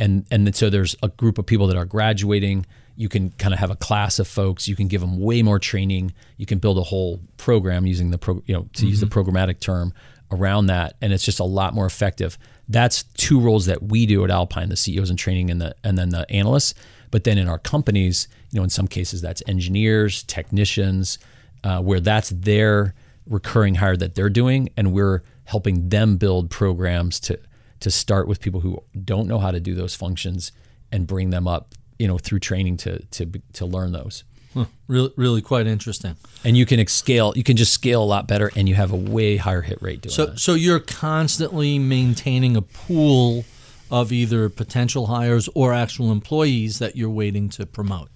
And, 0.00 0.26
and 0.30 0.46
then, 0.46 0.54
so 0.54 0.70
there's 0.70 0.96
a 1.02 1.08
group 1.08 1.38
of 1.38 1.46
people 1.46 1.66
that 1.66 1.76
are 1.76 1.84
graduating. 1.84 2.66
You 2.96 3.08
can 3.08 3.30
kind 3.32 3.52
of 3.52 3.60
have 3.60 3.70
a 3.70 3.76
class 3.76 4.18
of 4.18 4.28
folks. 4.28 4.68
You 4.68 4.76
can 4.76 4.88
give 4.88 5.00
them 5.00 5.18
way 5.18 5.42
more 5.42 5.58
training. 5.58 6.12
You 6.36 6.46
can 6.46 6.58
build 6.58 6.78
a 6.78 6.82
whole 6.82 7.20
program 7.36 7.86
using 7.86 8.10
the 8.10 8.18
pro, 8.18 8.42
you 8.46 8.54
know, 8.54 8.62
to 8.62 8.68
mm-hmm. 8.68 8.86
use 8.86 9.00
the 9.00 9.06
mm-hmm. 9.06 9.18
programmatic 9.18 9.60
term 9.60 9.92
around 10.30 10.66
that, 10.66 10.94
and 11.00 11.12
it's 11.12 11.24
just 11.24 11.40
a 11.40 11.44
lot 11.44 11.74
more 11.74 11.86
effective. 11.86 12.38
That's 12.68 13.04
two 13.14 13.40
roles 13.40 13.66
that 13.66 13.82
we 13.82 14.06
do 14.06 14.24
at 14.24 14.30
Alpine: 14.30 14.68
the 14.68 14.76
CEOs 14.76 15.10
and 15.10 15.18
training, 15.18 15.50
and 15.50 15.60
the 15.60 15.74
and 15.82 15.96
then 15.96 16.10
the 16.10 16.30
analysts. 16.30 16.74
But 17.10 17.24
then 17.24 17.38
in 17.38 17.48
our 17.48 17.58
companies, 17.58 18.28
you 18.50 18.60
know, 18.60 18.64
in 18.64 18.70
some 18.70 18.86
cases 18.86 19.22
that's 19.22 19.42
engineers, 19.46 20.22
technicians, 20.24 21.18
uh, 21.64 21.80
where 21.80 22.00
that's 22.00 22.30
their 22.30 22.94
recurring 23.28 23.76
hire 23.76 23.96
that 23.96 24.14
they're 24.14 24.30
doing, 24.30 24.70
and 24.76 24.92
we're 24.92 25.22
helping 25.44 25.88
them 25.88 26.16
build 26.16 26.50
programs 26.50 27.20
to 27.20 27.38
to 27.80 27.90
start 27.90 28.26
with 28.26 28.40
people 28.40 28.60
who 28.60 28.82
don't 29.04 29.28
know 29.28 29.38
how 29.38 29.50
to 29.50 29.60
do 29.60 29.74
those 29.74 29.94
functions 29.94 30.50
and 30.90 31.06
bring 31.06 31.30
them 31.30 31.46
up, 31.46 31.74
you 31.98 32.08
know, 32.08 32.18
through 32.18 32.40
training 32.40 32.76
to 32.78 33.04
to 33.06 33.30
to 33.52 33.66
learn 33.66 33.92
those. 33.92 34.24
Huh. 34.54 34.64
Really, 34.86 35.12
really 35.16 35.42
quite 35.42 35.66
interesting. 35.66 36.16
And 36.44 36.56
you 36.56 36.64
can 36.64 36.84
scale. 36.86 37.32
You 37.36 37.44
can 37.44 37.56
just 37.56 37.72
scale 37.72 38.02
a 38.02 38.06
lot 38.06 38.26
better, 38.26 38.50
and 38.56 38.68
you 38.68 38.74
have 38.74 38.92
a 38.92 38.96
way 38.96 39.36
higher 39.36 39.62
hit 39.62 39.80
rate 39.82 40.00
doing 40.00 40.12
so, 40.12 40.26
that. 40.26 40.38
So 40.38 40.54
you're 40.54 40.80
constantly 40.80 41.78
maintaining 41.78 42.56
a 42.56 42.62
pool 42.62 43.44
of 43.90 44.12
either 44.12 44.48
potential 44.48 45.06
hires 45.06 45.48
or 45.54 45.72
actual 45.72 46.12
employees 46.12 46.78
that 46.78 46.96
you're 46.96 47.10
waiting 47.10 47.48
to 47.50 47.66
promote. 47.66 48.10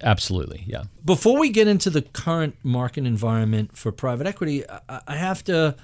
Absolutely, 0.00 0.64
yeah. 0.66 0.84
Before 1.04 1.38
we 1.38 1.50
get 1.50 1.68
into 1.68 1.90
the 1.90 2.02
current 2.02 2.56
market 2.62 3.04
environment 3.04 3.76
for 3.76 3.92
private 3.92 4.26
equity, 4.26 4.64
I 4.88 5.16
have 5.16 5.44
to 5.44 5.76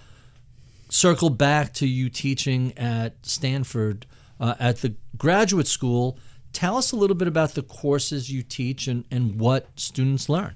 circle 0.88 1.30
back 1.30 1.74
to 1.74 1.86
you 1.86 2.08
teaching 2.08 2.76
at 2.78 3.26
Stanford 3.26 4.06
uh, 4.40 4.54
at 4.58 4.78
the 4.78 4.94
graduate 5.16 5.66
school. 5.66 6.18
Tell 6.52 6.76
us 6.76 6.92
a 6.92 6.96
little 6.96 7.16
bit 7.16 7.28
about 7.28 7.54
the 7.54 7.62
courses 7.62 8.30
you 8.30 8.42
teach 8.42 8.86
and, 8.86 9.04
and 9.10 9.38
what 9.40 9.68
students 9.78 10.28
learn. 10.28 10.54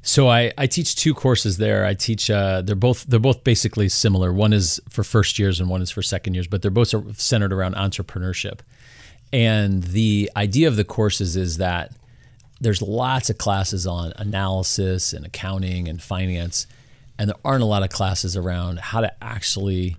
So 0.00 0.28
I, 0.28 0.52
I 0.56 0.66
teach 0.66 0.96
two 0.96 1.12
courses 1.12 1.58
there. 1.58 1.84
I 1.84 1.94
teach 1.94 2.30
uh, 2.30 2.62
they're 2.62 2.76
both 2.76 3.04
they're 3.04 3.20
both 3.20 3.44
basically 3.44 3.88
similar. 3.88 4.32
One 4.32 4.52
is 4.52 4.80
for 4.88 5.04
first 5.04 5.38
years 5.38 5.60
and 5.60 5.68
one 5.68 5.82
is 5.82 5.90
for 5.90 6.02
second 6.02 6.34
years, 6.34 6.46
but 6.46 6.62
they're 6.62 6.70
both 6.70 7.20
centered 7.20 7.52
around 7.52 7.74
entrepreneurship. 7.74 8.60
And 9.32 9.82
the 9.82 10.30
idea 10.36 10.68
of 10.68 10.76
the 10.76 10.84
courses 10.84 11.36
is 11.36 11.58
that 11.58 11.92
there's 12.60 12.82
lots 12.82 13.30
of 13.30 13.38
classes 13.38 13.86
on 13.86 14.12
analysis 14.16 15.12
and 15.12 15.24
accounting 15.24 15.88
and 15.88 16.02
finance, 16.02 16.66
and 17.18 17.28
there 17.28 17.36
aren't 17.44 17.62
a 17.62 17.66
lot 17.66 17.82
of 17.82 17.90
classes 17.90 18.36
around 18.36 18.78
how 18.78 19.00
to 19.00 19.12
actually 19.22 19.96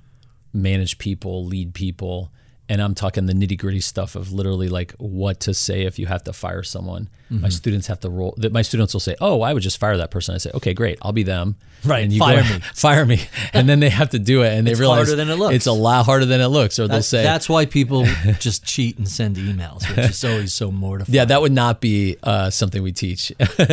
manage 0.54 0.98
people, 0.98 1.46
lead 1.46 1.74
people, 1.74 2.32
and 2.70 2.82
I'm 2.82 2.94
talking 2.94 3.26
the 3.26 3.34
nitty 3.34 3.58
gritty 3.58 3.82
stuff 3.82 4.16
of 4.16 4.32
literally 4.32 4.70
like 4.70 4.94
what 4.94 5.40
to 5.42 5.56
say 5.56 5.82
if 5.82 5.98
you 5.98 6.06
have 6.06 6.24
to 6.24 6.34
fire 6.34 6.62
someone. 6.62 7.10
Mm-hmm. 7.32 7.42
My 7.42 7.50
students 7.50 7.88
have 7.88 8.00
to 8.02 8.10
roll. 8.10 8.36
That 8.38 8.54
my 8.54 8.62
students 8.62 8.94
will 8.94 9.00
say, 9.00 9.16
"Oh, 9.20 9.42
I 9.42 9.54
would 9.54 9.62
just 9.62 9.80
fire 9.80 9.98
that 9.98 10.12
person." 10.12 10.36
I 10.36 10.38
say, 10.38 10.52
"Okay, 10.54 10.74
great, 10.74 10.98
I'll 11.02 11.12
be 11.12 11.24
them." 11.24 11.56
Right, 11.84 12.04
and 12.04 12.12
you 12.12 12.20
fire 12.20 12.44
go, 12.44 12.50
me, 12.56 12.60
fire 12.74 13.06
me, 13.06 13.22
and 13.54 13.70
then 13.70 13.80
they 13.80 13.90
have 13.90 14.10
to 14.10 14.20
do 14.20 14.44
it, 14.44 14.54
and 14.54 14.66
they 14.66 14.72
it's 14.72 14.80
realize 14.80 15.08
harder 15.08 15.16
than 15.16 15.30
it 15.30 15.36
looks. 15.36 15.56
It's 15.56 15.68
a 15.68 15.72
lot 15.72 16.06
harder 16.06 16.26
than 16.26 16.42
it 16.42 16.48
looks, 16.48 16.80
or 16.80 16.88
that, 16.88 16.94
they'll 16.94 17.04
say 17.04 17.24
that's 17.24 17.48
why 17.48 17.66
people 17.66 18.06
just 18.40 18.66
cheat 18.66 18.98
and 18.98 19.08
send 19.08 19.36
emails, 19.36 19.88
which 19.90 20.10
is 20.10 20.24
always 20.24 20.54
so 20.54 20.72
mortifying. 20.72 21.16
Yeah, 21.16 21.26
that 21.26 21.42
would 21.42 21.52
not 21.52 21.82
be 21.82 22.18
uh, 22.24 22.50
something 22.50 22.82
we 22.82 22.92
teach. 22.92 23.32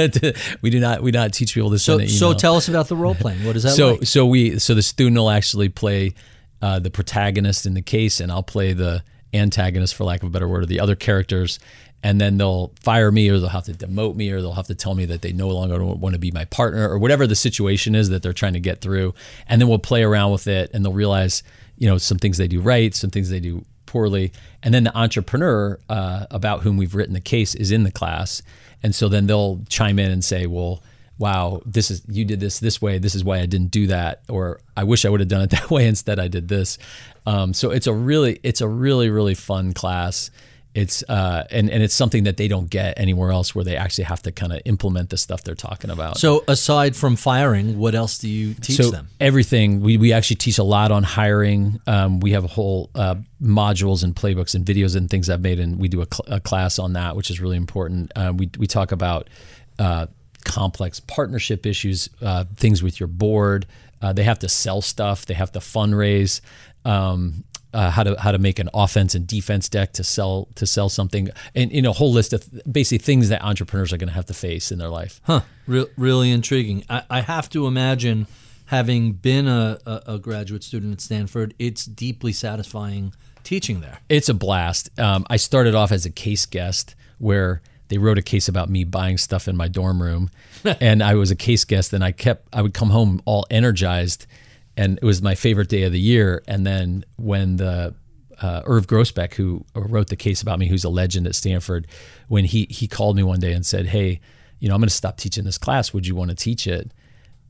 we 0.62 0.70
do 0.70 0.80
not 0.80 1.02
we 1.02 1.10
do 1.10 1.18
not 1.18 1.32
teach 1.32 1.54
people 1.54 1.70
to 1.70 1.78
send 1.78 1.98
so, 1.98 2.02
an 2.02 2.08
email. 2.08 2.18
So 2.18 2.34
tell 2.34 2.56
us 2.56 2.68
about 2.68 2.88
the 2.88 2.96
role 2.96 3.14
playing. 3.14 3.44
What 3.44 3.56
is 3.56 3.62
that? 3.62 3.70
So 3.70 3.92
like? 3.92 4.06
so 4.06 4.26
we 4.26 4.58
so 4.58 4.74
the 4.74 4.82
student 4.82 5.16
will 5.16 5.30
actually 5.30 5.70
play 5.70 6.14
uh, 6.62 6.78
the 6.78 6.90
protagonist 6.90 7.66
in 7.66 7.74
the 7.74 7.82
case, 7.82 8.20
and 8.20 8.30
I'll 8.32 8.42
play 8.42 8.72
the 8.72 9.02
antagonist, 9.34 9.94
for 9.94 10.04
lack 10.04 10.22
of 10.22 10.28
a 10.28 10.30
better 10.30 10.48
word, 10.48 10.62
or 10.62 10.66
the 10.66 10.80
other 10.80 10.96
characters, 10.96 11.58
and 12.02 12.20
then 12.20 12.36
they'll 12.36 12.72
fire 12.80 13.10
me 13.10 13.28
or 13.28 13.40
they'll 13.40 13.48
have 13.48 13.64
to 13.64 13.72
demote 13.72 14.14
me 14.14 14.30
or 14.30 14.40
they'll 14.40 14.52
have 14.52 14.68
to 14.68 14.74
tell 14.74 14.94
me 14.94 15.06
that 15.06 15.22
they 15.22 15.32
no 15.32 15.48
longer 15.48 15.84
want 15.84 16.12
to 16.12 16.18
be 16.18 16.30
my 16.30 16.44
partner 16.44 16.88
or 16.88 16.98
whatever 16.98 17.26
the 17.26 17.34
situation 17.34 17.94
is 17.94 18.10
that 18.10 18.22
they're 18.22 18.32
trying 18.32 18.52
to 18.52 18.60
get 18.60 18.80
through. 18.80 19.14
And 19.48 19.60
then 19.60 19.68
we'll 19.68 19.78
play 19.78 20.04
around 20.04 20.30
with 20.30 20.46
it 20.46 20.70
and 20.72 20.84
they'll 20.84 20.92
realize, 20.92 21.42
you 21.78 21.88
know, 21.88 21.98
some 21.98 22.18
things 22.18 22.36
they 22.36 22.48
do 22.48 22.60
right, 22.60 22.94
some 22.94 23.10
things 23.10 23.30
they 23.30 23.40
do 23.40 23.64
poorly. 23.86 24.32
And 24.62 24.72
then 24.72 24.84
the 24.84 24.96
entrepreneur 24.96 25.80
uh, 25.88 26.26
about 26.30 26.62
whom 26.62 26.76
we've 26.76 26.94
written 26.94 27.14
the 27.14 27.20
case 27.20 27.54
is 27.54 27.72
in 27.72 27.82
the 27.82 27.90
class. 27.90 28.42
And 28.82 28.94
so 28.94 29.08
then 29.08 29.26
they'll 29.26 29.62
chime 29.68 29.98
in 29.98 30.10
and 30.10 30.24
say, 30.24 30.46
well, 30.46 30.82
wow, 31.18 31.62
this 31.64 31.90
is 31.90 32.02
you 32.08 32.24
did 32.24 32.40
this 32.40 32.60
this 32.60 32.80
way. 32.80 32.98
This 32.98 33.14
is 33.14 33.24
why 33.24 33.38
I 33.38 33.46
didn't 33.46 33.70
do 33.70 33.86
that, 33.88 34.22
or 34.28 34.60
I 34.76 34.84
wish 34.84 35.04
I 35.04 35.08
would 35.08 35.20
have 35.20 35.28
done 35.28 35.42
it 35.42 35.50
that 35.50 35.70
way. 35.70 35.86
Instead, 35.86 36.18
I 36.18 36.28
did 36.28 36.48
this. 36.48 36.78
Um, 37.26 37.54
so 37.54 37.70
it's 37.70 37.86
a 37.86 37.92
really 37.92 38.40
it's 38.42 38.60
a 38.60 38.68
really 38.68 39.10
really 39.10 39.34
fun 39.34 39.72
class. 39.72 40.30
It's 40.74 41.02
uh, 41.08 41.44
and 41.50 41.70
and 41.70 41.82
it's 41.82 41.94
something 41.94 42.24
that 42.24 42.36
they 42.36 42.48
don't 42.48 42.68
get 42.68 43.00
anywhere 43.00 43.30
else, 43.30 43.54
where 43.54 43.64
they 43.64 43.76
actually 43.76 44.04
have 44.04 44.20
to 44.24 44.32
kind 44.32 44.52
of 44.52 44.60
implement 44.66 45.08
the 45.08 45.16
stuff 45.16 45.42
they're 45.42 45.54
talking 45.54 45.88
about. 45.88 46.18
So 46.18 46.44
aside 46.48 46.94
from 46.94 47.16
firing, 47.16 47.78
what 47.78 47.94
else 47.94 48.18
do 48.18 48.28
you 48.28 48.52
teach 48.52 48.76
so 48.76 48.90
them? 48.90 49.08
Everything. 49.18 49.80
We 49.80 49.96
we 49.96 50.12
actually 50.12 50.36
teach 50.36 50.58
a 50.58 50.62
lot 50.62 50.92
on 50.92 51.02
hiring. 51.02 51.80
Um, 51.86 52.20
we 52.20 52.32
have 52.32 52.44
a 52.44 52.48
whole 52.48 52.90
uh, 52.94 53.14
modules 53.40 54.04
and 54.04 54.14
playbooks 54.14 54.54
and 54.54 54.66
videos 54.66 54.94
and 54.94 55.08
things 55.08 55.30
I've 55.30 55.40
made, 55.40 55.60
and 55.60 55.78
we 55.78 55.88
do 55.88 56.02
a, 56.02 56.06
cl- 56.12 56.36
a 56.36 56.40
class 56.40 56.78
on 56.78 56.92
that, 56.92 57.16
which 57.16 57.30
is 57.30 57.40
really 57.40 57.56
important. 57.56 58.12
Uh, 58.14 58.34
we 58.36 58.50
we 58.58 58.66
talk 58.66 58.92
about 58.92 59.30
uh, 59.78 60.08
complex 60.46 61.00
partnership 61.00 61.66
issues, 61.66 62.08
uh, 62.22 62.44
things 62.56 62.82
with 62.82 62.98
your 62.98 63.08
board. 63.08 63.66
Uh, 64.00 64.12
they 64.12 64.22
have 64.22 64.38
to 64.38 64.48
sell 64.48 64.80
stuff. 64.80 65.26
They 65.26 65.34
have 65.34 65.52
to 65.52 65.58
fundraise. 65.58 66.40
Um, 66.84 67.44
uh, 67.74 67.90
how 67.90 68.02
to 68.02 68.18
how 68.18 68.32
to 68.32 68.38
make 68.38 68.58
an 68.58 68.70
offense 68.72 69.14
and 69.14 69.26
defense 69.26 69.68
deck 69.68 69.92
to 69.92 70.04
sell 70.04 70.48
to 70.54 70.66
sell 70.66 70.88
something, 70.88 71.28
and 71.54 71.70
you 71.70 71.82
know, 71.82 71.90
a 71.90 71.92
whole 71.92 72.12
list 72.12 72.32
of 72.32 72.48
basically 72.70 72.98
things 72.98 73.28
that 73.28 73.42
entrepreneurs 73.42 73.92
are 73.92 73.98
going 73.98 74.08
to 74.08 74.14
have 74.14 74.24
to 74.24 74.34
face 74.34 74.72
in 74.72 74.78
their 74.78 74.88
life. 74.88 75.20
Huh. 75.24 75.42
Re- 75.66 75.86
really 75.98 76.30
intriguing. 76.30 76.84
I, 76.88 77.02
I, 77.10 77.20
have 77.20 77.50
to 77.50 77.66
imagine, 77.66 78.28
having 78.66 79.12
been 79.12 79.46
a, 79.46 79.78
a, 79.84 80.02
a, 80.14 80.18
graduate 80.18 80.64
student 80.64 80.94
at 80.94 81.00
Stanford, 81.02 81.52
it's 81.58 81.84
deeply 81.84 82.32
satisfying 82.32 83.12
teaching 83.42 83.80
there. 83.80 83.98
It's 84.08 84.30
a 84.30 84.34
blast. 84.34 84.98
Um, 84.98 85.26
I 85.28 85.36
started 85.36 85.74
off 85.74 85.92
as 85.92 86.06
a 86.06 86.10
case 86.10 86.46
guest 86.46 86.94
where 87.18 87.60
they 87.88 87.98
wrote 87.98 88.18
a 88.18 88.22
case 88.22 88.48
about 88.48 88.68
me 88.68 88.84
buying 88.84 89.18
stuff 89.18 89.48
in 89.48 89.56
my 89.56 89.68
dorm 89.68 90.02
room. 90.02 90.30
And 90.80 91.02
I 91.02 91.14
was 91.14 91.30
a 91.30 91.36
case 91.36 91.64
guest 91.64 91.92
and 91.92 92.02
I 92.02 92.12
kept 92.12 92.48
I 92.52 92.62
would 92.62 92.74
come 92.74 92.90
home 92.90 93.22
all 93.24 93.46
energized 93.50 94.26
and 94.76 94.98
it 95.00 95.04
was 95.04 95.22
my 95.22 95.34
favorite 95.34 95.68
day 95.68 95.84
of 95.84 95.92
the 95.92 96.00
year. 96.00 96.42
And 96.48 96.66
then 96.66 97.04
when 97.16 97.56
the 97.56 97.94
uh, 98.40 98.62
Irv 98.66 98.86
Grousbeck 98.86 99.34
who 99.34 99.64
wrote 99.74 100.08
the 100.08 100.16
case 100.16 100.42
about 100.42 100.58
me 100.58 100.66
who's 100.66 100.84
a 100.84 100.88
legend 100.88 101.26
at 101.26 101.34
Stanford 101.34 101.86
when 102.28 102.44
he 102.44 102.66
he 102.68 102.86
called 102.88 103.16
me 103.16 103.22
one 103.22 103.40
day 103.40 103.52
and 103.52 103.64
said 103.64 103.86
hey 103.86 104.20
you 104.58 104.68
know 104.68 104.74
I'm 104.74 104.80
going 104.80 104.88
to 104.88 104.94
stop 104.94 105.16
teaching 105.16 105.44
this 105.44 105.58
class. 105.58 105.92
Would 105.92 106.06
you 106.06 106.14
want 106.14 106.30
to 106.30 106.36
teach 106.36 106.66
it? 106.66 106.92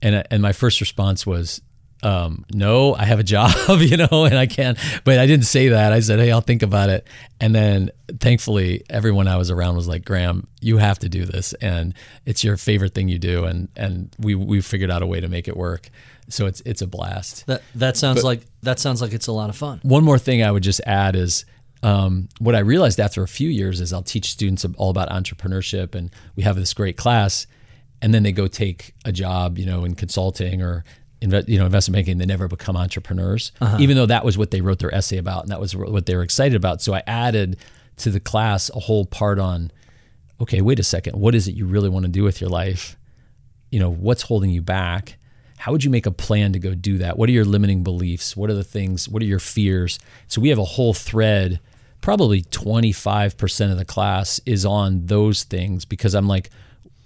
And 0.02 0.24
and 0.30 0.42
my 0.42 0.52
first 0.52 0.80
response 0.80 1.26
was 1.26 1.60
um, 2.02 2.44
no, 2.52 2.94
I 2.94 3.04
have 3.04 3.18
a 3.18 3.24
job, 3.24 3.52
you 3.80 3.96
know, 3.96 4.24
and 4.24 4.36
I 4.36 4.46
can't. 4.46 4.78
But 5.04 5.18
I 5.18 5.26
didn't 5.26 5.46
say 5.46 5.68
that. 5.68 5.92
I 5.92 6.00
said, 6.00 6.18
hey, 6.18 6.30
I'll 6.30 6.40
think 6.40 6.62
about 6.62 6.88
it. 6.88 7.06
And 7.40 7.54
then 7.54 7.90
thankfully, 8.20 8.84
everyone 8.90 9.28
I 9.28 9.36
was 9.36 9.50
around 9.50 9.76
was 9.76 9.88
like, 9.88 10.04
Graham, 10.04 10.46
you 10.60 10.76
have 10.78 10.98
to 11.00 11.08
do 11.08 11.24
this, 11.24 11.52
and 11.54 11.94
it's 12.24 12.44
your 12.44 12.56
favorite 12.56 12.94
thing 12.94 13.08
you 13.08 13.18
do, 13.18 13.44
and 13.44 13.68
and 13.76 14.14
we 14.18 14.34
we 14.34 14.60
figured 14.60 14.90
out 14.90 15.02
a 15.02 15.06
way 15.06 15.20
to 15.20 15.28
make 15.28 15.48
it 15.48 15.56
work. 15.56 15.88
So 16.28 16.46
it's 16.46 16.60
it's 16.62 16.82
a 16.82 16.86
blast. 16.86 17.46
That 17.46 17.62
that 17.74 17.96
sounds 17.96 18.18
but 18.18 18.24
like 18.24 18.40
that 18.62 18.78
sounds 18.78 19.00
like 19.00 19.12
it's 19.12 19.26
a 19.26 19.32
lot 19.32 19.50
of 19.50 19.56
fun. 19.56 19.80
One 19.82 20.04
more 20.04 20.18
thing 20.18 20.42
I 20.42 20.50
would 20.50 20.62
just 20.62 20.80
add 20.86 21.16
is. 21.16 21.44
Um, 21.82 22.30
what 22.40 22.56
I 22.56 22.60
realized 22.60 22.98
after 22.98 23.22
a 23.22 23.28
few 23.28 23.50
years 23.50 23.80
is 23.82 23.92
I'll 23.92 24.02
teach 24.02 24.32
students 24.32 24.64
all 24.76 24.88
about 24.88 25.10
entrepreneurship, 25.10 25.94
and 25.94 26.10
we 26.34 26.42
have 26.42 26.56
this 26.56 26.72
great 26.72 26.96
class, 26.96 27.46
and 28.00 28.14
then 28.14 28.22
they 28.22 28.32
go 28.32 28.48
take 28.48 28.94
a 29.04 29.12
job, 29.12 29.58
you 29.58 29.66
know, 29.66 29.84
in 29.84 29.94
consulting 29.94 30.62
or 30.62 30.84
you 31.20 31.58
know 31.58 31.64
investment 31.64 31.96
banking 31.96 32.18
they 32.18 32.26
never 32.26 32.48
become 32.48 32.76
entrepreneurs 32.76 33.52
uh-huh. 33.60 33.78
even 33.80 33.96
though 33.96 34.06
that 34.06 34.24
was 34.24 34.36
what 34.36 34.50
they 34.50 34.60
wrote 34.60 34.78
their 34.78 34.94
essay 34.94 35.16
about 35.16 35.42
and 35.42 35.50
that 35.50 35.60
was 35.60 35.74
what 35.74 36.06
they 36.06 36.14
were 36.14 36.22
excited 36.22 36.56
about. 36.56 36.82
So 36.82 36.94
i 36.94 37.02
added 37.06 37.56
to 37.98 38.10
the 38.10 38.20
class 38.20 38.70
a 38.74 38.80
whole 38.80 39.06
part 39.06 39.38
on 39.38 39.70
okay 40.40 40.60
wait 40.60 40.78
a 40.78 40.82
second 40.82 41.18
what 41.18 41.34
is 41.34 41.48
it 41.48 41.54
you 41.54 41.66
really 41.66 41.88
want 41.88 42.04
to 42.04 42.10
do 42.10 42.22
with 42.22 42.40
your 42.40 42.50
life? 42.50 42.96
You 43.70 43.80
know 43.80 43.90
what's 43.90 44.22
holding 44.22 44.50
you 44.50 44.62
back? 44.62 45.16
How 45.58 45.72
would 45.72 45.82
you 45.82 45.90
make 45.90 46.06
a 46.06 46.10
plan 46.10 46.52
to 46.52 46.58
go 46.58 46.74
do 46.74 46.98
that? 46.98 47.18
What 47.18 47.30
are 47.30 47.32
your 47.32 47.46
limiting 47.46 47.82
beliefs? 47.82 48.36
What 48.36 48.50
are 48.50 48.54
the 48.54 48.64
things 48.64 49.08
what 49.08 49.22
are 49.22 49.26
your 49.26 49.38
fears? 49.38 49.98
So 50.28 50.40
we 50.40 50.50
have 50.50 50.58
a 50.58 50.64
whole 50.64 50.94
thread 50.94 51.60
probably 52.00 52.42
25% 52.42 53.72
of 53.72 53.78
the 53.78 53.84
class 53.84 54.40
is 54.46 54.64
on 54.64 55.06
those 55.06 55.42
things 55.42 55.84
because 55.84 56.14
i'm 56.14 56.28
like 56.28 56.50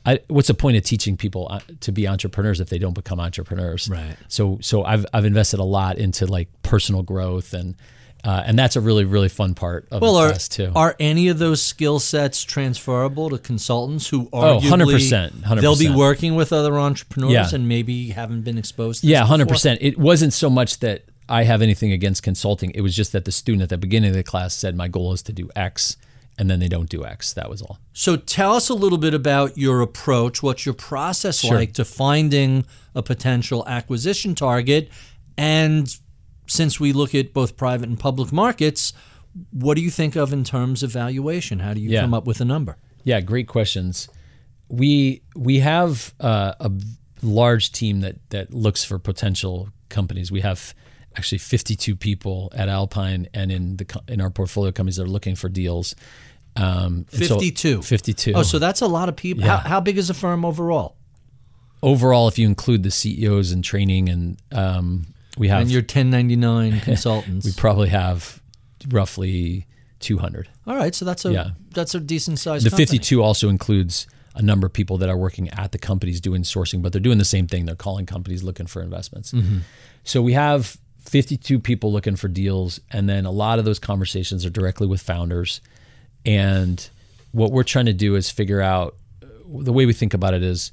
I, 0.07 0.21
what's 0.29 0.49
the 0.49 0.55
point 0.55 0.77
of 0.77 0.83
teaching 0.85 1.17
people 1.17 1.47
uh, 1.51 1.61
to 1.81 1.93
be 1.93 2.09
entrepreneurs 2.09 2.59
if 2.61 2.69
they 2.71 2.79
don't 2.79 2.95
become 2.95 3.21
entrepreneurs? 3.21 3.89
Right. 3.89 4.17
So, 4.29 4.59
so 4.63 4.83
I've 4.85 5.05
I've 5.13 5.25
invested 5.27 5.61
a 5.61 5.65
lot 5.65 5.99
into 5.99 6.27
like 6.27 6.49
personal 6.63 7.03
growth 7.03 7.53
and 7.55 7.75
Uh, 8.23 8.43
and 8.45 8.59
that's 8.59 8.77
a 8.77 8.81
really, 8.83 9.05
really 9.07 9.31
fun 9.31 9.55
part 9.55 9.89
of 9.91 10.03
Well, 10.03 10.13
the 10.15 10.21
are, 10.21 10.29
class 10.29 10.47
too. 10.49 10.71
are 10.77 10.95
any 11.01 11.29
of 11.29 11.39
those 11.39 11.63
skill 11.63 11.99
sets 11.99 12.45
transferable 12.45 13.31
to 13.31 13.39
consultants 13.39 14.09
who 14.11 14.29
Oh, 14.31 14.59
arguably 14.61 15.01
100%, 15.01 15.31
100%. 15.43 15.61
they'll 15.63 15.75
be 15.79 15.89
working 15.89 16.35
with 16.35 16.53
other 16.53 16.79
entrepreneurs 16.79 17.33
Yeah. 17.33 17.49
and 17.55 17.67
maybe 17.67 18.11
haven't 18.11 18.43
been 18.43 18.59
exposed 18.59 19.01
to 19.01 19.07
yeah, 19.07 19.25
100%. 19.27 19.79
It 19.81 19.97
wasn't 19.99 20.35
so 20.35 20.51
much 20.51 20.81
that 20.81 21.05
I 21.31 21.45
have 21.45 21.63
anything 21.63 21.93
against 21.93 22.23
consulting. 22.23 22.73
It 22.75 22.83
was 22.83 22.95
just 22.95 23.13
that 23.13 23.25
the 23.25 23.33
student 23.33 23.63
at 23.63 23.69
the 23.71 23.79
beginning 23.79 24.11
of 24.11 24.17
the 24.17 24.23
class 24.23 24.53
said, 24.55 24.77
"My 24.77 24.89
goal 24.89 25.15
is 25.15 25.23
to 25.23 25.33
do 25.33 25.49
X," 25.57 25.97
and 26.41 26.51
then 26.51 26.59
they 26.59 26.69
don't 26.69 26.89
do 26.89 27.05
X. 27.05 27.35
That 27.35 27.51
was 27.51 27.61
all. 27.63 27.79
So 27.93 28.17
tell 28.17 28.55
us 28.55 28.69
a 28.71 28.75
little 28.75 28.99
bit 28.99 29.13
about 29.15 29.57
your 29.59 29.83
approach. 29.83 30.43
What's 30.43 30.65
your 30.65 30.75
process 30.75 31.41
Sure. 31.41 31.55
like 31.55 31.75
to 31.75 31.85
finding 31.85 32.65
a 32.95 33.03
potential 33.03 33.63
acquisition 33.69 34.35
target? 34.35 34.89
And 35.37 35.95
since 36.47 36.81
we 36.81 36.93
look 36.93 37.15
at 37.15 37.33
both 37.35 37.57
private 37.57 37.89
and 37.91 37.99
public 37.99 38.33
markets, 38.33 38.93
what 39.53 39.75
do 39.77 39.83
you 39.83 39.91
think 39.91 40.17
of 40.17 40.33
in 40.33 40.43
terms 40.43 40.83
of 40.83 40.91
valuation? 40.91 41.59
How 41.61 41.75
do 41.75 41.81
you 41.81 41.91
Yeah. 41.91 42.01
come 42.01 42.15
up 42.15 42.27
with 42.27 42.41
a 42.41 42.45
number? 42.45 42.79
Yeah, 43.05 43.21
great 43.21 43.47
questions. 43.47 44.09
We 44.69 45.23
we 45.37 45.61
have 45.61 46.15
uh, 46.21 46.55
a 46.59 46.71
large 47.23 47.71
team 47.73 48.01
that 48.01 48.17
that 48.31 48.53
looks 48.55 48.83
for 48.85 48.99
potential 48.99 49.69
companies. 49.91 50.33
We 50.33 50.41
have 50.41 50.75
actually 51.17 51.39
52 51.39 51.97
people 51.97 52.53
at 52.55 52.69
Alpine 52.69 53.27
and 53.35 53.51
in 53.51 53.77
the 53.79 53.87
in 54.09 54.21
our 54.21 54.31
portfolio 54.31 54.71
companies 54.73 54.97
that 54.97 55.05
are 55.05 55.09
looking 55.09 55.37
for 55.37 55.49
deals. 55.49 55.95
Um, 56.57 57.07
and 57.13 57.25
so- 57.27 57.35
52. 57.37 57.83
52. 57.83 58.33
Oh, 58.35 58.43
so 58.43 58.59
that's 58.59 58.81
a 58.81 58.87
lot 58.87 59.09
of 59.09 59.17
people. 59.17 59.45
Yeah. 59.45 59.59
How, 59.59 59.69
how 59.69 59.81
big 59.81 59.99
is 59.99 60.09
the 60.09 60.15
firm 60.15 60.45
overall? 60.45 60.97
overall, 61.83 62.29
if 62.29 62.39
you 62.39 62.47
include 62.47 62.83
the 62.83 62.91
CEOs 62.91 63.53
and 63.53 63.65
training, 63.65 64.11
and 64.11 64.37
um, 64.53 65.07
we 65.39 65.49
have 65.49 65.63
And 65.63 65.71
your 65.71 65.81
1099 65.81 66.81
consultants. 66.83 67.47
we 67.47 67.53
probably 67.53 67.89
have 67.89 68.43
roughly 68.91 69.67
200. 70.01 70.49
All 70.67 70.77
right, 70.77 70.95
so 70.95 71.07
that's 71.07 71.25
a 71.25 71.33
Yeah. 71.33 71.51
that's 71.73 71.95
a 71.95 72.01
decent 72.01 72.39
size. 72.39 72.65
The 72.65 72.71
52 72.71 73.23
also 73.23 73.49
includes 73.49 74.07
a 74.35 74.43
number 74.43 74.67
of 74.67 74.73
people 74.75 74.99
that 74.99 75.09
are 75.09 75.17
working 75.17 75.49
at 75.51 75.73
the 75.73 75.79
companies 75.79 76.21
doing 76.21 76.43
sourcing, 76.43 76.83
but 76.83 76.93
they're 76.93 77.01
doing 77.01 77.17
the 77.19 77.25
same 77.25 77.47
thing. 77.47 77.65
They're 77.65 77.75
calling 77.75 78.05
companies 78.07 78.43
looking 78.43 78.67
for 78.67 78.83
investments. 78.83 79.33
So 80.05 80.21
we 80.23 80.35
have 80.35 80.77
52 81.01 81.59
people 81.61 81.91
looking 81.93 82.15
for 82.17 82.29
deals, 82.29 82.79
and 82.91 83.09
then 83.09 83.25
a 83.25 83.31
lot 83.31 83.59
of 83.59 83.65
those 83.65 83.79
conversations 83.79 84.45
are 84.45 84.51
directly 84.51 84.87
with 84.87 85.01
founders. 85.01 85.61
And 86.27 86.89
what 87.33 87.53
we're 87.53 87.63
trying 87.65 87.87
to 87.87 87.93
do 87.93 88.15
is 88.17 88.31
figure 88.31 88.61
out 88.61 88.97
the 89.49 89.73
way 89.73 89.87
we 89.87 89.93
think 89.93 90.15
about 90.15 90.35
it 90.35 90.43
is 90.43 90.73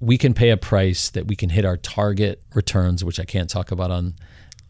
we 0.00 0.16
can 0.16 0.32
pay 0.32 0.50
a 0.50 0.56
price 0.56 1.10
that 1.10 1.26
we 1.26 1.36
can 1.36 1.50
hit 1.50 1.64
our 1.64 1.76
target 1.76 2.42
returns, 2.54 3.04
which 3.04 3.20
I 3.20 3.24
can't 3.24 3.50
talk 3.50 3.70
about 3.70 3.90
on, 3.90 4.14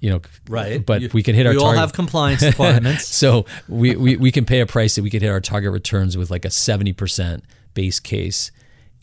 you 0.01 0.11
know, 0.11 0.21
Right. 0.49 0.85
But 0.85 1.03
You- 1.03 1.11
we 1.13 1.23
can 1.23 1.35
hit 1.37 1.47
our 1.47 1.53
target. 1.53 1.63
we 1.63 1.69
all 1.69 1.75
have 1.77 1.93
compliance 1.93 2.43
requirements. 2.43 3.07
so 3.15 3.47
we, 3.69 3.95
we 3.95 4.17
we 4.17 4.33
can 4.33 4.45
pay 4.45 4.61
a 4.61 4.67
price 4.67 4.95
that 4.97 5.03
we 5.03 5.11
could 5.11 5.23
hit 5.23 5.31
our 5.31 5.41
target 5.41 5.71
returns 5.73 6.17
with 6.17 6.31
like 6.31 6.45
a 6.45 6.51
seventy 6.51 6.93
percent 6.93 7.45
base 7.75 8.01
case, 8.01 8.51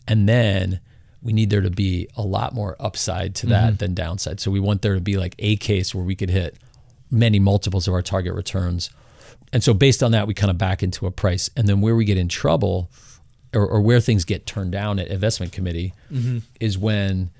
and 0.06 0.28
then 0.28 0.80
we 1.22 1.32
need 1.32 1.48
there 1.50 1.62
to 1.62 1.70
be 1.70 2.08
a 2.16 2.22
lot 2.22 2.52
more 2.54 2.76
upside 2.78 3.34
to 3.36 3.46
that 3.46 3.68
Mm-hmm. 3.70 3.76
than 3.76 3.94
downside. 3.94 4.40
So 4.40 4.50
we 4.50 4.60
want 4.60 4.82
there 4.82 4.94
to 4.94 5.00
be 5.00 5.16
like 5.16 5.34
a 5.38 5.56
case 5.56 5.94
where 5.94 6.04
we 6.04 6.14
could 6.14 6.30
hit 6.30 6.56
many 7.10 7.38
multiples 7.38 7.88
of 7.88 7.94
our 7.94 8.02
target 8.02 8.34
returns. 8.34 8.90
And 9.52 9.62
so 9.64 9.72
based 9.74 10.02
on 10.02 10.12
that, 10.12 10.26
we 10.26 10.34
kind 10.34 10.50
of 10.50 10.58
back 10.58 10.82
into 10.82 11.06
a 11.06 11.10
price. 11.10 11.48
And 11.56 11.68
then 11.68 11.80
where 11.80 11.94
we 11.96 12.04
get 12.04 12.18
in 12.18 12.28
trouble 12.28 12.90
or, 13.54 13.66
or 13.66 13.80
where 13.80 14.00
things 14.00 14.24
get 14.24 14.44
turned 14.46 14.72
down 14.72 14.98
at 14.98 15.08
investment 15.08 15.52
committee 15.52 15.94
Mm-hmm. 16.12 16.38
is 16.60 16.76
when 16.78 17.30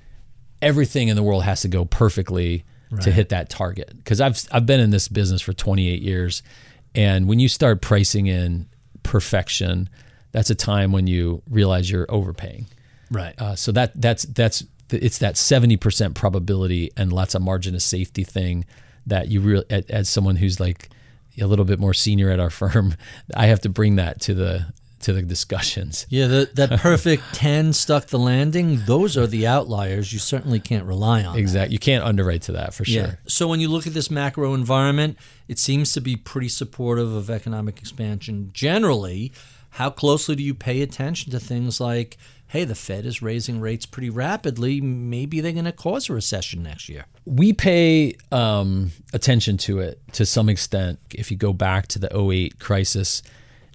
everything 0.63 1.09
in 1.09 1.17
the 1.17 1.23
world 1.23 1.45
has 1.45 1.61
to 1.63 1.69
go 1.69 1.85
perfectly 1.85 2.65
to 3.03 3.11
hit 3.11 3.29
that 3.29 3.51
target. 3.51 3.93
Because 3.99 4.19
I've 4.21 4.43
I've 4.51 4.65
been 4.65 4.81
in 4.81 4.89
this 4.91 5.09
business 5.09 5.43
for 5.43 5.53
28 5.53 6.01
years, 6.01 6.43
and 6.95 7.29
when 7.29 7.39
you 7.39 7.47
start 7.49 7.83
pricing 7.83 8.27
in 8.27 8.67
perfection, 9.03 9.89
that's 10.33 10.49
a 10.51 10.55
time 10.55 10.93
when 10.93 11.07
you 11.07 11.43
realize 11.51 11.91
you're 11.91 12.07
overpaying. 12.09 12.67
right. 13.11 13.35
Uh, 13.39 13.55
so 13.55 13.73
that 13.73 13.93
that's 14.01 14.23
that's 14.25 14.65
it's 14.91 15.19
that 15.19 15.35
70% 15.35 16.15
probability 16.15 16.91
and 16.97 17.13
lots 17.13 17.35
of 17.35 17.43
margin 17.43 17.75
of 17.75 17.83
safety 17.83 18.25
thing 18.25 18.65
that 19.07 19.29
you 19.29 19.41
really 19.43 19.67
as 19.91 20.09
someone 20.09 20.37
who's 20.37 20.59
like 20.61 20.89
a 21.41 21.47
little 21.47 21.65
bit 21.65 21.79
more 21.79 21.95
senior 21.95 22.31
at 22.31 22.41
our 22.41 22.51
firm, 22.61 22.95
I 23.35 23.47
have 23.47 23.61
to 23.61 23.69
bring 23.69 23.97
that 23.97 24.21
to 24.23 24.35
the 24.35 24.67
to 25.01 25.13
the 25.13 25.23
discussions. 25.23 26.07
Yeah, 26.09 26.27
the, 26.27 26.51
that 26.55 26.81
perfect 26.81 27.23
10 27.35 27.73
stuck 27.73 28.07
the 28.07 28.19
landing, 28.19 28.81
those 28.85 29.17
are 29.17 29.29
the 29.29 29.47
outliers. 29.47 30.13
You 30.13 30.19
certainly 30.19 30.59
can't 30.59 30.85
rely 30.85 31.23
on. 31.23 31.35
that. 31.35 31.39
Exactly. 31.41 31.73
You 31.73 31.79
can't 31.79 32.05
underwrite 32.05 32.43
to 32.43 32.53
that 32.53 32.75
for 32.75 32.85
sure. 32.85 33.03
Yeah. 33.03 33.15
So 33.29 33.47
when 33.47 33.61
you 33.61 33.69
look 33.69 33.87
at 33.87 33.95
this 33.95 34.11
macro 34.11 34.55
environment, 34.55 35.17
it 35.47 35.61
seems 35.61 35.93
to 35.93 36.01
be 36.01 36.17
pretty 36.17 36.49
supportive 36.49 37.13
of 37.13 37.31
economic 37.31 37.79
expansion 37.79 38.51
generally. 38.53 39.33
How 39.71 39.91
closely 39.91 40.35
do 40.35 40.43
you 40.43 40.55
pay 40.55 40.83
attention 40.83 41.31
to 41.31 41.39
things 41.39 41.81
like, 41.81 42.17
hey, 42.49 42.65
the 42.65 42.75
Fed 42.75 43.05
is 43.07 43.21
raising 43.23 43.61
rates 43.61 43.85
pretty 43.87 44.11
rapidly. 44.11 44.81
Maybe 44.81 45.41
they're 45.41 45.53
going 45.53 45.65
to 45.67 45.73
cause 45.73 46.09
a 46.09 46.15
recession 46.15 46.63
next 46.63 46.89
year? 46.89 47.05
We 47.27 47.53
pay 47.53 48.15
um, 48.33 48.91
attention 49.13 49.59
to 49.59 49.81
it 49.81 50.01
to 50.13 50.25
some 50.25 50.49
extent. 50.49 50.99
If 51.15 51.31
you 51.31 51.37
go 51.37 51.53
back 51.53 51.89
to 51.89 51.99
the 51.99 52.09
08 52.17 52.59
crisis, 52.59 53.23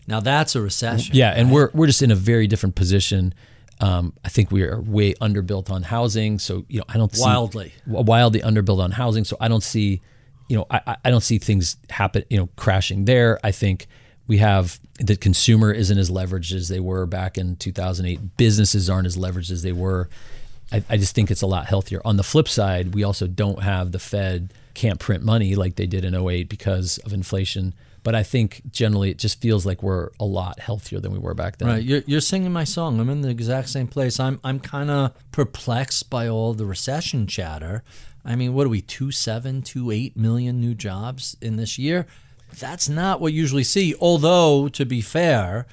Now 0.08 0.20
that's 0.20 0.56
a 0.56 0.62
recession. 0.62 1.16
Yeah, 1.16 1.30
and 1.36 1.52
we're 1.52 1.70
we're 1.74 1.88
just 1.88 2.02
in 2.02 2.12
a 2.12 2.16
very 2.16 2.48
different 2.48 2.76
position. 2.76 3.34
Um, 3.80 4.14
I 4.26 4.30
think 4.30 4.52
we 4.52 4.64
are 4.64 4.80
way 4.82 5.14
underbuilt 5.16 5.70
on 5.70 5.84
housing, 5.84 6.40
so 6.40 6.66
you 6.68 6.80
know 6.80 6.86
I 6.90 6.98
don't 6.98 7.14
see, 7.14 7.22
Wildly. 7.22 7.74
wildly 7.88 8.40
underbuilt 8.42 8.80
on 8.84 8.92
housing. 8.92 9.24
So 9.24 9.36
I 9.40 9.48
don't 9.48 9.64
see, 9.64 10.02
you 10.50 10.58
know, 10.58 10.66
I- 10.70 10.98
I 11.06 11.10
don't 11.12 11.22
see 11.24 11.38
things 11.38 11.78
happen, 11.90 12.24
you 12.30 12.38
know, 12.38 12.50
crashing 12.56 13.06
there. 13.06 13.40
I 13.44 13.52
think 13.52 13.88
we 14.28 14.38
have 14.38 14.80
the 15.00 15.16
consumer 15.16 15.72
isn't 15.72 15.98
as 15.98 16.10
leveraged 16.10 16.54
as 16.54 16.70
they 16.70 16.80
were 16.80 17.06
back 17.06 17.38
in 17.38 17.56
2008. 17.58 18.38
Businesses 18.38 18.90
aren't 18.90 19.08
as 19.08 19.18
leveraged 19.18 19.52
as 19.52 19.64
they 19.64 19.74
were. 19.74 20.10
I, 20.72 20.84
I 20.90 20.98
just 20.98 21.14
think 21.14 21.30
it's 21.30 21.42
a 21.42 21.48
lot 21.48 21.66
healthier. 21.66 22.02
On 22.06 22.18
the 22.18 22.24
flip 22.24 22.48
side, 22.48 22.94
we 22.94 23.04
also 23.04 23.28
don't 23.28 23.62
have 23.62 23.92
the 23.92 24.00
Fed 24.00 24.54
can't 24.74 25.00
print 25.00 25.24
money 25.24 25.56
like 25.56 25.76
they 25.76 25.86
did 25.86 26.04
in 26.04 26.16
08 26.16 26.50
because 26.50 26.98
of 27.00 27.14
inflation. 27.14 27.74
But 28.02 28.16
I 28.16 28.24
think 28.24 28.62
generally 28.72 29.12
it 29.12 29.18
just 29.18 29.40
feels 29.40 29.66
like 29.66 29.82
we're 29.82 30.10
a 30.20 30.26
lot 30.26 30.60
healthier 30.60 31.00
than 31.00 31.14
we 31.14 31.20
were 31.20 31.34
back 31.34 31.58
then. 31.58 31.70
Right, 31.70 31.84
you're, 31.84 32.02
you're 32.06 32.22
singing 32.22 32.52
my 32.52 32.66
song. 32.66 33.00
I'm 33.00 33.10
in 33.10 33.22
the 33.22 33.30
exact 33.30 33.70
same 33.70 33.88
place. 33.88 34.20
I'm 34.20 34.42
I'm 34.44 34.60
kind 34.60 34.92
of 34.92 35.14
perplexed 35.32 36.10
by 36.10 36.28
all 36.28 36.54
the 36.54 36.66
recession 36.66 37.28
chatter. 37.28 37.82
I 38.26 38.36
mean, 38.36 38.54
what 38.54 38.66
are 38.66 38.70
we 38.70 38.82
two 38.82 39.12
seven, 39.12 39.62
two 39.62 39.90
eight 39.90 40.18
million 40.18 40.60
new 40.60 40.76
jobs 40.76 41.38
in 41.42 41.56
this 41.56 41.80
year? 41.80 42.06
That's 42.60 42.90
not 42.90 43.20
what 43.20 43.34
you 43.34 43.42
usually 43.42 43.64
see. 43.64 43.96
Although, 44.00 44.68
to 44.70 44.86
be 44.86 45.02
fair, 45.02 45.66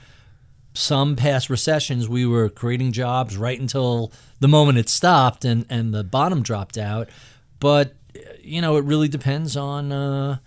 some 0.74 1.16
past 1.16 1.51
recessions 1.51 2.09
we 2.09 2.26
were 2.26 2.49
creating 2.49 2.93
jobs 2.93 3.37
right 3.37 3.59
until 3.59 4.12
the 4.39 4.49
moment 4.49 4.78
it 4.78 4.89
stopped 4.89 5.45
and 5.45 5.66
and 5.68 5.93
the 5.93 6.05
bottom 6.05 6.43
dropped 6.43 6.78
out. 6.78 7.09
But 7.59 7.95
you 8.41 8.61
know, 8.61 8.76
it 8.76 8.85
really 8.85 9.09
depends 9.09 9.57
on. 9.57 9.93
Uh, 9.93 10.39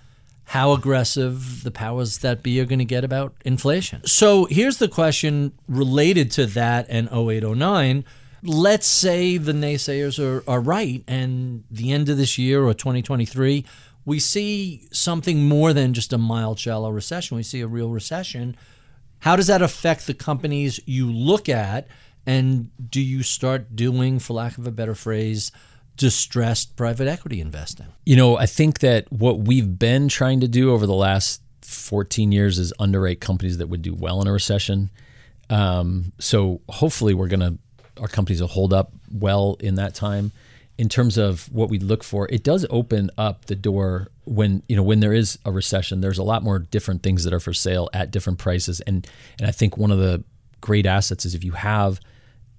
how 0.46 0.74
aggressive 0.74 1.64
the 1.64 1.72
powers 1.72 2.20
that 2.20 2.44
be 2.44 2.60
are 2.60 2.66
going 2.66 2.80
to 2.80 2.86
get 2.86 3.04
about 3.04 3.34
inflation. 3.46 4.06
So 4.06 4.46
here's 4.46 4.78
the 4.78 4.88
question 4.88 5.54
related 5.68 6.32
to 6.32 6.46
that 6.48 6.86
and 6.90 7.08
0809. 7.08 8.04
Let's 8.44 8.86
say 8.86 9.38
the 9.38 9.54
naysayers 9.54 10.20
are, 10.24 10.48
are 10.50 10.60
right 10.60 11.04
and 11.08 11.64
the 11.72 11.92
end 11.92 12.10
of 12.10 12.18
this 12.18 12.38
year 12.38 12.64
or 12.66 12.74
2023, 12.74 13.66
we 14.06 14.20
see 14.20 14.88
something 14.92 15.44
more 15.48 15.74
than 15.74 15.94
just 15.94 16.14
a 16.14 16.18
mild, 16.18 16.60
shallow 16.60 16.90
recession. 16.90 17.38
We 17.38 17.44
see 17.44 17.62
a 17.62 17.68
real 17.68 17.90
recession. 17.90 18.56
How 19.20 19.36
does 19.36 19.48
that 19.48 19.62
affect 19.62 20.08
the 20.08 20.14
companies 20.14 20.80
you 20.86 21.12
look 21.12 21.48
at? 21.48 21.88
And 22.26 22.70
do 22.90 23.02
you 23.02 23.24
start 23.24 23.76
doing, 23.76 24.20
for 24.20 24.34
lack 24.34 24.58
of 24.58 24.68
a 24.68 24.72
better 24.72 24.96
phrase, 24.96 25.52
distressed 25.96 26.76
private 26.76 27.08
equity 27.08 27.40
investing? 27.40 27.88
You 28.06 28.16
know, 28.16 28.38
I 28.38 28.46
think 28.46 28.80
that 28.80 29.12
what 29.12 29.40
we've 29.40 29.80
been 29.80 30.08
trying 30.10 30.42
to 30.42 30.48
do 30.48 30.72
over 30.72 30.86
the 30.86 30.94
last 30.94 31.42
14 31.62 32.32
years 32.32 32.60
is 32.60 32.74
underwrite 32.80 33.22
companies 33.22 33.58
that 33.58 33.68
would 33.68 33.82
do 33.82 33.94
well 33.94 34.22
in 34.22 34.28
a 34.28 34.32
recession. 34.32 34.90
Um, 35.50 36.14
so 36.20 36.62
hopefully, 36.70 37.14
we're 37.14 37.28
going 37.28 37.40
to, 37.40 37.58
our 38.02 38.08
companies 38.08 38.42
will 38.42 38.48
hold 38.48 38.74
up 38.74 38.92
well 39.12 39.58
in 39.60 39.76
that 39.76 39.96
time. 39.96 40.32
In 40.84 40.90
terms 40.90 41.18
of 41.18 41.50
what 41.50 41.70
we 41.70 41.80
look 41.80 42.04
for, 42.04 42.28
it 42.30 42.44
does 42.44 42.66
open 42.70 43.10
up 43.18 43.46
the 43.46 43.56
door 43.56 44.10
when 44.26 44.64
you 44.68 44.76
know 44.76 44.84
when 44.84 45.00
there 45.00 45.14
is 45.14 45.40
a 45.46 45.52
recession. 45.52 46.02
There's 46.02 46.18
a 46.18 46.24
lot 46.24 46.44
more 46.44 46.60
different 46.60 47.04
things 47.04 47.24
that 47.24 47.34
are 47.34 47.40
for 47.40 47.54
sale 47.54 47.90
at 47.94 48.12
different 48.12 48.38
prices, 48.38 48.82
and 48.82 49.08
and 49.40 49.48
I 49.48 49.52
think 49.52 49.78
one 49.78 49.92
of 49.92 49.98
the 49.98 50.26
great 50.60 50.86
assets 50.86 51.24
is 51.26 51.36
if 51.36 51.44
you 51.46 51.54
have 51.54 52.02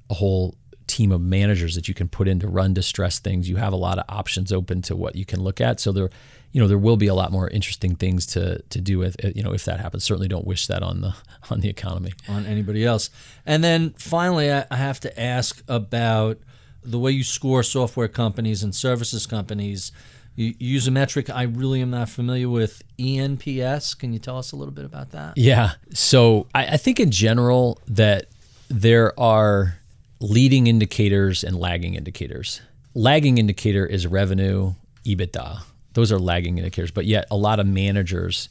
a 0.09 0.14
whole 0.14 0.55
team 0.87 1.12
of 1.12 1.20
managers 1.20 1.75
that 1.75 1.87
you 1.87 1.93
can 1.93 2.09
put 2.09 2.27
in 2.29 2.41
to 2.41 2.49
run 2.49 2.72
distressed 2.72 3.25
things. 3.25 3.47
You 3.47 3.57
have 3.57 3.75
a 3.75 3.77
lot 3.77 3.99
of 3.99 4.05
options 4.09 4.53
open 4.53 4.81
to 4.83 4.97
what 4.97 5.16
you 5.16 5.25
can 5.25 5.43
look 5.43 5.61
at. 5.61 5.81
So 5.81 5.93
there, 5.93 6.09
you 6.53 6.61
know, 6.61 6.68
there 6.68 6.79
will 6.79 6.97
be 6.97 7.07
a 7.07 7.14
lot 7.14 7.31
more 7.31 7.49
interesting 7.49 7.95
things 7.95 8.25
to 8.29 8.62
to 8.70 8.81
do 8.81 8.99
with 8.99 9.16
you 9.37 9.43
know 9.43 9.53
if 9.53 9.66
that 9.66 9.81
happens. 9.81 10.05
Certainly, 10.05 10.29
don't 10.29 10.47
wish 10.47 10.66
that 10.68 10.83
on 10.83 11.03
the 11.03 11.14
on 11.51 11.61
the 11.61 11.68
economy. 11.68 12.14
on 12.27 12.47
anybody 12.47 12.87
else. 12.87 13.11
And 13.45 13.62
then 13.62 13.91
finally, 13.99 14.51
I 14.51 14.64
I 14.70 14.77
have 14.77 15.01
to 15.01 15.20
ask 15.20 15.62
about 15.68 16.39
the 16.85 16.99
way 16.99 17.11
you 17.11 17.24
score 17.24 17.62
software 17.62 18.09
companies 18.09 18.62
and 18.62 18.74
services 18.74 19.26
companies. 19.26 19.93
You 20.37 20.55
use 20.59 20.89
a 20.89 20.91
metric 20.91 21.30
I 21.30 21.43
really 21.45 21.80
am 21.80 21.91
not 21.91 22.09
familiar 22.09 22.49
with. 22.49 22.82
ENPS. 22.99 23.99
Can 23.99 24.12
you 24.12 24.18
tell 24.18 24.39
us 24.39 24.53
a 24.53 24.57
little 24.57 24.74
bit 24.74 24.85
about 24.85 25.12
that? 25.12 25.39
Yeah. 25.39 25.72
So 25.93 26.49
I, 26.55 26.66
I 26.66 26.76
think 26.76 26.99
in 26.99 27.11
general 27.11 27.78
that 27.87 28.26
there 28.68 29.18
are 29.18 29.78
leading 30.20 30.66
indicators 30.66 31.45
and 31.45 31.57
lagging 31.57 31.95
indicators. 31.95 32.61
Lagging 32.95 33.39
indicator 33.39 33.87
is 33.87 34.07
revenue, 34.07 34.74
EBITDA. 35.05 35.62
Those 35.93 36.11
are 36.11 36.18
lagging 36.18 36.59
indicators. 36.59 36.91
But 36.91 37.07
yet 37.07 37.26
a 37.30 37.37
lot 37.37 37.61
of 37.61 37.66
managers 37.66 38.49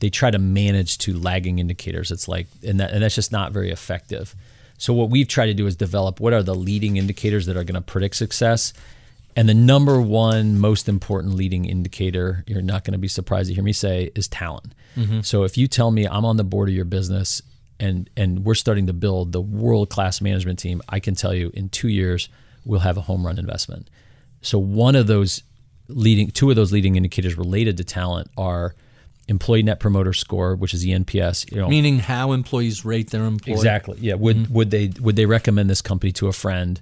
they 0.00 0.10
try 0.10 0.30
to 0.30 0.38
manage 0.38 0.98
to 0.98 1.18
lagging 1.18 1.58
indicators. 1.58 2.10
It's 2.10 2.28
like 2.28 2.46
and 2.62 2.78
that 2.80 2.90
and 2.92 3.02
that's 3.02 3.14
just 3.14 3.32
not 3.32 3.52
very 3.52 3.70
effective. 3.70 4.34
So 4.78 4.92
what 4.92 5.10
we've 5.10 5.28
tried 5.28 5.46
to 5.46 5.54
do 5.54 5.66
is 5.66 5.76
develop 5.76 6.20
what 6.20 6.32
are 6.32 6.42
the 6.42 6.54
leading 6.54 6.96
indicators 6.96 7.46
that 7.46 7.56
are 7.56 7.64
going 7.64 7.74
to 7.74 7.80
predict 7.80 8.16
success. 8.16 8.72
And 9.36 9.48
the 9.48 9.54
number 9.54 10.00
one 10.00 10.58
most 10.58 10.88
important 10.88 11.34
leading 11.34 11.64
indicator, 11.64 12.44
you're 12.46 12.62
not 12.62 12.84
going 12.84 12.92
to 12.92 12.98
be 12.98 13.08
surprised 13.08 13.48
to 13.48 13.54
hear 13.54 13.64
me 13.64 13.72
say, 13.72 14.10
is 14.14 14.28
talent. 14.28 14.74
Mm-hmm. 14.96 15.20
So 15.22 15.42
if 15.44 15.58
you 15.58 15.66
tell 15.66 15.90
me 15.90 16.06
I'm 16.06 16.24
on 16.24 16.36
the 16.36 16.44
board 16.44 16.68
of 16.68 16.74
your 16.74 16.84
business 16.84 17.42
and 17.80 18.08
and 18.16 18.44
we're 18.44 18.54
starting 18.54 18.86
to 18.86 18.92
build 18.92 19.32
the 19.32 19.40
world 19.40 19.90
class 19.90 20.20
management 20.20 20.58
team, 20.60 20.80
I 20.88 21.00
can 21.00 21.14
tell 21.14 21.34
you 21.34 21.50
in 21.54 21.68
two 21.68 21.88
years 21.88 22.28
we'll 22.64 22.80
have 22.80 22.96
a 22.96 23.02
home 23.02 23.26
run 23.26 23.38
investment. 23.38 23.90
So 24.40 24.58
one 24.58 24.94
of 24.94 25.06
those 25.06 25.42
leading, 25.88 26.30
two 26.30 26.50
of 26.50 26.56
those 26.56 26.72
leading 26.72 26.96
indicators 26.96 27.36
related 27.36 27.76
to 27.78 27.84
talent 27.84 28.30
are 28.36 28.74
employee 29.28 29.62
net 29.62 29.80
promoter 29.80 30.12
score, 30.12 30.54
which 30.54 30.74
is 30.74 30.82
the 30.82 30.90
NPS. 30.90 31.50
You 31.50 31.60
know, 31.60 31.68
meaning 31.68 31.98
how 31.98 32.32
employees 32.32 32.84
rate 32.84 33.10
their 33.10 33.24
employee. 33.24 33.54
Exactly. 33.54 33.98
Yeah. 34.00 34.14
Would 34.14 34.36
mm-hmm. 34.36 34.54
would 34.54 34.70
they 34.70 34.92
would 35.00 35.16
they 35.16 35.26
recommend 35.26 35.70
this 35.70 35.82
company 35.82 36.12
to 36.12 36.28
a 36.28 36.32
friend? 36.32 36.80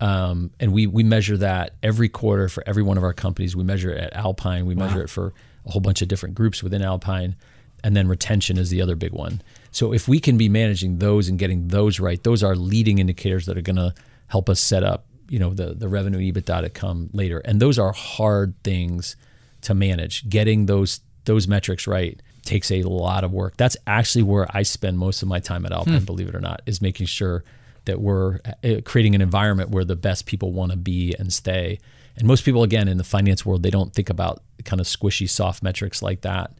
Um, 0.00 0.50
and 0.60 0.72
we 0.72 0.86
we 0.86 1.02
measure 1.02 1.36
that 1.38 1.74
every 1.82 2.08
quarter 2.08 2.48
for 2.48 2.62
every 2.66 2.82
one 2.82 2.96
of 2.96 3.04
our 3.04 3.12
companies. 3.12 3.56
We 3.56 3.64
measure 3.64 3.90
it 3.90 3.98
at 3.98 4.12
Alpine. 4.14 4.66
We 4.66 4.74
wow. 4.74 4.86
measure 4.86 5.02
it 5.02 5.10
for 5.10 5.32
a 5.66 5.70
whole 5.70 5.80
bunch 5.80 6.02
of 6.02 6.08
different 6.08 6.34
groups 6.34 6.62
within 6.62 6.82
Alpine, 6.82 7.36
and 7.82 7.96
then 7.96 8.06
retention 8.06 8.58
is 8.58 8.70
the 8.70 8.80
other 8.80 8.94
big 8.94 9.12
one. 9.12 9.42
So 9.70 9.92
if 9.92 10.06
we 10.08 10.20
can 10.20 10.38
be 10.38 10.48
managing 10.48 10.98
those 10.98 11.28
and 11.28 11.38
getting 11.38 11.68
those 11.68 12.00
right, 12.00 12.22
those 12.22 12.42
are 12.42 12.54
leading 12.54 12.98
indicators 12.98 13.46
that 13.46 13.58
are 13.58 13.62
going 13.62 13.76
to 13.76 13.94
help 14.28 14.48
us 14.48 14.60
set 14.60 14.84
up, 14.84 15.06
you 15.28 15.38
know, 15.38 15.52
the 15.52 15.74
the 15.74 15.88
revenue 15.88 16.32
EBITDA 16.32 16.62
to 16.62 16.70
come 16.70 17.10
later. 17.12 17.38
And 17.40 17.60
those 17.60 17.78
are 17.78 17.92
hard 17.92 18.54
things 18.62 19.16
to 19.62 19.74
manage. 19.74 20.28
Getting 20.28 20.66
those 20.66 21.00
those 21.28 21.46
metrics 21.46 21.86
right 21.86 22.20
takes 22.44 22.70
a 22.70 22.82
lot 22.82 23.22
of 23.22 23.32
work. 23.32 23.56
That's 23.56 23.76
actually 23.86 24.24
where 24.24 24.46
I 24.50 24.62
spend 24.62 24.98
most 24.98 25.22
of 25.22 25.28
my 25.28 25.38
time 25.38 25.66
at 25.66 25.72
Alpine, 25.72 25.98
hmm. 25.98 26.04
believe 26.04 26.28
it 26.28 26.34
or 26.34 26.40
not, 26.40 26.62
is 26.66 26.80
making 26.82 27.06
sure 27.06 27.44
that 27.84 28.00
we're 28.00 28.40
uh, 28.64 28.80
creating 28.84 29.14
an 29.14 29.20
environment 29.20 29.70
where 29.70 29.84
the 29.84 29.96
best 29.96 30.26
people 30.26 30.52
want 30.52 30.72
to 30.72 30.78
be 30.78 31.14
and 31.18 31.32
stay. 31.32 31.78
And 32.16 32.26
most 32.26 32.44
people, 32.44 32.62
again, 32.62 32.88
in 32.88 32.96
the 32.96 33.04
finance 33.04 33.46
world, 33.46 33.62
they 33.62 33.70
don't 33.70 33.92
think 33.92 34.10
about 34.10 34.42
kind 34.64 34.80
of 34.80 34.86
squishy, 34.86 35.28
soft 35.28 35.62
metrics 35.62 36.02
like 36.02 36.22
that 36.22 36.52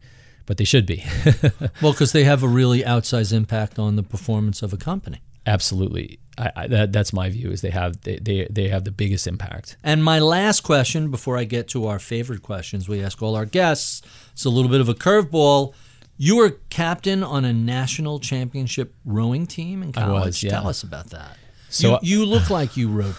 but 0.49 0.57
they 0.57 0.63
should 0.63 0.87
be. 0.87 1.05
well, 1.79 1.91
because 1.91 2.11
they 2.11 2.23
have 2.23 2.41
a 2.41 2.47
really 2.47 2.81
outsized 2.81 3.31
impact 3.31 3.77
on 3.77 3.97
the 3.97 4.01
performance 4.01 4.63
of 4.63 4.73
a 4.73 4.77
company. 4.77 5.21
Absolutely. 5.45 6.17
I, 6.39 6.51
I, 6.55 6.67
that, 6.67 6.93
that's 6.93 7.11
my 7.11 7.29
view 7.29 7.51
is 7.51 7.61
they 7.61 7.69
have 7.69 8.01
they, 8.01 8.17
they, 8.17 8.47
they 8.49 8.69
have 8.69 8.85
the 8.85 8.91
biggest 8.91 9.27
impact. 9.27 9.75
And 9.83 10.03
my 10.03 10.19
last 10.19 10.61
question 10.61 11.11
before 11.11 11.37
I 11.37 11.43
get 11.43 11.67
to 11.69 11.87
our 11.87 11.99
favorite 11.99 12.41
questions 12.41 12.87
we 12.87 13.03
ask 13.03 13.21
all 13.21 13.35
our 13.35 13.45
guests, 13.45 14.01
it's 14.31 14.45
a 14.45 14.49
little 14.49 14.71
bit 14.71 14.81
of 14.81 14.87
a 14.87 14.93
curveball. 14.93 15.73
You 16.17 16.37
were 16.37 16.51
captain 16.69 17.23
on 17.23 17.45
a 17.45 17.53
national 17.53 18.19
championship 18.19 18.93
rowing 19.05 19.47
team 19.47 19.83
in 19.83 19.91
college. 19.91 20.25
Was, 20.25 20.43
yeah. 20.43 20.51
Tell 20.51 20.67
us 20.67 20.83
about 20.83 21.09
that. 21.11 21.37
So 21.69 21.99
you, 22.01 22.19
you 22.19 22.25
look 22.25 22.49
like 22.49 22.75
you 22.75 22.89
rowed. 22.89 23.15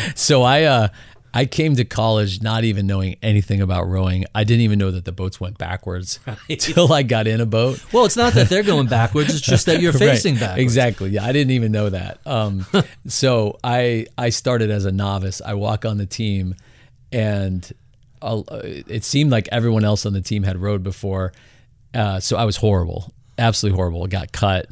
so 0.14 0.42
I 0.42 0.64
uh, 0.64 0.88
I 1.36 1.46
came 1.46 1.74
to 1.74 1.84
college 1.84 2.40
not 2.42 2.62
even 2.62 2.86
knowing 2.86 3.16
anything 3.20 3.60
about 3.60 3.88
rowing. 3.88 4.24
I 4.36 4.44
didn't 4.44 4.60
even 4.60 4.78
know 4.78 4.92
that 4.92 5.04
the 5.04 5.10
boats 5.10 5.40
went 5.40 5.58
backwards 5.58 6.20
till 6.48 6.92
I 6.92 7.02
got 7.02 7.26
in 7.26 7.40
a 7.40 7.46
boat. 7.46 7.84
Well, 7.92 8.04
it's 8.04 8.16
not 8.16 8.34
that 8.34 8.48
they're 8.48 8.62
going 8.62 8.86
backwards; 8.86 9.34
it's 9.34 9.40
just 9.40 9.66
that 9.66 9.80
you're 9.80 9.92
facing 9.98 10.34
right. 10.34 10.40
backwards. 10.40 10.62
Exactly. 10.62 11.10
Yeah, 11.10 11.24
I 11.24 11.32
didn't 11.32 11.50
even 11.50 11.72
know 11.72 11.90
that. 11.90 12.24
Um, 12.24 12.64
so 13.08 13.58
I 13.64 14.06
I 14.16 14.28
started 14.28 14.70
as 14.70 14.84
a 14.84 14.92
novice. 14.92 15.42
I 15.44 15.54
walk 15.54 15.84
on 15.84 15.98
the 15.98 16.06
team, 16.06 16.54
and 17.10 17.68
uh, 18.22 18.42
it 18.62 19.02
seemed 19.02 19.32
like 19.32 19.48
everyone 19.50 19.84
else 19.84 20.06
on 20.06 20.12
the 20.12 20.22
team 20.22 20.44
had 20.44 20.56
rowed 20.56 20.84
before. 20.84 21.32
Uh, 21.92 22.20
so 22.20 22.36
I 22.36 22.44
was 22.44 22.58
horrible, 22.58 23.12
absolutely 23.38 23.76
horrible. 23.76 24.06
Got 24.06 24.30
cut, 24.30 24.68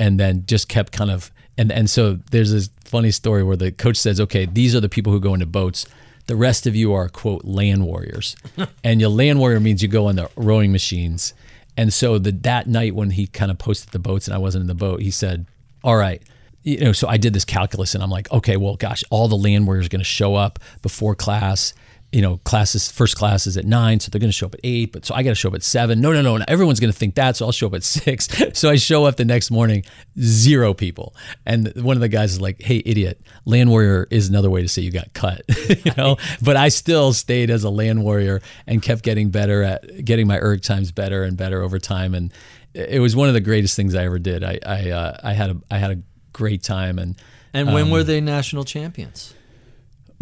and 0.00 0.18
then 0.18 0.46
just 0.46 0.68
kept 0.68 0.90
kind 0.90 1.12
of 1.12 1.30
and 1.58 1.70
and 1.70 1.88
so 1.88 2.18
there's 2.30 2.52
this 2.52 2.70
funny 2.84 3.10
story 3.10 3.42
where 3.42 3.56
the 3.56 3.72
coach 3.72 3.96
says, 3.96 4.20
"Okay, 4.20 4.46
these 4.46 4.74
are 4.74 4.80
the 4.80 4.88
people 4.88 5.12
who 5.12 5.20
go 5.20 5.34
into 5.34 5.46
boats. 5.46 5.86
The 6.26 6.36
rest 6.36 6.66
of 6.66 6.76
you 6.76 6.92
are 6.92 7.08
quote 7.08 7.44
land 7.44 7.84
warriors." 7.84 8.36
and 8.84 9.00
your 9.00 9.10
land 9.10 9.38
warrior 9.38 9.60
means 9.60 9.82
you 9.82 9.88
go 9.88 10.06
on 10.06 10.16
the 10.16 10.30
rowing 10.36 10.72
machines. 10.72 11.34
And 11.76 11.92
so 11.92 12.18
the, 12.18 12.32
that 12.32 12.66
night 12.66 12.94
when 12.94 13.10
he 13.10 13.26
kind 13.26 13.50
of 13.50 13.58
posted 13.58 13.92
the 13.92 13.98
boats 13.98 14.26
and 14.26 14.34
I 14.34 14.38
wasn't 14.38 14.62
in 14.62 14.68
the 14.68 14.74
boat, 14.74 15.00
he 15.00 15.10
said, 15.10 15.46
"All 15.82 15.96
right." 15.96 16.22
You 16.64 16.78
know, 16.78 16.92
so 16.92 17.08
I 17.08 17.16
did 17.16 17.32
this 17.32 17.44
calculus 17.44 17.92
and 17.96 18.04
I'm 18.04 18.10
like, 18.10 18.30
okay, 18.30 18.56
well, 18.56 18.76
gosh, 18.76 19.02
all 19.10 19.26
the 19.26 19.36
land 19.36 19.66
warriors 19.66 19.86
are 19.86 19.88
going 19.88 19.98
to 19.98 20.04
show 20.04 20.36
up 20.36 20.60
before 20.80 21.16
class 21.16 21.74
you 22.12 22.20
know, 22.20 22.36
classes, 22.44 22.92
first 22.92 23.16
class 23.16 23.46
is 23.46 23.56
at 23.56 23.64
nine, 23.64 23.98
so 23.98 24.10
they're 24.10 24.20
going 24.20 24.28
to 24.28 24.36
show 24.36 24.44
up 24.44 24.54
at 24.54 24.60
eight, 24.62 24.92
but 24.92 25.06
so 25.06 25.14
I 25.14 25.22
got 25.22 25.30
to 25.30 25.34
show 25.34 25.48
up 25.48 25.54
at 25.54 25.62
seven. 25.62 26.02
No, 26.02 26.12
no, 26.12 26.20
no, 26.20 26.36
no. 26.36 26.44
Everyone's 26.46 26.78
going 26.78 26.92
to 26.92 26.98
think 26.98 27.14
that, 27.14 27.36
so 27.36 27.46
I'll 27.46 27.52
show 27.52 27.68
up 27.68 27.74
at 27.74 27.82
six. 27.84 28.28
so 28.52 28.68
I 28.68 28.76
show 28.76 29.06
up 29.06 29.16
the 29.16 29.24
next 29.24 29.50
morning, 29.50 29.84
zero 30.20 30.74
people. 30.74 31.16
And 31.46 31.72
one 31.82 31.96
of 31.96 32.02
the 32.02 32.08
guys 32.08 32.32
is 32.32 32.40
like, 32.40 32.60
hey, 32.60 32.82
idiot, 32.84 33.22
land 33.46 33.70
warrior 33.70 34.06
is 34.10 34.28
another 34.28 34.50
way 34.50 34.60
to 34.60 34.68
say 34.68 34.82
you 34.82 34.90
got 34.90 35.12
cut, 35.14 35.42
you 35.84 35.92
know? 35.96 36.18
but 36.42 36.56
I 36.56 36.68
still 36.68 37.14
stayed 37.14 37.48
as 37.48 37.64
a 37.64 37.70
land 37.70 38.04
warrior 38.04 38.42
and 38.66 38.82
kept 38.82 39.02
getting 39.04 39.30
better 39.30 39.62
at 39.62 40.04
getting 40.04 40.26
my 40.26 40.38
erg 40.38 40.62
times 40.62 40.92
better 40.92 41.22
and 41.22 41.36
better 41.36 41.62
over 41.62 41.78
time. 41.78 42.14
And 42.14 42.30
it 42.74 43.00
was 43.00 43.16
one 43.16 43.28
of 43.28 43.34
the 43.34 43.40
greatest 43.40 43.74
things 43.74 43.94
I 43.94 44.04
ever 44.04 44.18
did. 44.18 44.44
I, 44.44 44.58
I, 44.66 44.90
uh, 44.90 45.16
I 45.24 45.32
had 45.32 45.50
a, 45.50 45.56
I 45.70 45.78
had 45.78 45.90
a 45.90 46.02
great 46.34 46.62
time. 46.62 46.98
And, 46.98 47.16
and 47.54 47.72
when 47.72 47.84
um, 47.84 47.90
were 47.90 48.04
they 48.04 48.20
national 48.20 48.64
champions? 48.64 49.32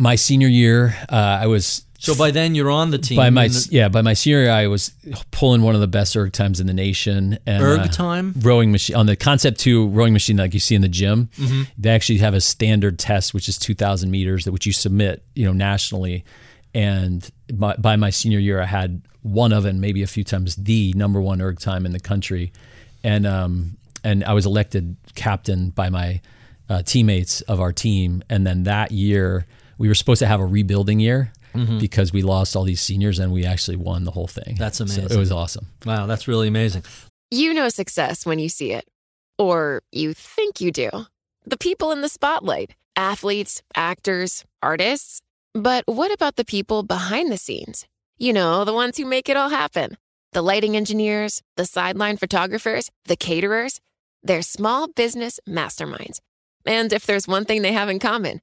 My 0.01 0.15
senior 0.15 0.49
year, 0.49 0.97
uh, 1.11 1.15
I 1.43 1.47
was. 1.47 1.85
So 1.99 2.15
by 2.15 2.31
then 2.31 2.55
you're 2.55 2.71
on 2.71 2.91
the 2.91 2.97
team. 2.97 3.17
By 3.17 3.29
my 3.29 3.49
the, 3.49 3.69
yeah, 3.71 3.91
by 3.91 4.01
my 4.01 4.15
senior 4.15 4.45
year, 4.45 4.51
I 4.51 4.67
was 4.69 4.93
pulling 5.31 5.61
one 5.61 5.75
of 5.75 5.83
the 5.83 5.87
best 5.87 6.17
erg 6.17 6.33
times 6.33 6.59
in 6.59 6.67
the 6.67 6.73
nation. 6.73 7.39
And, 7.47 7.63
erg 7.63 7.81
uh, 7.81 7.89
time 7.89 8.33
rowing 8.41 8.73
machine 8.73 8.97
on 8.97 9.05
the 9.05 9.17
concept 9.17 9.61
two 9.61 9.89
rowing 9.89 10.15
machine 10.15 10.39
like 10.39 10.55
you 10.55 10.61
see 10.61 10.75
in 10.75 10.81
the 10.81 10.89
gym. 10.89 11.29
Mm-hmm. 11.37 11.63
They 11.77 11.91
actually 11.91 12.19
have 12.19 12.33
a 12.33 12.41
standard 12.41 12.99
test 12.99 13.35
which 13.35 13.49
is 13.49 13.59
2,000 13.59 14.11
meters 14.11 14.47
that 14.47 14.53
which 14.53 14.65
you 14.65 14.73
submit 14.73 15.23
you 15.35 15.45
know 15.45 15.53
nationally. 15.53 16.25
And 16.73 17.29
by, 17.53 17.77
by 17.77 17.97
my 17.97 18.09
senior 18.09 18.39
year, 18.39 18.63
I 18.63 18.67
had 18.67 19.03
one 19.23 19.53
of 19.53 19.67
and 19.67 19.81
maybe 19.81 20.03
a 20.03 20.07
few 20.07 20.25
times 20.25 20.57
the 20.57 20.95
number 20.97 21.21
one 21.21 21.43
erg 21.43 21.61
time 21.61 21.85
in 21.85 21.93
the 21.93 22.01
country, 22.01 22.53
and 23.05 23.27
um 23.27 23.77
and 24.03 24.25
I 24.25 24.33
was 24.33 24.47
elected 24.47 24.97
captain 25.17 25.69
by 25.69 25.91
my 25.91 26.23
uh, 26.71 26.83
teammates 26.83 27.43
of 27.43 27.61
our 27.61 27.73
team. 27.73 28.23
And 28.31 28.47
then 28.47 28.63
that 28.63 28.93
year 28.93 29.47
we 29.81 29.89
were 29.89 29.95
supposed 29.95 30.19
to 30.19 30.27
have 30.27 30.41
a 30.41 30.47
rebuilding 30.47 31.01
year 31.01 31.33
mm-hmm. 31.55 31.79
because 31.79 32.13
we 32.13 32.21
lost 32.21 32.55
all 32.55 32.65
these 32.65 32.83
seniors 32.83 33.19
and 33.19 33.33
we 33.33 33.47
actually 33.47 33.79
won 33.79 34.05
the 34.05 34.11
whole 34.11 34.27
thing. 34.27 34.55
That's 34.59 34.79
amazing. 34.79 35.09
So 35.09 35.15
it 35.15 35.19
was 35.19 35.33
awesome. 35.33 35.69
Wow, 35.87 36.05
that's 36.05 36.29
really 36.29 36.49
amazing. 36.49 36.85
You 37.31 37.55
know 37.55 37.71
success 37.71 38.27
when 38.27 38.39
you 38.39 38.51
see 38.51 38.73
it, 38.73 38.87
or 39.39 39.81
you 39.91 40.13
think 40.13 40.61
you 40.61 40.71
do. 40.71 40.91
The 41.47 41.57
people 41.57 41.93
in 41.93 42.03
the 42.03 42.11
spotlight 42.11 42.75
athletes, 42.95 43.63
actors, 43.75 44.45
artists. 44.63 45.23
But 45.55 45.85
what 45.87 46.13
about 46.13 46.37
the 46.37 46.45
people 46.45 46.83
behind 46.83 47.33
the 47.33 47.39
scenes? 47.39 47.87
You 48.19 48.35
know, 48.35 48.67
the 48.67 48.75
ones 48.75 48.99
who 48.99 49.07
make 49.07 49.31
it 49.31 49.37
all 49.37 49.49
happen 49.49 49.97
the 50.33 50.43
lighting 50.43 50.77
engineers, 50.77 51.43
the 51.57 51.65
sideline 51.65 52.19
photographers, 52.19 52.91
the 53.07 53.17
caterers. 53.17 53.81
They're 54.23 54.43
small 54.43 54.89
business 54.89 55.41
masterminds. 55.49 56.21
And 56.67 56.93
if 56.93 57.07
there's 57.07 57.27
one 57.27 57.47
thing 57.47 57.63
they 57.63 57.73
have 57.73 57.89
in 57.89 57.99
common, 57.99 58.43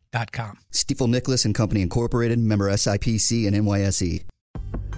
Stifel 0.73 1.07
Nicolaus 1.07 1.45
and 1.45 1.55
Company 1.55 1.81
Incorporated, 1.81 2.37
member 2.37 2.69
SIPC 2.69 3.47
and 3.47 3.55
NYSE. 3.55 4.23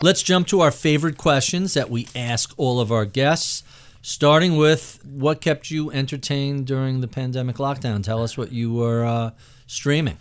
Let's 0.00 0.22
jump 0.22 0.46
to 0.46 0.60
our 0.60 0.70
favorite 0.70 1.18
questions 1.18 1.74
that 1.74 1.90
we 1.90 2.06
ask 2.14 2.54
all 2.56 2.78
of 2.78 2.92
our 2.92 3.04
guests. 3.04 3.64
Starting 4.00 4.56
with 4.56 5.04
what 5.04 5.40
kept 5.40 5.72
you 5.72 5.90
entertained 5.90 6.68
during 6.68 7.00
the 7.00 7.08
pandemic 7.08 7.56
lockdown? 7.56 8.04
Tell 8.04 8.22
us 8.22 8.38
what 8.38 8.52
you 8.52 8.72
were 8.72 9.04
uh, 9.04 9.30
streaming. 9.66 10.16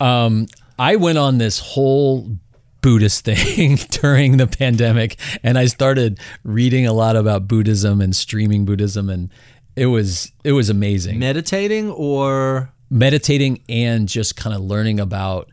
Um, 0.00 0.48
I 0.80 0.96
went 0.96 1.16
on 1.16 1.38
this 1.38 1.60
whole 1.60 2.38
Buddhist 2.80 3.24
thing 3.24 3.76
during 3.90 4.36
the 4.36 4.48
pandemic, 4.48 5.16
and 5.44 5.56
I 5.56 5.66
started 5.66 6.18
reading 6.42 6.84
a 6.84 6.92
lot 6.92 7.14
about 7.14 7.46
Buddhism 7.46 8.00
and 8.00 8.16
streaming 8.16 8.64
Buddhism, 8.64 9.08
and 9.08 9.30
it 9.76 9.86
was 9.86 10.32
it 10.42 10.54
was 10.54 10.70
amazing. 10.70 11.20
Meditating 11.20 11.88
or 11.92 12.72
meditating 12.90 13.62
and 13.68 14.08
just 14.08 14.34
kind 14.34 14.56
of 14.56 14.60
learning 14.62 14.98
about 14.98 15.48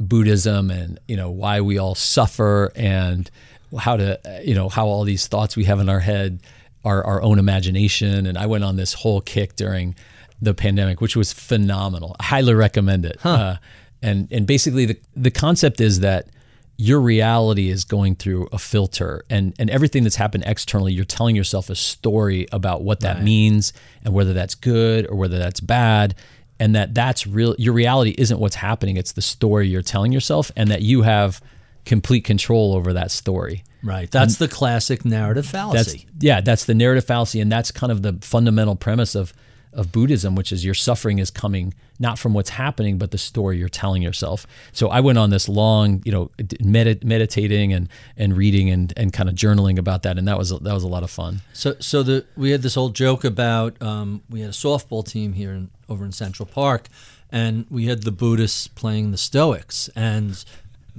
Buddhism 0.00 0.70
and 0.70 0.98
you 1.06 1.16
know 1.16 1.30
why 1.30 1.60
we 1.60 1.78
all 1.78 1.94
suffer 1.94 2.72
and 2.74 3.30
how 3.78 3.96
to 3.96 4.18
you 4.44 4.54
know 4.54 4.68
how 4.68 4.86
all 4.86 5.04
these 5.04 5.26
thoughts 5.26 5.56
we 5.56 5.64
have 5.64 5.80
in 5.80 5.88
our 5.88 6.00
head 6.00 6.40
are 6.84 7.04
our 7.04 7.22
own 7.22 7.38
imagination. 7.38 8.26
And 8.26 8.36
I 8.36 8.46
went 8.46 8.64
on 8.64 8.76
this 8.76 8.92
whole 8.92 9.20
kick 9.20 9.56
during 9.56 9.94
the 10.42 10.52
pandemic, 10.52 11.00
which 11.00 11.16
was 11.16 11.32
phenomenal. 11.32 12.14
I 12.20 12.24
highly 12.24 12.54
recommend 12.54 13.04
it. 13.06 13.16
Huh. 13.20 13.28
Uh, 13.30 13.56
and 14.02 14.28
and 14.30 14.46
basically 14.46 14.84
the 14.86 14.98
the 15.16 15.30
concept 15.30 15.80
is 15.80 16.00
that 16.00 16.28
your 16.76 17.00
reality 17.00 17.70
is 17.70 17.84
going 17.84 18.16
through 18.16 18.48
a 18.52 18.58
filter 18.58 19.24
and 19.30 19.54
and 19.60 19.70
everything 19.70 20.02
that's 20.02 20.16
happened 20.16 20.42
externally 20.44 20.92
you're 20.92 21.04
telling 21.04 21.36
yourself 21.36 21.70
a 21.70 21.74
story 21.76 22.48
about 22.50 22.82
what 22.82 22.98
that 22.98 23.14
Right. 23.14 23.24
means 23.24 23.72
and 24.04 24.12
whether 24.12 24.32
that's 24.32 24.56
good 24.56 25.06
or 25.08 25.14
whether 25.14 25.38
that's 25.38 25.60
bad 25.60 26.16
and 26.64 26.74
that 26.74 26.94
that's 26.94 27.26
real 27.26 27.54
your 27.58 27.74
reality 27.74 28.14
isn't 28.16 28.40
what's 28.40 28.54
happening 28.54 28.96
it's 28.96 29.12
the 29.12 29.20
story 29.20 29.68
you're 29.68 29.82
telling 29.82 30.12
yourself 30.12 30.50
and 30.56 30.70
that 30.70 30.80
you 30.80 31.02
have 31.02 31.42
complete 31.84 32.24
control 32.24 32.74
over 32.74 32.94
that 32.94 33.10
story 33.10 33.62
right. 33.82 34.10
That's 34.10 34.36
the 34.36 34.48
classic 34.48 35.04
narrative 35.04 35.44
fallacy 35.44 35.76
that's 35.76 35.92
fallacy. 35.92 36.08
yeah 36.20 36.40
that's 36.40 36.64
the 36.64 36.74
narrative 36.74 37.04
fallacy 37.04 37.42
and 37.42 37.52
that's 37.52 37.70
kind 37.70 37.92
of 37.92 38.00
the 38.00 38.14
fundamental 38.22 38.76
premise 38.76 39.14
of 39.14 39.34
of 39.74 39.92
buddhism 39.92 40.34
which 40.34 40.52
is 40.52 40.64
your 40.64 40.74
suffering 40.74 41.18
is 41.18 41.30
coming 41.30 41.74
not 41.98 42.18
from 42.18 42.34
what's 42.34 42.50
happening 42.50 42.98
but 42.98 43.10
the 43.10 43.18
story 43.18 43.58
you're 43.58 43.68
telling 43.68 44.02
yourself. 44.02 44.46
So 44.72 44.88
i 44.88 45.00
went 45.00 45.18
on 45.18 45.30
this 45.30 45.48
long 45.48 46.02
you 46.04 46.12
know 46.12 46.30
medit- 46.38 47.04
meditating 47.04 47.72
and 47.72 47.88
and 48.16 48.36
reading 48.36 48.70
and 48.70 48.92
and 48.96 49.12
kind 49.12 49.28
of 49.28 49.34
journaling 49.34 49.78
about 49.78 50.02
that 50.02 50.18
and 50.18 50.26
that 50.28 50.38
was 50.38 50.50
that 50.50 50.74
was 50.74 50.82
a 50.82 50.88
lot 50.88 51.02
of 51.02 51.10
fun. 51.10 51.42
So, 51.52 51.76
so 51.80 52.02
the 52.02 52.24
we 52.36 52.50
had 52.50 52.62
this 52.62 52.76
old 52.76 52.94
joke 52.94 53.24
about 53.24 53.80
um, 53.82 54.22
we 54.28 54.40
had 54.40 54.50
a 54.50 54.54
softball 54.54 55.06
team 55.06 55.32
here 55.32 55.52
in, 55.52 55.70
over 55.88 56.04
in 56.04 56.12
Central 56.12 56.46
Park, 56.46 56.88
and 57.30 57.66
we 57.70 57.86
had 57.86 58.02
the 58.02 58.12
Buddhists 58.12 58.66
playing 58.68 59.10
the 59.10 59.16
Stoics, 59.16 59.88
and 59.94 60.44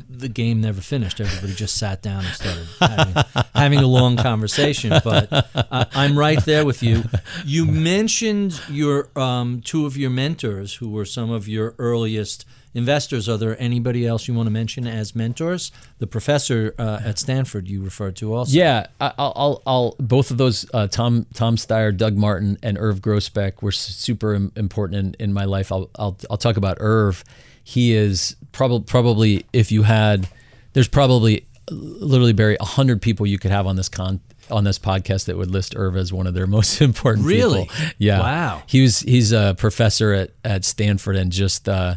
the 0.09 0.29
game 0.29 0.61
never 0.61 0.81
finished. 0.81 1.21
Everybody 1.21 1.53
just 1.53 1.77
sat 1.77 2.01
down 2.01 2.25
and 2.25 2.33
started 2.33 2.67
having, 2.79 3.45
having 3.55 3.79
a 3.79 3.87
long 3.87 4.17
conversation. 4.17 4.93
But 5.03 5.31
uh, 5.31 5.85
I'm 5.93 6.17
right 6.17 6.43
there 6.43 6.65
with 6.65 6.83
you. 6.83 7.03
You 7.45 7.65
mentioned 7.65 8.59
your 8.69 9.09
um, 9.17 9.61
two 9.61 9.85
of 9.85 9.95
your 9.97 10.09
mentors, 10.09 10.75
who 10.75 10.89
were 10.89 11.05
some 11.05 11.31
of 11.31 11.47
your 11.47 11.75
earliest 11.79 12.45
investors. 12.73 13.29
Are 13.29 13.37
there 13.37 13.59
anybody 13.59 14.05
else 14.05 14.27
you 14.27 14.33
want 14.33 14.47
to 14.47 14.51
mention 14.51 14.85
as 14.85 15.15
mentors? 15.15 15.71
The 15.99 16.07
professor 16.07 16.75
uh, 16.77 16.99
at 17.03 17.17
Stanford 17.17 17.67
you 17.67 17.81
referred 17.81 18.17
to 18.17 18.33
also. 18.33 18.51
Yeah, 18.51 18.87
I'll, 18.99 19.13
I'll, 19.17 19.63
I'll 19.65 19.95
both 19.97 20.29
of 20.29 20.37
those 20.37 20.65
uh, 20.73 20.87
Tom 20.87 21.25
Tom 21.33 21.55
Steyer, 21.55 21.95
Doug 21.95 22.15
Martin, 22.17 22.57
and 22.61 22.77
Irv 22.77 22.99
Grousbeck 22.99 23.61
were 23.61 23.71
super 23.71 24.33
important 24.33 25.15
in, 25.15 25.25
in 25.29 25.33
my 25.33 25.45
life. 25.45 25.71
I'll, 25.71 25.89
I'll 25.95 26.17
I'll 26.29 26.37
talk 26.37 26.57
about 26.57 26.77
Irv. 26.81 27.23
He 27.63 27.93
is 27.95 28.35
probably 28.56 28.86
probably 28.86 29.45
if 29.53 29.72
you 29.72 29.84
had, 29.84 30.28
there's 30.74 30.88
probably 30.88 31.45
literally 31.70 32.34
Barry 32.34 32.58
a 32.60 32.66
hundred 32.66 33.01
people 33.01 33.26
you 33.26 33.38
could 33.38 33.51
have 33.51 33.68
on 33.68 33.76
this 33.76 33.89
con 33.89 34.20
on 34.51 34.64
this 34.64 34.78
podcast 34.78 35.26
that 35.26 35.36
would 35.38 35.49
list 35.49 35.74
Irv 35.76 35.97
as 35.97 36.14
one 36.14 36.28
of 36.28 36.34
their 36.34 36.47
most 36.58 36.82
important 36.82 37.26
Really? 37.26 37.66
people. 37.68 37.76
Yeah. 37.97 38.20
Wow. 38.20 38.64
He 38.68 38.82
was 38.82 38.99
he's 39.01 39.32
a 39.32 39.56
professor 39.58 40.14
at 40.14 40.32
at 40.43 40.66
Stanford 40.66 41.16
and 41.16 41.32
just 41.32 41.68
uh, 41.70 41.95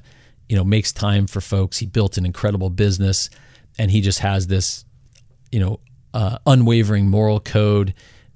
you 0.49 0.57
know 0.57 0.65
makes 0.65 0.93
time 0.93 1.27
for 1.27 1.41
folks. 1.41 1.79
He 1.79 1.87
built 1.87 2.17
an 2.19 2.27
incredible 2.27 2.71
business, 2.71 3.31
and 3.79 3.91
he 3.91 4.01
just 4.01 4.19
has 4.21 4.47
this 4.49 4.85
you 5.51 5.61
know, 5.61 5.81
uh, 6.13 6.37
unwavering 6.47 7.09
moral 7.09 7.41
code. 7.41 7.95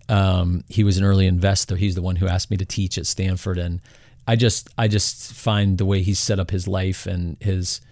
Um, 0.08 0.64
he 0.68 0.82
was 0.82 0.96
an 0.96 1.04
early 1.04 1.26
investor. 1.26 1.76
He's 1.76 1.94
the 1.94 2.00
one 2.00 2.16
who 2.16 2.26
asked 2.26 2.50
me 2.50 2.56
to 2.56 2.64
teach 2.64 2.96
at 2.96 3.06
Stanford, 3.06 3.58
and 3.58 3.80
I 4.26 4.34
just, 4.36 4.70
I 4.78 4.88
just 4.88 5.34
find 5.34 5.76
the 5.76 5.84
way 5.84 6.02
he's 6.02 6.18
set 6.18 6.40
up 6.40 6.50
his 6.50 6.66
life 6.66 7.06
and 7.06 7.36
his, 7.40 7.82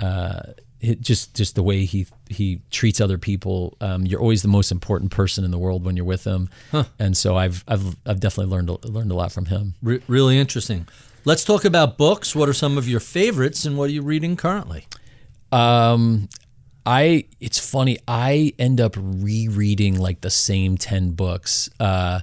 uh, 0.00 0.40
hi- 0.82 0.96
just, 1.00 1.34
just 1.34 1.54
the 1.54 1.62
way 1.62 1.84
he 1.84 2.06
he 2.28 2.60
treats 2.70 3.00
other 3.00 3.18
people. 3.18 3.76
Um, 3.80 4.04
you're 4.06 4.20
always 4.20 4.42
the 4.42 4.48
most 4.48 4.70
important 4.70 5.10
person 5.10 5.44
in 5.44 5.50
the 5.50 5.58
world 5.58 5.84
when 5.84 5.96
you're 5.96 6.04
with 6.04 6.24
him, 6.24 6.48
and 6.98 7.16
so 7.16 7.36
I've, 7.36 7.64
I've, 7.66 7.96
I've 8.06 8.20
definitely 8.20 8.50
learned 8.52 8.68
a- 8.70 8.86
learned 8.88 9.10
a 9.10 9.14
lot 9.14 9.32
from 9.32 9.46
him. 9.46 9.74
Re- 9.82 10.02
really 10.08 10.38
interesting. 10.38 10.86
Let's 11.24 11.44
talk 11.44 11.64
about 11.64 11.98
books. 11.98 12.34
What 12.34 12.48
are 12.48 12.52
some 12.54 12.78
of 12.78 12.88
your 12.88 13.00
favorites, 13.00 13.64
and 13.64 13.76
what 13.76 13.84
are 13.90 13.92
you 13.92 14.02
reading 14.02 14.36
currently? 14.36 14.86
Um, 15.52 16.28
I 16.86 17.24
it's 17.40 17.58
funny. 17.58 17.98
I 18.06 18.54
end 18.58 18.80
up 18.80 18.94
rereading 18.96 19.98
like 19.98 20.20
the 20.20 20.30
same 20.30 20.76
ten 20.78 21.10
books. 21.10 21.68
Uh, 21.80 22.20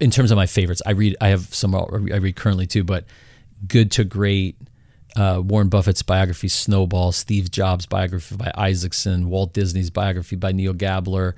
in 0.00 0.10
terms 0.10 0.30
of 0.30 0.36
my 0.36 0.46
favorites, 0.46 0.82
I 0.86 0.92
read. 0.92 1.16
I 1.20 1.28
have 1.28 1.52
some 1.54 1.74
I 1.74 1.86
read 2.16 2.36
currently 2.36 2.66
too, 2.66 2.84
but 2.84 3.04
Good 3.66 3.90
to 3.92 4.04
Great, 4.04 4.56
uh, 5.16 5.40
Warren 5.44 5.68
Buffett's 5.68 6.02
biography, 6.02 6.48
Snowball, 6.48 7.12
Steve 7.12 7.50
Jobs' 7.50 7.86
biography 7.86 8.36
by 8.36 8.50
Isaacson, 8.54 9.28
Walt 9.28 9.52
Disney's 9.52 9.90
biography 9.90 10.36
by 10.36 10.52
Neal 10.52 10.72
Gabler, 10.72 11.36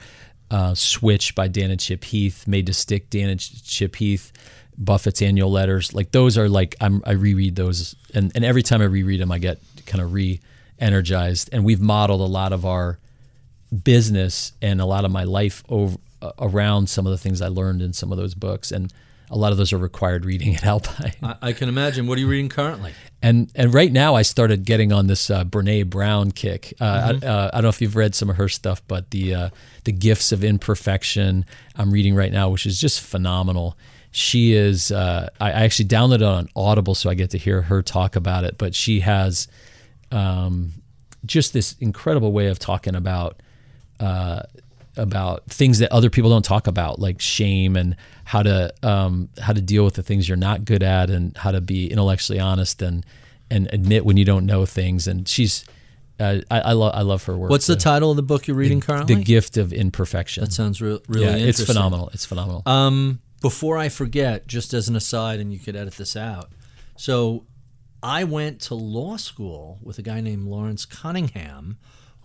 uh, 0.50 0.74
Switch 0.74 1.34
by 1.34 1.48
Dan 1.48 1.70
and 1.70 1.80
Chip 1.80 2.04
Heath, 2.04 2.46
Made 2.46 2.66
to 2.66 2.74
Stick, 2.74 3.10
Dan 3.10 3.28
and 3.28 3.40
Chip 3.40 3.96
Heath, 3.96 4.32
Buffett's 4.78 5.22
annual 5.22 5.50
letters. 5.50 5.94
Like 5.94 6.12
those 6.12 6.38
are 6.38 6.48
like 6.48 6.74
I'm, 6.80 7.02
I 7.06 7.12
reread 7.12 7.56
those, 7.56 7.96
and 8.14 8.32
and 8.34 8.44
every 8.44 8.62
time 8.62 8.80
I 8.80 8.84
reread 8.84 9.20
them, 9.20 9.32
I 9.32 9.38
get 9.38 9.58
kind 9.86 10.02
of 10.02 10.12
re-energized. 10.12 11.50
And 11.52 11.64
we've 11.64 11.80
modeled 11.80 12.20
a 12.20 12.24
lot 12.24 12.52
of 12.52 12.64
our 12.64 12.98
business 13.84 14.52
and 14.62 14.80
a 14.80 14.86
lot 14.86 15.04
of 15.04 15.10
my 15.10 15.24
life 15.24 15.64
over 15.68 15.96
uh, 16.22 16.32
around 16.38 16.88
some 16.88 17.06
of 17.06 17.10
the 17.10 17.18
things 17.18 17.42
I 17.42 17.48
learned 17.48 17.82
in 17.82 17.92
some 17.92 18.12
of 18.12 18.18
those 18.18 18.34
books. 18.34 18.72
And 18.72 18.92
a 19.30 19.36
lot 19.36 19.52
of 19.52 19.58
those 19.58 19.72
are 19.72 19.78
required 19.78 20.24
reading 20.24 20.54
at 20.54 20.64
Alpine. 20.64 21.12
I, 21.22 21.36
I 21.42 21.52
can 21.52 21.68
imagine. 21.68 22.06
What 22.06 22.16
are 22.18 22.20
you 22.20 22.28
reading 22.28 22.48
currently? 22.48 22.92
And 23.22 23.50
and 23.54 23.74
right 23.74 23.90
now 23.90 24.14
I 24.14 24.22
started 24.22 24.64
getting 24.64 24.92
on 24.92 25.06
this 25.06 25.30
uh, 25.30 25.44
Brene 25.44 25.88
Brown 25.90 26.30
kick. 26.30 26.74
Uh, 26.80 27.12
Mm-hmm. 27.12 27.24
I, 27.24 27.28
uh, 27.28 27.50
I 27.52 27.56
don't 27.56 27.62
know 27.64 27.68
if 27.70 27.80
you've 27.80 27.96
read 27.96 28.14
some 28.14 28.30
of 28.30 28.36
her 28.36 28.48
stuff, 28.48 28.82
but 28.86 29.10
the 29.10 29.34
uh, 29.34 29.48
the 29.84 29.92
Gifts 29.92 30.32
of 30.32 30.44
Imperfection 30.44 31.44
I'm 31.76 31.90
reading 31.90 32.14
right 32.14 32.32
now, 32.32 32.48
which 32.50 32.66
is 32.66 32.80
just 32.80 33.00
phenomenal. 33.00 33.76
She 34.12 34.52
is. 34.54 34.92
Uh, 34.92 35.28
I, 35.40 35.48
I 35.48 35.64
actually 35.64 35.88
downloaded 35.88 36.16
it 36.16 36.22
on 36.22 36.48
Audible, 36.54 36.94
so 36.94 37.10
I 37.10 37.14
get 37.14 37.30
to 37.30 37.38
hear 37.38 37.62
her 37.62 37.82
talk 37.82 38.16
about 38.16 38.44
it. 38.44 38.56
But 38.58 38.74
she 38.74 39.00
has 39.00 39.48
um, 40.12 40.72
just 41.24 41.52
this 41.52 41.74
incredible 41.80 42.32
way 42.32 42.46
of 42.46 42.58
talking 42.58 42.94
about 42.94 43.40
uh, 44.00 44.42
about 44.96 45.44
things 45.46 45.78
that 45.78 45.92
other 45.92 46.10
people 46.10 46.30
don't 46.30 46.44
talk 46.44 46.66
about, 46.66 46.98
like 46.98 47.20
shame 47.20 47.76
and 47.76 47.96
how 48.24 48.42
to 48.42 48.72
um, 48.82 49.28
how 49.40 49.52
to 49.52 49.60
deal 49.60 49.84
with 49.84 49.94
the 49.94 50.02
things 50.02 50.28
you're 50.28 50.36
not 50.36 50.64
good 50.64 50.82
at, 50.82 51.10
and 51.10 51.36
how 51.36 51.50
to 51.52 51.60
be 51.60 51.90
intellectually 51.90 52.40
honest 52.40 52.82
and 52.82 53.04
and 53.50 53.68
admit 53.72 54.04
when 54.04 54.16
you 54.16 54.24
don't 54.24 54.46
know 54.46 54.66
things. 54.66 55.06
And 55.06 55.28
she's, 55.28 55.64
uh, 56.18 56.38
I, 56.50 56.60
I 56.60 56.72
love 56.72 56.92
I 56.94 57.02
love 57.02 57.24
her 57.24 57.36
work. 57.36 57.50
What's 57.50 57.66
the 57.66 57.76
title 57.76 58.10
of 58.10 58.16
the 58.16 58.22
book 58.22 58.46
you're 58.46 58.56
reading 58.56 58.80
currently? 58.80 59.16
The 59.16 59.22
Gift 59.24 59.56
of 59.56 59.72
Imperfection. 59.72 60.44
That 60.44 60.52
sounds 60.52 60.80
re- 60.80 61.00
really 61.08 61.24
yeah, 61.24 61.36
it's 61.36 61.64
phenomenal. 61.64 62.10
It's 62.12 62.24
phenomenal. 62.24 62.62
Um, 62.66 63.20
before 63.42 63.76
I 63.78 63.88
forget, 63.88 64.46
just 64.46 64.74
as 64.74 64.88
an 64.88 64.96
aside, 64.96 65.40
and 65.40 65.52
you 65.52 65.58
could 65.58 65.76
edit 65.76 65.94
this 65.94 66.16
out. 66.16 66.50
So, 66.96 67.44
I 68.02 68.24
went 68.24 68.60
to 68.62 68.74
law 68.74 69.16
school 69.18 69.78
with 69.82 69.98
a 69.98 70.02
guy 70.02 70.20
named 70.20 70.46
Lawrence 70.46 70.86
Cunningham, 70.86 71.76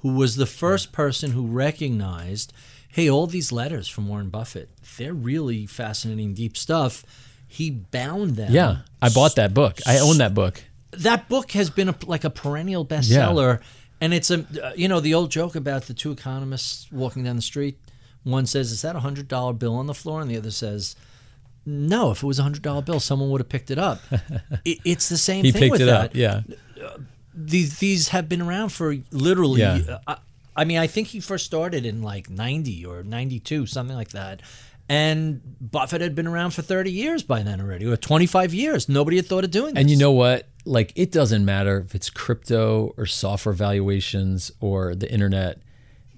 who 0.02 0.14
was 0.16 0.36
the 0.36 0.46
first 0.46 0.92
person 0.92 1.32
who 1.32 1.46
recognized, 1.48 2.54
hey, 2.90 3.10
all 3.10 3.28
these 3.28 3.52
letters 3.52 3.88
from 3.88 4.08
Warren 4.08 4.30
Buffett, 4.30 4.70
they're 4.98 5.14
really 5.14 5.66
fascinating, 5.66 6.34
deep 6.34 6.58
stuff. 6.58 7.04
He 7.48 7.70
bound 7.70 8.36
them. 8.38 8.52
yeah, 8.52 8.78
I 9.02 9.10
bought 9.10 9.36
that 9.36 9.54
book. 9.54 9.80
I 9.86 10.00
own 10.00 10.18
that 10.20 10.34
book. 10.34 10.64
that 10.92 11.28
book 11.30 11.52
has 11.52 11.70
been 11.70 11.90
a, 11.90 11.96
like 12.06 12.24
a 12.24 12.30
perennial 12.30 12.86
bestseller 12.86 13.60
and 14.02 14.14
it's 14.14 14.30
a 14.32 14.46
uh, 14.64 14.72
you 14.76 14.88
know 14.88 15.00
the 15.00 15.14
old 15.14 15.32
joke 15.32 15.56
about 15.56 15.84
the 15.84 15.94
two 15.94 16.12
economists 16.12 16.92
walking 16.92 17.24
down 17.24 17.36
the 17.38 17.42
street 17.42 17.78
one 18.24 18.46
says 18.46 18.72
is 18.72 18.82
that 18.82 18.96
a 18.96 19.00
hundred 19.00 19.28
dollar 19.30 19.54
bill 19.54 19.76
on 19.76 19.88
the 19.88 19.94
floor 19.94 20.20
and 20.22 20.30
the 20.30 20.36
other 20.38 20.52
says 20.52 20.96
no 21.66 22.12
if 22.12 22.24
it 22.24 22.26
was 22.26 22.40
a 22.40 22.44
hundred 22.44 22.62
dollar 22.62 22.82
bill 22.82 23.00
someone 23.00 23.30
would 23.30 23.40
have 23.40 23.48
picked 23.50 23.70
it 23.72 23.78
up 23.78 24.00
it, 24.66 24.80
it's 24.84 25.08
the 25.08 25.18
same 25.18 25.46
He 25.46 25.52
thing 25.52 25.62
picked 25.62 25.72
with 25.74 25.82
it 25.84 25.86
that 25.86 26.06
up. 26.06 26.16
Yeah. 26.16 26.42
These 27.34 27.80
these 27.80 28.10
have 28.10 28.28
been 28.30 28.42
around 28.42 28.70
for 28.70 28.96
literally 29.12 29.62
Yeah. 29.62 29.80
uh, 30.08 30.16
I, 30.56 30.62
I 30.62 30.66
mean 30.66 30.78
i 30.78 30.88
think 30.88 31.08
he 31.10 31.20
first 31.20 31.46
started 31.46 31.86
in 31.86 32.02
like 32.02 32.30
90 32.30 32.86
or 32.86 33.04
92 33.04 33.66
something 33.68 33.96
like 33.96 34.10
that 34.10 34.42
and 34.90 35.42
buffett 35.62 36.02
had 36.02 36.14
been 36.16 36.28
around 36.28 36.52
for 36.52 36.62
30 36.62 36.92
years 36.92 37.24
by 37.24 37.42
then 37.44 37.62
already 37.62 37.86
or 37.86 37.96
25 37.96 38.54
years 38.54 38.90
nobody 38.90 39.16
had 39.18 39.26
thought 39.26 39.44
of 39.46 39.52
doing 39.52 39.74
this 39.74 39.82
And 39.82 39.90
you 39.90 39.98
know 39.98 40.12
what? 40.12 40.48
Like 40.66 40.92
it 40.96 41.12
doesn't 41.12 41.44
matter 41.46 41.80
if 41.80 41.96
it's 41.96 42.10
crypto 42.10 42.94
or 42.98 43.06
software 43.08 43.54
valuations 43.54 44.52
or 44.60 44.94
the 44.94 45.12
internet. 45.12 45.60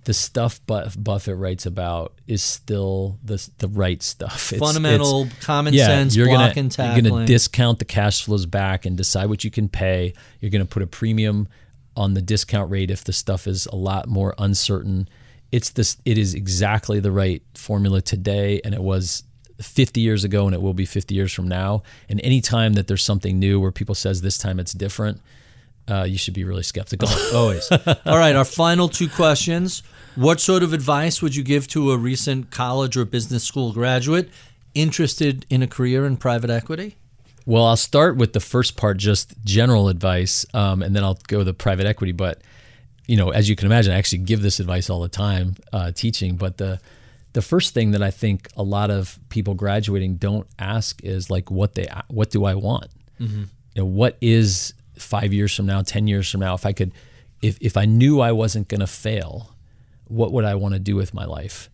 The 0.05 0.13
stuff 0.13 0.59
Buff- 0.65 0.95
Buffett 1.01 1.37
writes 1.37 1.65
about 1.65 2.13
is 2.27 2.43
still 2.43 3.17
the 3.23 3.47
the 3.59 3.67
right 3.69 4.01
stuff. 4.03 4.51
It's, 4.51 4.59
Fundamental, 4.59 5.23
it's- 5.23 5.45
common 5.45 5.73
sense, 5.73 6.15
you're 6.15 6.27
block 6.27 6.55
gonna, 6.55 6.59
and 6.61 6.77
You're 6.77 7.11
gonna 7.11 7.25
discount 7.25 7.79
the 7.79 7.85
cash 7.85 8.23
flows 8.23 8.45
back 8.45 8.85
and 8.85 8.97
decide 8.97 9.29
what 9.29 9.43
you 9.43 9.51
can 9.51 9.69
pay. 9.69 10.13
You're 10.41 10.51
going 10.51 10.65
to 10.65 10.67
put 10.67 10.83
a 10.83 10.87
premium 10.87 11.47
on 11.95 12.15
the 12.15 12.21
discount 12.21 12.69
rate 12.71 12.91
if 12.91 13.03
the 13.03 13.13
stuff 13.13 13.47
is 13.47 13.65
a 13.67 13.75
lot 13.75 14.07
more 14.07 14.33
uncertain. 14.37 15.07
It's 15.51 15.69
this. 15.69 15.97
It 16.03 16.17
is 16.17 16.33
exactly 16.33 16.99
the 16.99 17.11
right 17.11 17.41
formula 17.53 18.01
today, 18.01 18.59
and 18.65 18.73
it 18.73 18.81
was 18.81 19.23
50 19.61 20.01
years 20.01 20.23
ago, 20.23 20.47
and 20.47 20.53
it 20.55 20.61
will 20.61 20.73
be 20.73 20.85
50 20.85 21.13
years 21.15 21.31
from 21.31 21.47
now. 21.47 21.83
And 22.09 22.19
anytime 22.21 22.73
that 22.73 22.87
there's 22.87 23.03
something 23.03 23.39
new 23.39 23.59
where 23.59 23.71
people 23.71 23.95
says 23.95 24.21
this 24.21 24.37
time 24.37 24.59
it's 24.59 24.73
different, 24.73 25.21
uh, 25.87 26.03
you 26.03 26.17
should 26.17 26.33
be 26.33 26.43
really 26.43 26.63
skeptical. 26.63 27.07
Always. 27.33 27.69
All 27.71 28.17
right, 28.17 28.35
our 28.35 28.45
final 28.45 28.89
two 28.89 29.07
questions. 29.07 29.83
What 30.15 30.39
sort 30.39 30.63
of 30.63 30.73
advice 30.73 31.21
would 31.21 31.35
you 31.35 31.43
give 31.43 31.67
to 31.69 31.91
a 31.91 31.97
recent 31.97 32.51
college 32.51 32.95
or 32.95 33.05
business 33.05 33.43
school 33.43 33.73
graduate 33.73 34.29
interested 34.75 35.45
in 35.49 35.63
a 35.63 35.67
career 35.67 36.05
in 36.05 36.17
private 36.17 36.49
equity? 36.49 36.97
Well, 37.45 37.65
I'll 37.65 37.77
start 37.77 38.15
with 38.15 38.33
the 38.33 38.39
first 38.39 38.77
part, 38.77 38.97
just 38.97 39.33
general 39.43 39.89
advice, 39.89 40.45
um, 40.53 40.81
and 40.81 40.95
then 40.95 41.03
I'll 41.03 41.19
go 41.27 41.39
to 41.39 41.43
the 41.43 41.53
private 41.53 41.85
equity. 41.85 42.13
But 42.13 42.41
you 43.07 43.17
know, 43.17 43.31
as 43.31 43.49
you 43.49 43.55
can 43.55 43.65
imagine, 43.65 43.93
I 43.93 43.97
actually 43.97 44.19
give 44.19 44.41
this 44.41 44.59
advice 44.59 44.89
all 44.89 45.01
the 45.01 45.09
time 45.09 45.55
uh, 45.73 45.91
teaching. 45.91 46.37
But 46.37 46.57
the 46.57 46.79
the 47.33 47.41
first 47.41 47.73
thing 47.73 47.91
that 47.91 48.01
I 48.01 48.11
think 48.11 48.47
a 48.55 48.63
lot 48.63 48.91
of 48.91 49.19
people 49.29 49.55
graduating 49.55 50.15
don't 50.17 50.47
ask 50.57 51.03
is 51.03 51.29
like, 51.29 51.51
what 51.51 51.75
they 51.75 51.87
what 52.07 52.29
do 52.29 52.45
I 52.45 52.55
want? 52.55 52.87
You 53.75 53.81
know, 53.81 53.85
what 53.85 54.17
is 54.21 54.73
five 54.95 55.33
years 55.33 55.55
from 55.55 55.65
now, 55.65 55.81
ten 55.81 56.07
years 56.07 56.29
from 56.29 56.39
now? 56.41 56.53
If 56.53 56.65
I 56.65 56.71
could, 56.71 56.93
if 57.41 57.57
if 57.59 57.75
I 57.75 57.85
knew 57.85 58.21
I 58.21 58.31
wasn't 58.31 58.67
going 58.69 58.81
to 58.81 58.87
fail, 58.87 59.52
what 60.05 60.31
would 60.31 60.45
I 60.45 60.55
want 60.55 60.73
to 60.73 60.79
do 60.79 60.95
with 60.95 61.13
my 61.13 61.25
life? 61.25 61.69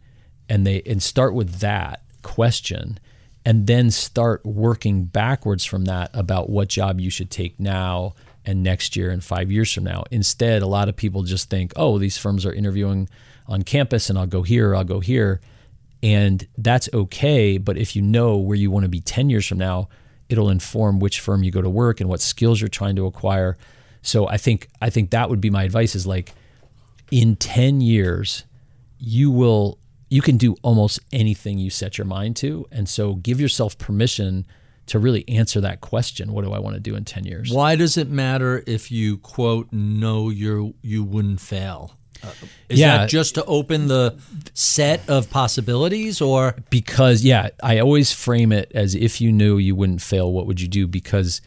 And 0.48 0.66
they 0.66 0.82
and 0.86 1.02
start 1.02 1.34
with 1.34 1.60
that 1.60 2.04
question 2.22 3.00
and 3.46 3.68
then 3.68 3.92
start 3.92 4.46
working 4.46 5.06
backwards 5.06 5.64
from 5.64 5.86
that 5.86 6.10
about 6.14 6.50
what 6.50 6.68
job 6.68 7.00
you 7.00 7.10
should 7.10 7.32
take 7.32 7.60
now 7.60 8.14
and 8.46 8.64
next 8.64 8.96
year 8.96 9.12
and 9.12 9.24
5 9.24 9.52
years 9.52 9.72
from 9.72 9.84
now. 9.84 10.04
Instead, 10.12 10.62
a 10.62 10.68
lot 10.68 10.90
of 10.90 10.96
people 10.96 11.24
just 11.24 11.50
think, 11.50 11.72
"Oh, 11.76 11.98
these 11.98 12.18
firms 12.18 12.46
are 12.46 12.54
interviewing 12.54 13.08
on 13.48 13.64
campus 13.64 14.10
and 14.10 14.18
I'll 14.18 14.28
go 14.28 14.44
here, 14.44 14.76
I'll 14.76 14.84
go 14.84 15.00
here." 15.00 15.40
And 16.02 16.48
that's 16.58 16.90
okay, 16.94 17.58
but 17.58 17.78
if 17.78 17.96
you 17.96 18.02
know 18.02 18.38
where 18.38 18.58
you 18.58 18.72
want 18.72 18.84
to 18.84 18.90
be 18.90 19.02
10 19.02 19.30
years 19.30 19.46
from 19.46 19.58
now, 19.58 19.90
it'll 20.30 20.50
inform 20.50 21.00
which 21.00 21.20
firm 21.20 21.44
you 21.44 21.52
go 21.52 21.62
to 21.62 21.70
work 21.70 22.00
and 22.00 22.10
what 22.10 22.22
skills 22.22 22.62
you're 22.62 22.70
trying 22.70 22.96
to 22.96 23.06
acquire. 23.06 23.58
So 24.02 24.28
I 24.28 24.38
think 24.38 24.70
I 24.82 24.90
think 24.90 25.10
that 25.10 25.30
would 25.30 25.42
be 25.42 25.50
my 25.50 25.64
advice 25.64 25.96
is 25.96 26.08
like 26.08 26.34
in 27.12 27.36
10 27.36 27.82
years 27.82 28.46
you 28.98 29.32
will 29.32 29.78
you 30.10 30.22
can 30.22 30.38
do 30.38 30.56
almost 30.64 31.00
anything 31.12 31.58
you 31.60 31.70
set 31.70 31.98
your 31.98 32.06
mind 32.06 32.36
to 32.36 32.66
and 32.72 32.88
so 32.90 33.16
give 33.16 33.40
yourself 33.40 33.78
permission 33.78 34.46
to 34.88 34.98
really 35.00 35.28
answer 35.30 35.62
that 35.62 35.82
question 35.82 36.34
what 36.34 36.44
do 36.44 36.52
i 36.52 36.60
want 36.60 36.74
to 36.76 36.80
do 36.80 36.96
in 36.96 37.06
10 37.06 37.26
years 37.26 37.52
Why 37.52 37.76
does 37.76 37.96
it 37.98 38.10
matter 38.10 38.64
if 38.66 38.92
you 38.92 39.18
quote 39.20 39.72
know 39.72 40.30
you 40.30 40.74
you 40.82 41.04
wouldn't 41.04 41.40
fail? 41.42 41.94
Uh, 42.22 42.32
is 42.68 42.80
Yeah. 42.80 42.98
that 42.98 43.10
just 43.10 43.36
to 43.36 43.46
open 43.46 43.88
the 43.88 44.18
set 44.54 45.08
of 45.08 45.30
possibilities, 45.30 46.20
or 46.22 46.56
because 46.70 47.24
yeah 47.24 47.50
i 47.64 47.80
always 47.80 48.12
frame 48.12 48.52
it 48.52 48.72
as 48.76 48.94
if 48.96 49.22
you 49.22 49.32
knew 49.32 49.58
you 49.58 49.74
wouldn't 49.76 50.02
fail 50.02 50.32
what 50.34 50.46
would 50.48 50.60
you 50.60 50.68
do 50.68 50.86
because 50.88 51.40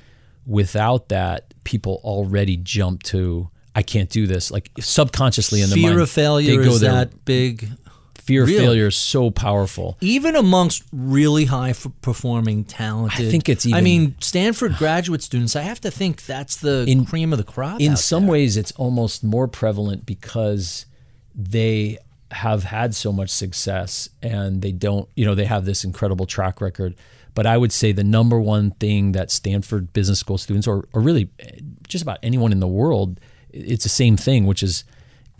without 0.46 1.08
that 1.08 1.52
people 1.64 2.00
already 2.04 2.56
jump 2.56 3.02
to 3.02 3.48
i 3.74 3.82
can't 3.82 4.10
do 4.10 4.26
this 4.26 4.50
like 4.50 4.70
subconsciously 4.80 5.62
in 5.62 5.70
the 5.70 5.76
fear 5.76 5.90
mind 5.90 6.00
of 6.00 6.10
failure 6.10 6.60
is 6.60 6.80
there. 6.80 6.92
that 6.92 7.24
big? 7.24 7.68
fear 8.16 8.44
Really? 8.44 8.56
of 8.56 8.62
failure 8.62 8.86
is 8.86 8.94
so 8.96 9.30
powerful 9.32 9.96
even 10.00 10.36
amongst 10.36 10.84
really 10.92 11.46
high 11.46 11.74
performing 12.02 12.64
talented 12.64 13.26
I 13.26 13.30
think 13.30 13.48
it's 13.48 13.66
Even, 13.66 13.78
i 13.78 13.80
mean 13.80 14.14
stanford 14.20 14.76
graduate 14.76 15.22
students 15.22 15.56
i 15.56 15.62
have 15.62 15.80
to 15.80 15.90
think 15.90 16.24
that's 16.24 16.56
the 16.56 16.84
In- 16.86 17.04
cream 17.04 17.32
of 17.32 17.38
the 17.38 17.44
crop 17.44 17.80
in 17.80 17.96
some 17.96 18.24
there. 18.24 18.32
ways 18.32 18.56
it's 18.56 18.70
almost 18.72 19.24
more 19.24 19.48
prevalent 19.48 20.06
because 20.06 20.86
they 21.34 21.98
have 22.30 22.64
had 22.64 22.94
so 22.94 23.12
much 23.12 23.28
success 23.30 24.08
and 24.22 24.62
they 24.62 24.72
don't 24.72 25.08
you 25.16 25.24
know 25.26 25.34
they 25.34 25.44
have 25.44 25.64
this 25.64 25.82
incredible 25.84 26.24
track 26.24 26.60
record 26.60 26.94
but 27.34 27.44
i 27.46 27.56
would 27.58 27.72
say 27.72 27.90
the 27.92 28.04
number 28.04 28.40
one 28.40 28.70
thing 28.72 29.12
that 29.12 29.30
stanford 29.30 29.92
business 29.92 30.20
school 30.20 30.38
students 30.38 30.66
or, 30.68 30.84
or 30.92 31.00
really 31.02 31.28
eh, 31.40 31.50
just 31.88 32.02
about 32.02 32.18
anyone 32.22 32.52
in 32.52 32.60
the 32.60 32.68
world 32.68 33.18
it's 33.52 33.84
the 33.84 33.88
same 33.88 34.16
thing 34.16 34.46
which 34.46 34.62
is 34.62 34.84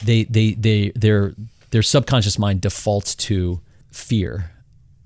they 0.04 0.24
they 0.24 0.52
they 0.52 0.90
their 0.94 1.34
their 1.70 1.82
subconscious 1.82 2.38
mind 2.38 2.60
defaults 2.60 3.14
to 3.14 3.60
fear 3.90 4.52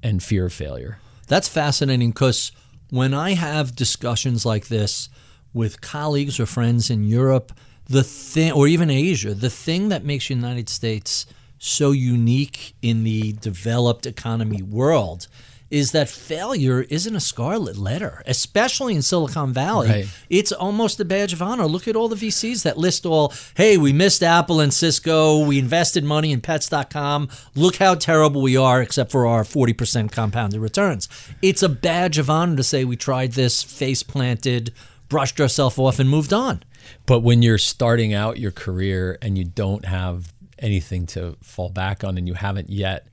and 0.03 0.23
fear 0.23 0.47
of 0.47 0.53
failure. 0.53 0.99
That's 1.29 1.49
fascinating 1.49 2.11
because 2.11 2.53
when 2.91 3.15
I 3.15 3.35
have 3.35 3.75
discussions 3.75 4.47
like 4.47 4.69
this 4.69 5.09
with 5.53 5.81
colleagues 5.81 6.39
or 6.39 6.47
friends 6.47 6.91
in 6.91 7.05
Europe, 7.05 7.53
the 7.87 8.03
thing, 8.03 8.53
or 8.53 8.69
even 8.69 8.91
Asia, 8.91 9.35
the 9.35 9.51
thing 9.51 9.89
that 9.89 10.05
makes 10.05 10.29
the 10.29 10.35
United 10.35 10.69
States 10.69 11.27
so 11.59 11.91
unique 11.91 12.75
in 12.83 13.05
the 13.05 13.33
developed 13.33 14.07
economy 14.07 14.63
world 14.63 15.27
is 15.71 15.93
that 15.93 16.09
failure 16.09 16.83
isn't 16.83 17.17
a 17.17 17.21
scarlet 17.21 17.77
letter, 17.77 18.23
especially 18.27 18.95
in 18.95 19.03
Silicon 19.03 19.53
Valley. 19.53 19.89
Right. 19.89 20.07
It's 20.31 20.53
almost 20.53 21.01
a 21.01 21.05
badge 21.05 21.33
of 21.33 21.43
honor. 21.43 21.67
Look 21.67 21.89
at 21.89 21.97
all 21.97 22.09
the 22.09 22.17
VCs 22.17 22.63
that 22.63 22.79
list 22.79 23.05
all, 23.05 23.33
hey, 23.57 23.77
we 23.77 23.93
missed 23.93 24.23
Apple 24.23 24.61
and 24.61 24.73
Cisco. 24.73 25.45
We 25.45 25.59
invested 25.59 26.05
money 26.05 26.33
in 26.33 26.41
pets.com. 26.41 27.29
Look 27.55 27.77
how 27.77 27.95
terrible 27.97 28.43
we 28.43 28.57
are, 28.57 28.81
except 28.81 29.11
for 29.11 29.27
our 29.27 29.43
40% 29.43 30.13
compounded 30.13 30.61
returns. 30.61 31.09
It's 31.43 31.63
a 31.63 31.69
badge 31.69 32.19
of 32.19 32.31
honor 32.31 32.57
to 32.57 32.63
say 32.63 32.85
we 32.85 32.97
tried 32.97 33.33
this, 33.33 33.63
face 33.63 34.03
planted, 34.03 34.73
brushed 35.09 35.41
ourselves 35.41 35.79
off, 35.79 35.99
and 35.99 36.09
moved 36.09 36.33
on. 36.33 36.63
But 37.07 37.21
when 37.21 37.43
you're 37.43 37.59
starting 37.59 38.15
out 38.15 38.39
your 38.39 38.53
career 38.53 39.19
and 39.21 39.37
you 39.37 39.45
don't 39.45 39.85
have 39.85 40.33
anything 40.59 41.07
to 41.07 41.37
fall 41.43 41.69
back 41.69 42.05
on 42.05 42.17
and 42.17 42.27
you 42.27 42.35
haven't 42.35 42.71
yet 42.71 43.09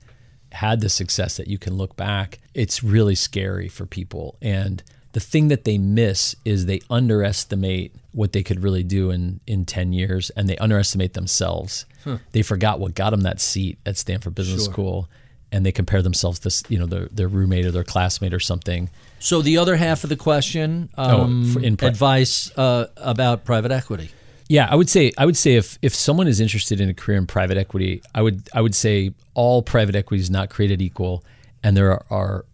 had 0.54 0.80
the 0.80 0.88
success 0.88 1.36
that 1.36 1.48
you 1.48 1.58
can 1.58 1.74
look 1.74 1.96
back, 1.96 2.38
it's 2.54 2.82
really 2.82 3.14
scary 3.14 3.68
for 3.68 3.86
people. 3.86 4.36
And 4.40 4.82
the 5.12 5.20
thing 5.20 5.48
that 5.48 5.64
they 5.64 5.78
miss 5.78 6.34
is 6.44 6.66
they 6.66 6.80
underestimate 6.90 7.94
what 8.12 8.32
they 8.32 8.42
could 8.42 8.62
really 8.62 8.82
do 8.82 9.10
in, 9.10 9.40
in 9.46 9.64
10 9.64 9.92
years 9.92 10.30
and 10.30 10.48
they 10.48 10.56
underestimate 10.58 11.14
themselves. 11.14 11.86
Huh. 12.04 12.18
They 12.32 12.42
forgot 12.42 12.80
what 12.80 12.94
got 12.94 13.10
them 13.10 13.22
that 13.22 13.40
seat 13.40 13.78
at 13.84 13.96
Stanford 13.96 14.34
Business 14.34 14.64
sure. 14.64 14.72
School 14.72 15.08
and 15.50 15.64
they 15.64 15.70
compare 15.70 16.02
themselves 16.02 16.40
to 16.40 16.72
you 16.72 16.78
know 16.78 16.86
their, 16.86 17.06
their 17.06 17.28
roommate 17.28 17.64
or 17.64 17.70
their 17.70 17.84
classmate 17.84 18.34
or 18.34 18.40
something. 18.40 18.90
So 19.20 19.40
the 19.40 19.58
other 19.58 19.76
half 19.76 20.02
of 20.02 20.10
the 20.10 20.16
question, 20.16 20.90
oh, 20.98 21.22
um, 21.22 21.54
oh, 21.56 21.60
in 21.60 21.76
pri- 21.76 21.88
advice 21.88 22.50
uh, 22.58 22.86
about 22.96 23.44
private 23.44 23.70
equity. 23.70 24.10
Yeah, 24.48 24.68
I 24.70 24.74
would 24.74 24.90
say 24.90 25.12
I 25.16 25.24
would 25.24 25.36
say 25.36 25.54
if 25.54 25.78
if 25.80 25.94
someone 25.94 26.28
is 26.28 26.40
interested 26.40 26.80
in 26.80 26.88
a 26.90 26.94
career 26.94 27.18
in 27.18 27.26
private 27.26 27.56
equity, 27.56 28.02
I 28.14 28.22
would 28.22 28.48
I 28.52 28.60
would 28.60 28.74
say 28.74 29.12
all 29.34 29.62
private 29.62 29.94
equity 29.94 30.20
is 30.20 30.30
not 30.30 30.50
created 30.50 30.82
equal, 30.82 31.24
and 31.62 31.76
there 31.76 31.92
are, 31.92 32.04
are 32.10 32.44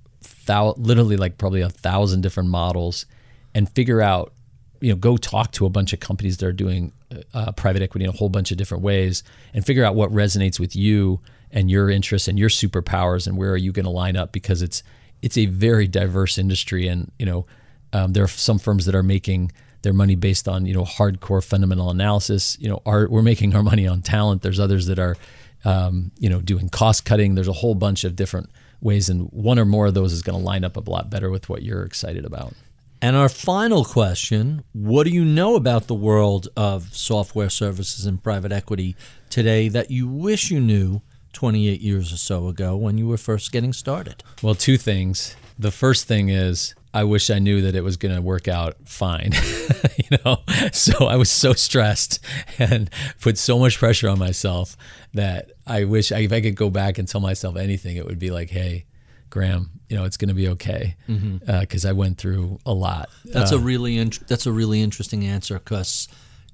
thou- 0.47 0.75
literally 0.77 1.17
like 1.17 1.37
probably 1.37 1.61
a 1.61 1.69
thousand 1.69 2.21
different 2.21 2.49
models, 2.49 3.07
and 3.55 3.69
figure 3.69 4.01
out 4.01 4.33
you 4.81 4.91
know 4.91 4.97
go 4.97 5.17
talk 5.17 5.51
to 5.53 5.67
a 5.67 5.69
bunch 5.71 5.93
of 5.93 5.99
companies 5.99 6.37
that 6.39 6.47
are 6.47 6.53
doing 6.53 6.93
uh, 7.35 7.51
private 7.53 7.83
equity 7.83 8.05
in 8.05 8.11
a 8.11 8.17
whole 8.17 8.29
bunch 8.29 8.53
of 8.53 8.57
different 8.57 8.85
ways, 8.85 9.25
and 9.53 9.67
figure 9.67 9.85
out 9.85 9.97
what 9.97 10.11
resonates 10.11 10.61
with 10.61 10.77
you 10.77 11.21
and 11.51 11.71
your 11.71 11.91
interests 11.91 12.29
and 12.29 12.39
your 12.39 12.49
superpowers 12.49 13.27
and 13.27 13.37
where 13.37 13.51
are 13.51 13.57
you 13.57 13.73
going 13.73 13.85
to 13.85 13.91
line 13.91 14.17
up 14.17 14.31
because 14.31 14.63
it's 14.63 14.85
it's 15.23 15.37
a 15.37 15.47
very 15.47 15.89
diverse 15.89 16.39
industry 16.39 16.87
and 16.87 17.11
you 17.19 17.27
know 17.27 17.45
um, 17.93 18.13
there 18.13 18.23
are 18.23 18.29
some 18.29 18.59
firms 18.59 18.87
that 18.87 18.95
are 18.95 19.03
making 19.03 19.51
their 19.83 19.93
money 19.93 20.15
based 20.15 20.49
on 20.49 20.67
you 20.67 20.75
know 20.75 20.85
hardcore 20.85 21.45
fundamental 21.45 21.91
analysis 21.91 22.57
you 22.61 22.69
know 22.69 22.83
our, 22.87 23.09
we're 23.09 23.23
making 23.23 23.55
our 23.55 23.63
money 23.63 23.87
on 23.87 24.03
talent 24.03 24.43
there's 24.43 24.61
others 24.61 24.87
that 24.87 24.99
are 24.99 25.17
um, 25.65 26.11
you 26.19 26.29
know 26.29 26.41
doing 26.41 26.69
cost 26.69 27.05
cutting 27.05 27.35
there's 27.35 27.49
a 27.49 27.53
whole 27.53 27.75
bunch 27.75 28.05
of 28.05 28.17
different 28.17 28.51
ways 28.81 29.09
and 29.09 29.29
one 29.31 29.59
or 29.59 29.65
more 29.65 29.87
of 29.87 29.95
those 29.95 30.13
is 30.13 30.23
going 30.23 30.39
to 30.39 30.45
line 30.45 30.65
up 30.65 30.77
a 30.77 30.91
lot 30.91 31.11
better 31.11 31.31
with 31.31 31.49
what 31.49 31.63
you're 31.63 31.85
excited 31.85 32.25
about 32.25 32.55
and 33.03 33.17
our 33.17 33.31
final 33.31 33.85
question 33.85 34.63
What 34.73 35.05
do 35.05 35.11
you 35.11 35.25
know 35.25 35.57
about 35.57 35.87
the 35.87 35.95
world 35.95 36.49
of 36.55 36.95
software 36.95 37.49
services 37.49 38.05
and 38.05 38.23
private 38.23 38.53
equity 38.53 38.95
today 39.31 39.69
that 39.69 39.91
you 39.91 40.07
wish 40.07 40.51
you 40.51 40.61
knew 40.61 41.01
28 41.33 41.81
years 41.81 42.13
or 42.13 42.19
so 42.19 42.49
ago 42.49 42.77
when 42.77 42.99
you 42.99 43.07
were 43.07 43.17
first 43.17 43.53
getting 43.53 43.73
started? 43.73 44.23
Well, 44.43 44.55
two 44.55 44.77
things. 44.77 45.35
The 45.59 45.71
first 45.71 46.07
thing 46.07 46.29
is 46.29 46.75
I 46.93 47.05
wish 47.05 47.31
I 47.31 47.39
knew 47.39 47.63
that 47.63 47.77
it 47.77 47.83
was 47.83 47.97
going 47.97 48.15
to 48.15 48.21
work 48.21 48.49
out 48.49 48.77
fine. 48.85 49.33
you 50.11 50.19
know, 50.25 50.39
so 50.73 51.07
I 51.07 51.17
was 51.17 51.31
so 51.31 51.53
stressed 51.53 52.19
and 52.59 52.91
put 53.21 53.39
so 53.39 53.59
much 53.59 53.79
pressure 53.79 54.09
on 54.09 54.19
myself 54.19 54.77
that 55.15 55.53
I 55.67 55.85
wish 55.85 56.11
I, 56.11 56.21
if 56.21 56.33
I 56.33 56.41
could 56.41 56.57
go 56.57 56.69
back 56.69 56.99
and 56.99 57.07
tell 57.07 57.21
myself 57.21 57.57
anything, 57.57 57.97
it 57.97 58.07
would 58.07 58.19
be 58.19 58.31
like, 58.31 58.51
"Hey, 58.51 58.87
Graham, 59.29 59.71
you 59.89 59.97
know, 59.97 60.05
it's 60.05 60.17
going 60.17 60.29
to 60.29 60.35
be 60.35 60.49
okay," 60.49 60.97
because 61.07 61.23
mm-hmm. 61.23 61.87
uh, 61.87 61.91
I 61.91 61.93
went 61.93 62.19
through 62.19 62.59
a 62.67 62.73
lot. 62.73 63.09
That's 63.25 63.53
uh, 63.53 63.57
a 63.57 63.61
really 63.61 63.97
in- 63.97 64.13
that's 64.27 64.47
a 64.47 64.53
really 64.53 64.83
interesting 64.83 65.25
answer 65.25 65.59
because 65.61 66.09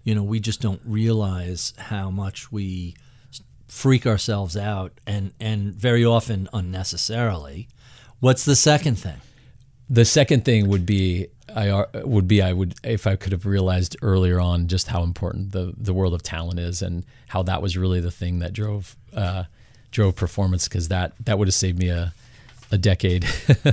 you 0.05 0.15
know 0.15 0.23
we 0.23 0.39
just 0.39 0.61
don't 0.61 0.83
realize 0.85 1.73
how 1.79 2.11
much 2.11 2.53
we 2.53 2.95
freak 3.69 4.07
ourselves 4.07 4.57
out 4.57 4.93
and 5.07 5.33
and 5.41 5.75
very 5.75 6.05
often 6.05 6.49
unnecessarily. 6.53 7.69
What's 8.21 8.45
the 8.45 8.57
second 8.57 8.97
thing? 8.97 9.21
The 9.89 10.05
second 10.05 10.45
thing 10.45 10.69
would 10.69 10.85
be 10.85 11.29
I 11.55 11.71
uh, 11.71 11.87
would 12.05 12.27
be 12.27 12.43
I 12.43 12.53
would 12.53 12.75
if 12.83 13.07
I 13.07 13.17
could 13.17 13.33
have 13.33 13.47
realized 13.47 13.97
earlier 14.03 14.41
on 14.41 14.69
just 14.69 14.89
how 14.89 15.03
important 15.03 15.53
the 15.53 15.73
the 15.77 15.95
world 15.95 16.13
of 16.13 16.23
talent 16.23 16.59
is 16.59 16.83
and 16.83 17.05
how 17.29 17.43
that 17.45 17.63
was 17.63 17.77
really 17.77 18.01
the 18.01 18.11
thing 18.11 18.41
that 18.41 18.53
drove 18.53 18.97
uh, 19.15 19.45
drove 19.91 20.17
performance 20.17 20.69
because 20.69 20.89
that 20.89 21.13
that 21.25 21.39
would 21.39 21.49
have 21.49 21.55
saved 21.55 21.79
me 21.79 21.89
a 21.89 22.13
a 22.73 22.79
decade. 22.79 23.25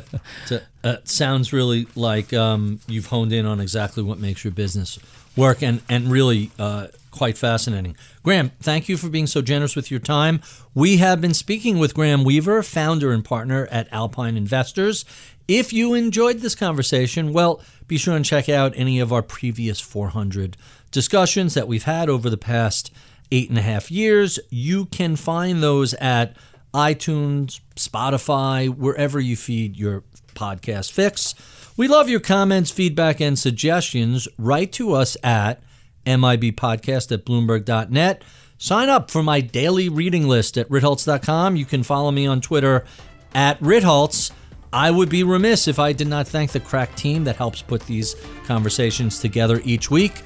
it 0.51 0.63
uh, 0.83 0.97
sounds 1.03 1.51
really 1.51 1.87
like 1.95 2.31
um, 2.31 2.79
you've 2.87 3.07
honed 3.07 3.33
in 3.33 3.45
on 3.45 3.59
exactly 3.59 4.03
what 4.03 4.19
makes 4.19 4.43
your 4.43 4.51
business 4.51 4.99
work 5.35 5.63
and 5.63 5.81
and 5.89 6.11
really 6.11 6.51
uh, 6.59 6.87
quite 7.11 7.37
fascinating. 7.37 7.95
Graham, 8.23 8.51
thank 8.59 8.89
you 8.89 8.97
for 8.97 9.09
being 9.09 9.27
so 9.27 9.41
generous 9.41 9.75
with 9.75 9.91
your 9.91 9.99
time. 9.99 10.41
We 10.73 10.97
have 10.97 11.21
been 11.21 11.33
speaking 11.33 11.77
with 11.79 11.93
Graham 11.93 12.23
Weaver, 12.23 12.63
founder 12.63 13.11
and 13.11 13.23
partner 13.23 13.67
at 13.71 13.87
Alpine 13.91 14.35
Investors. 14.35 15.05
If 15.47 15.73
you 15.73 15.93
enjoyed 15.93 16.39
this 16.39 16.55
conversation, 16.55 17.33
well, 17.33 17.61
be 17.87 17.97
sure 17.97 18.15
and 18.15 18.23
check 18.23 18.47
out 18.47 18.73
any 18.75 18.99
of 18.99 19.11
our 19.11 19.21
previous 19.21 19.79
400 19.79 20.55
discussions 20.91 21.53
that 21.53 21.67
we've 21.67 21.83
had 21.83 22.09
over 22.09 22.29
the 22.29 22.37
past 22.37 22.91
eight 23.31 23.49
and 23.49 23.57
a 23.57 23.63
half 23.63 23.91
years. 23.91 24.39
You 24.49 24.85
can 24.85 25.15
find 25.15 25.61
those 25.61 25.93
at 25.95 26.37
iTunes, 26.73 27.59
Spotify, 27.75 28.69
wherever 28.69 29.19
you 29.19 29.35
feed 29.35 29.75
your 29.75 30.03
podcast 30.33 30.91
fix. 30.91 31.35
We 31.75 31.87
love 31.87 32.09
your 32.09 32.19
comments, 32.19 32.71
feedback, 32.71 33.19
and 33.19 33.37
suggestions. 33.37 34.27
Write 34.37 34.71
to 34.73 34.93
us 34.93 35.17
at 35.23 35.61
MIBpodcast 36.05 37.11
at 37.11 37.25
Bloomberg.net. 37.25 38.23
Sign 38.57 38.89
up 38.89 39.11
for 39.11 39.23
my 39.23 39.41
daily 39.41 39.89
reading 39.89 40.27
list 40.27 40.57
at 40.57 40.69
Ritholtz.com. 40.69 41.55
You 41.55 41.65
can 41.65 41.83
follow 41.83 42.11
me 42.11 42.27
on 42.27 42.41
Twitter 42.41 42.85
at 43.33 43.59
Ritholtz. 43.59 44.31
I 44.73 44.89
would 44.89 45.07
be 45.07 45.23
remiss 45.23 45.67
if 45.67 45.77
I 45.77 45.93
did 45.93 46.07
not 46.07 46.27
thank 46.27 46.51
the 46.51 46.59
crack 46.59 46.95
team 46.95 47.23
that 47.25 47.35
helps 47.35 47.61
put 47.61 47.85
these 47.85 48.15
conversations 48.47 49.19
together 49.19 49.61
each 49.63 49.91
week. 49.91 50.23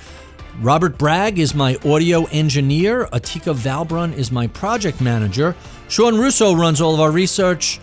Robert 0.61 0.97
Bragg 0.97 1.37
is 1.37 1.53
my 1.53 1.75
audio 1.85 2.23
engineer. 2.31 3.07
Atika 3.07 3.53
Valbrun 3.53 4.13
is 4.13 4.31
my 4.31 4.47
project 4.47 5.01
manager. 5.01 5.53
Sean 5.89 6.17
Russo 6.17 6.55
runs 6.55 6.79
all 6.79 6.93
of 6.93 7.01
our 7.01 7.11
research. 7.11 7.81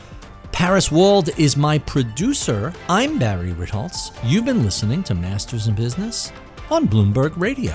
Paris 0.53 0.91
Wald 0.91 1.29
is 1.39 1.55
my 1.55 1.79
producer. 1.81 2.73
I'm 2.89 3.19
Barry 3.19 3.53
Ritholtz. 3.53 4.17
You've 4.25 4.47
been 4.47 4.62
listening 4.62 5.03
to 5.05 5.15
Masters 5.15 5.69
in 5.69 5.75
Business 5.75 6.33
on 6.71 6.89
Bloomberg 6.89 7.37
Radio. 7.37 7.75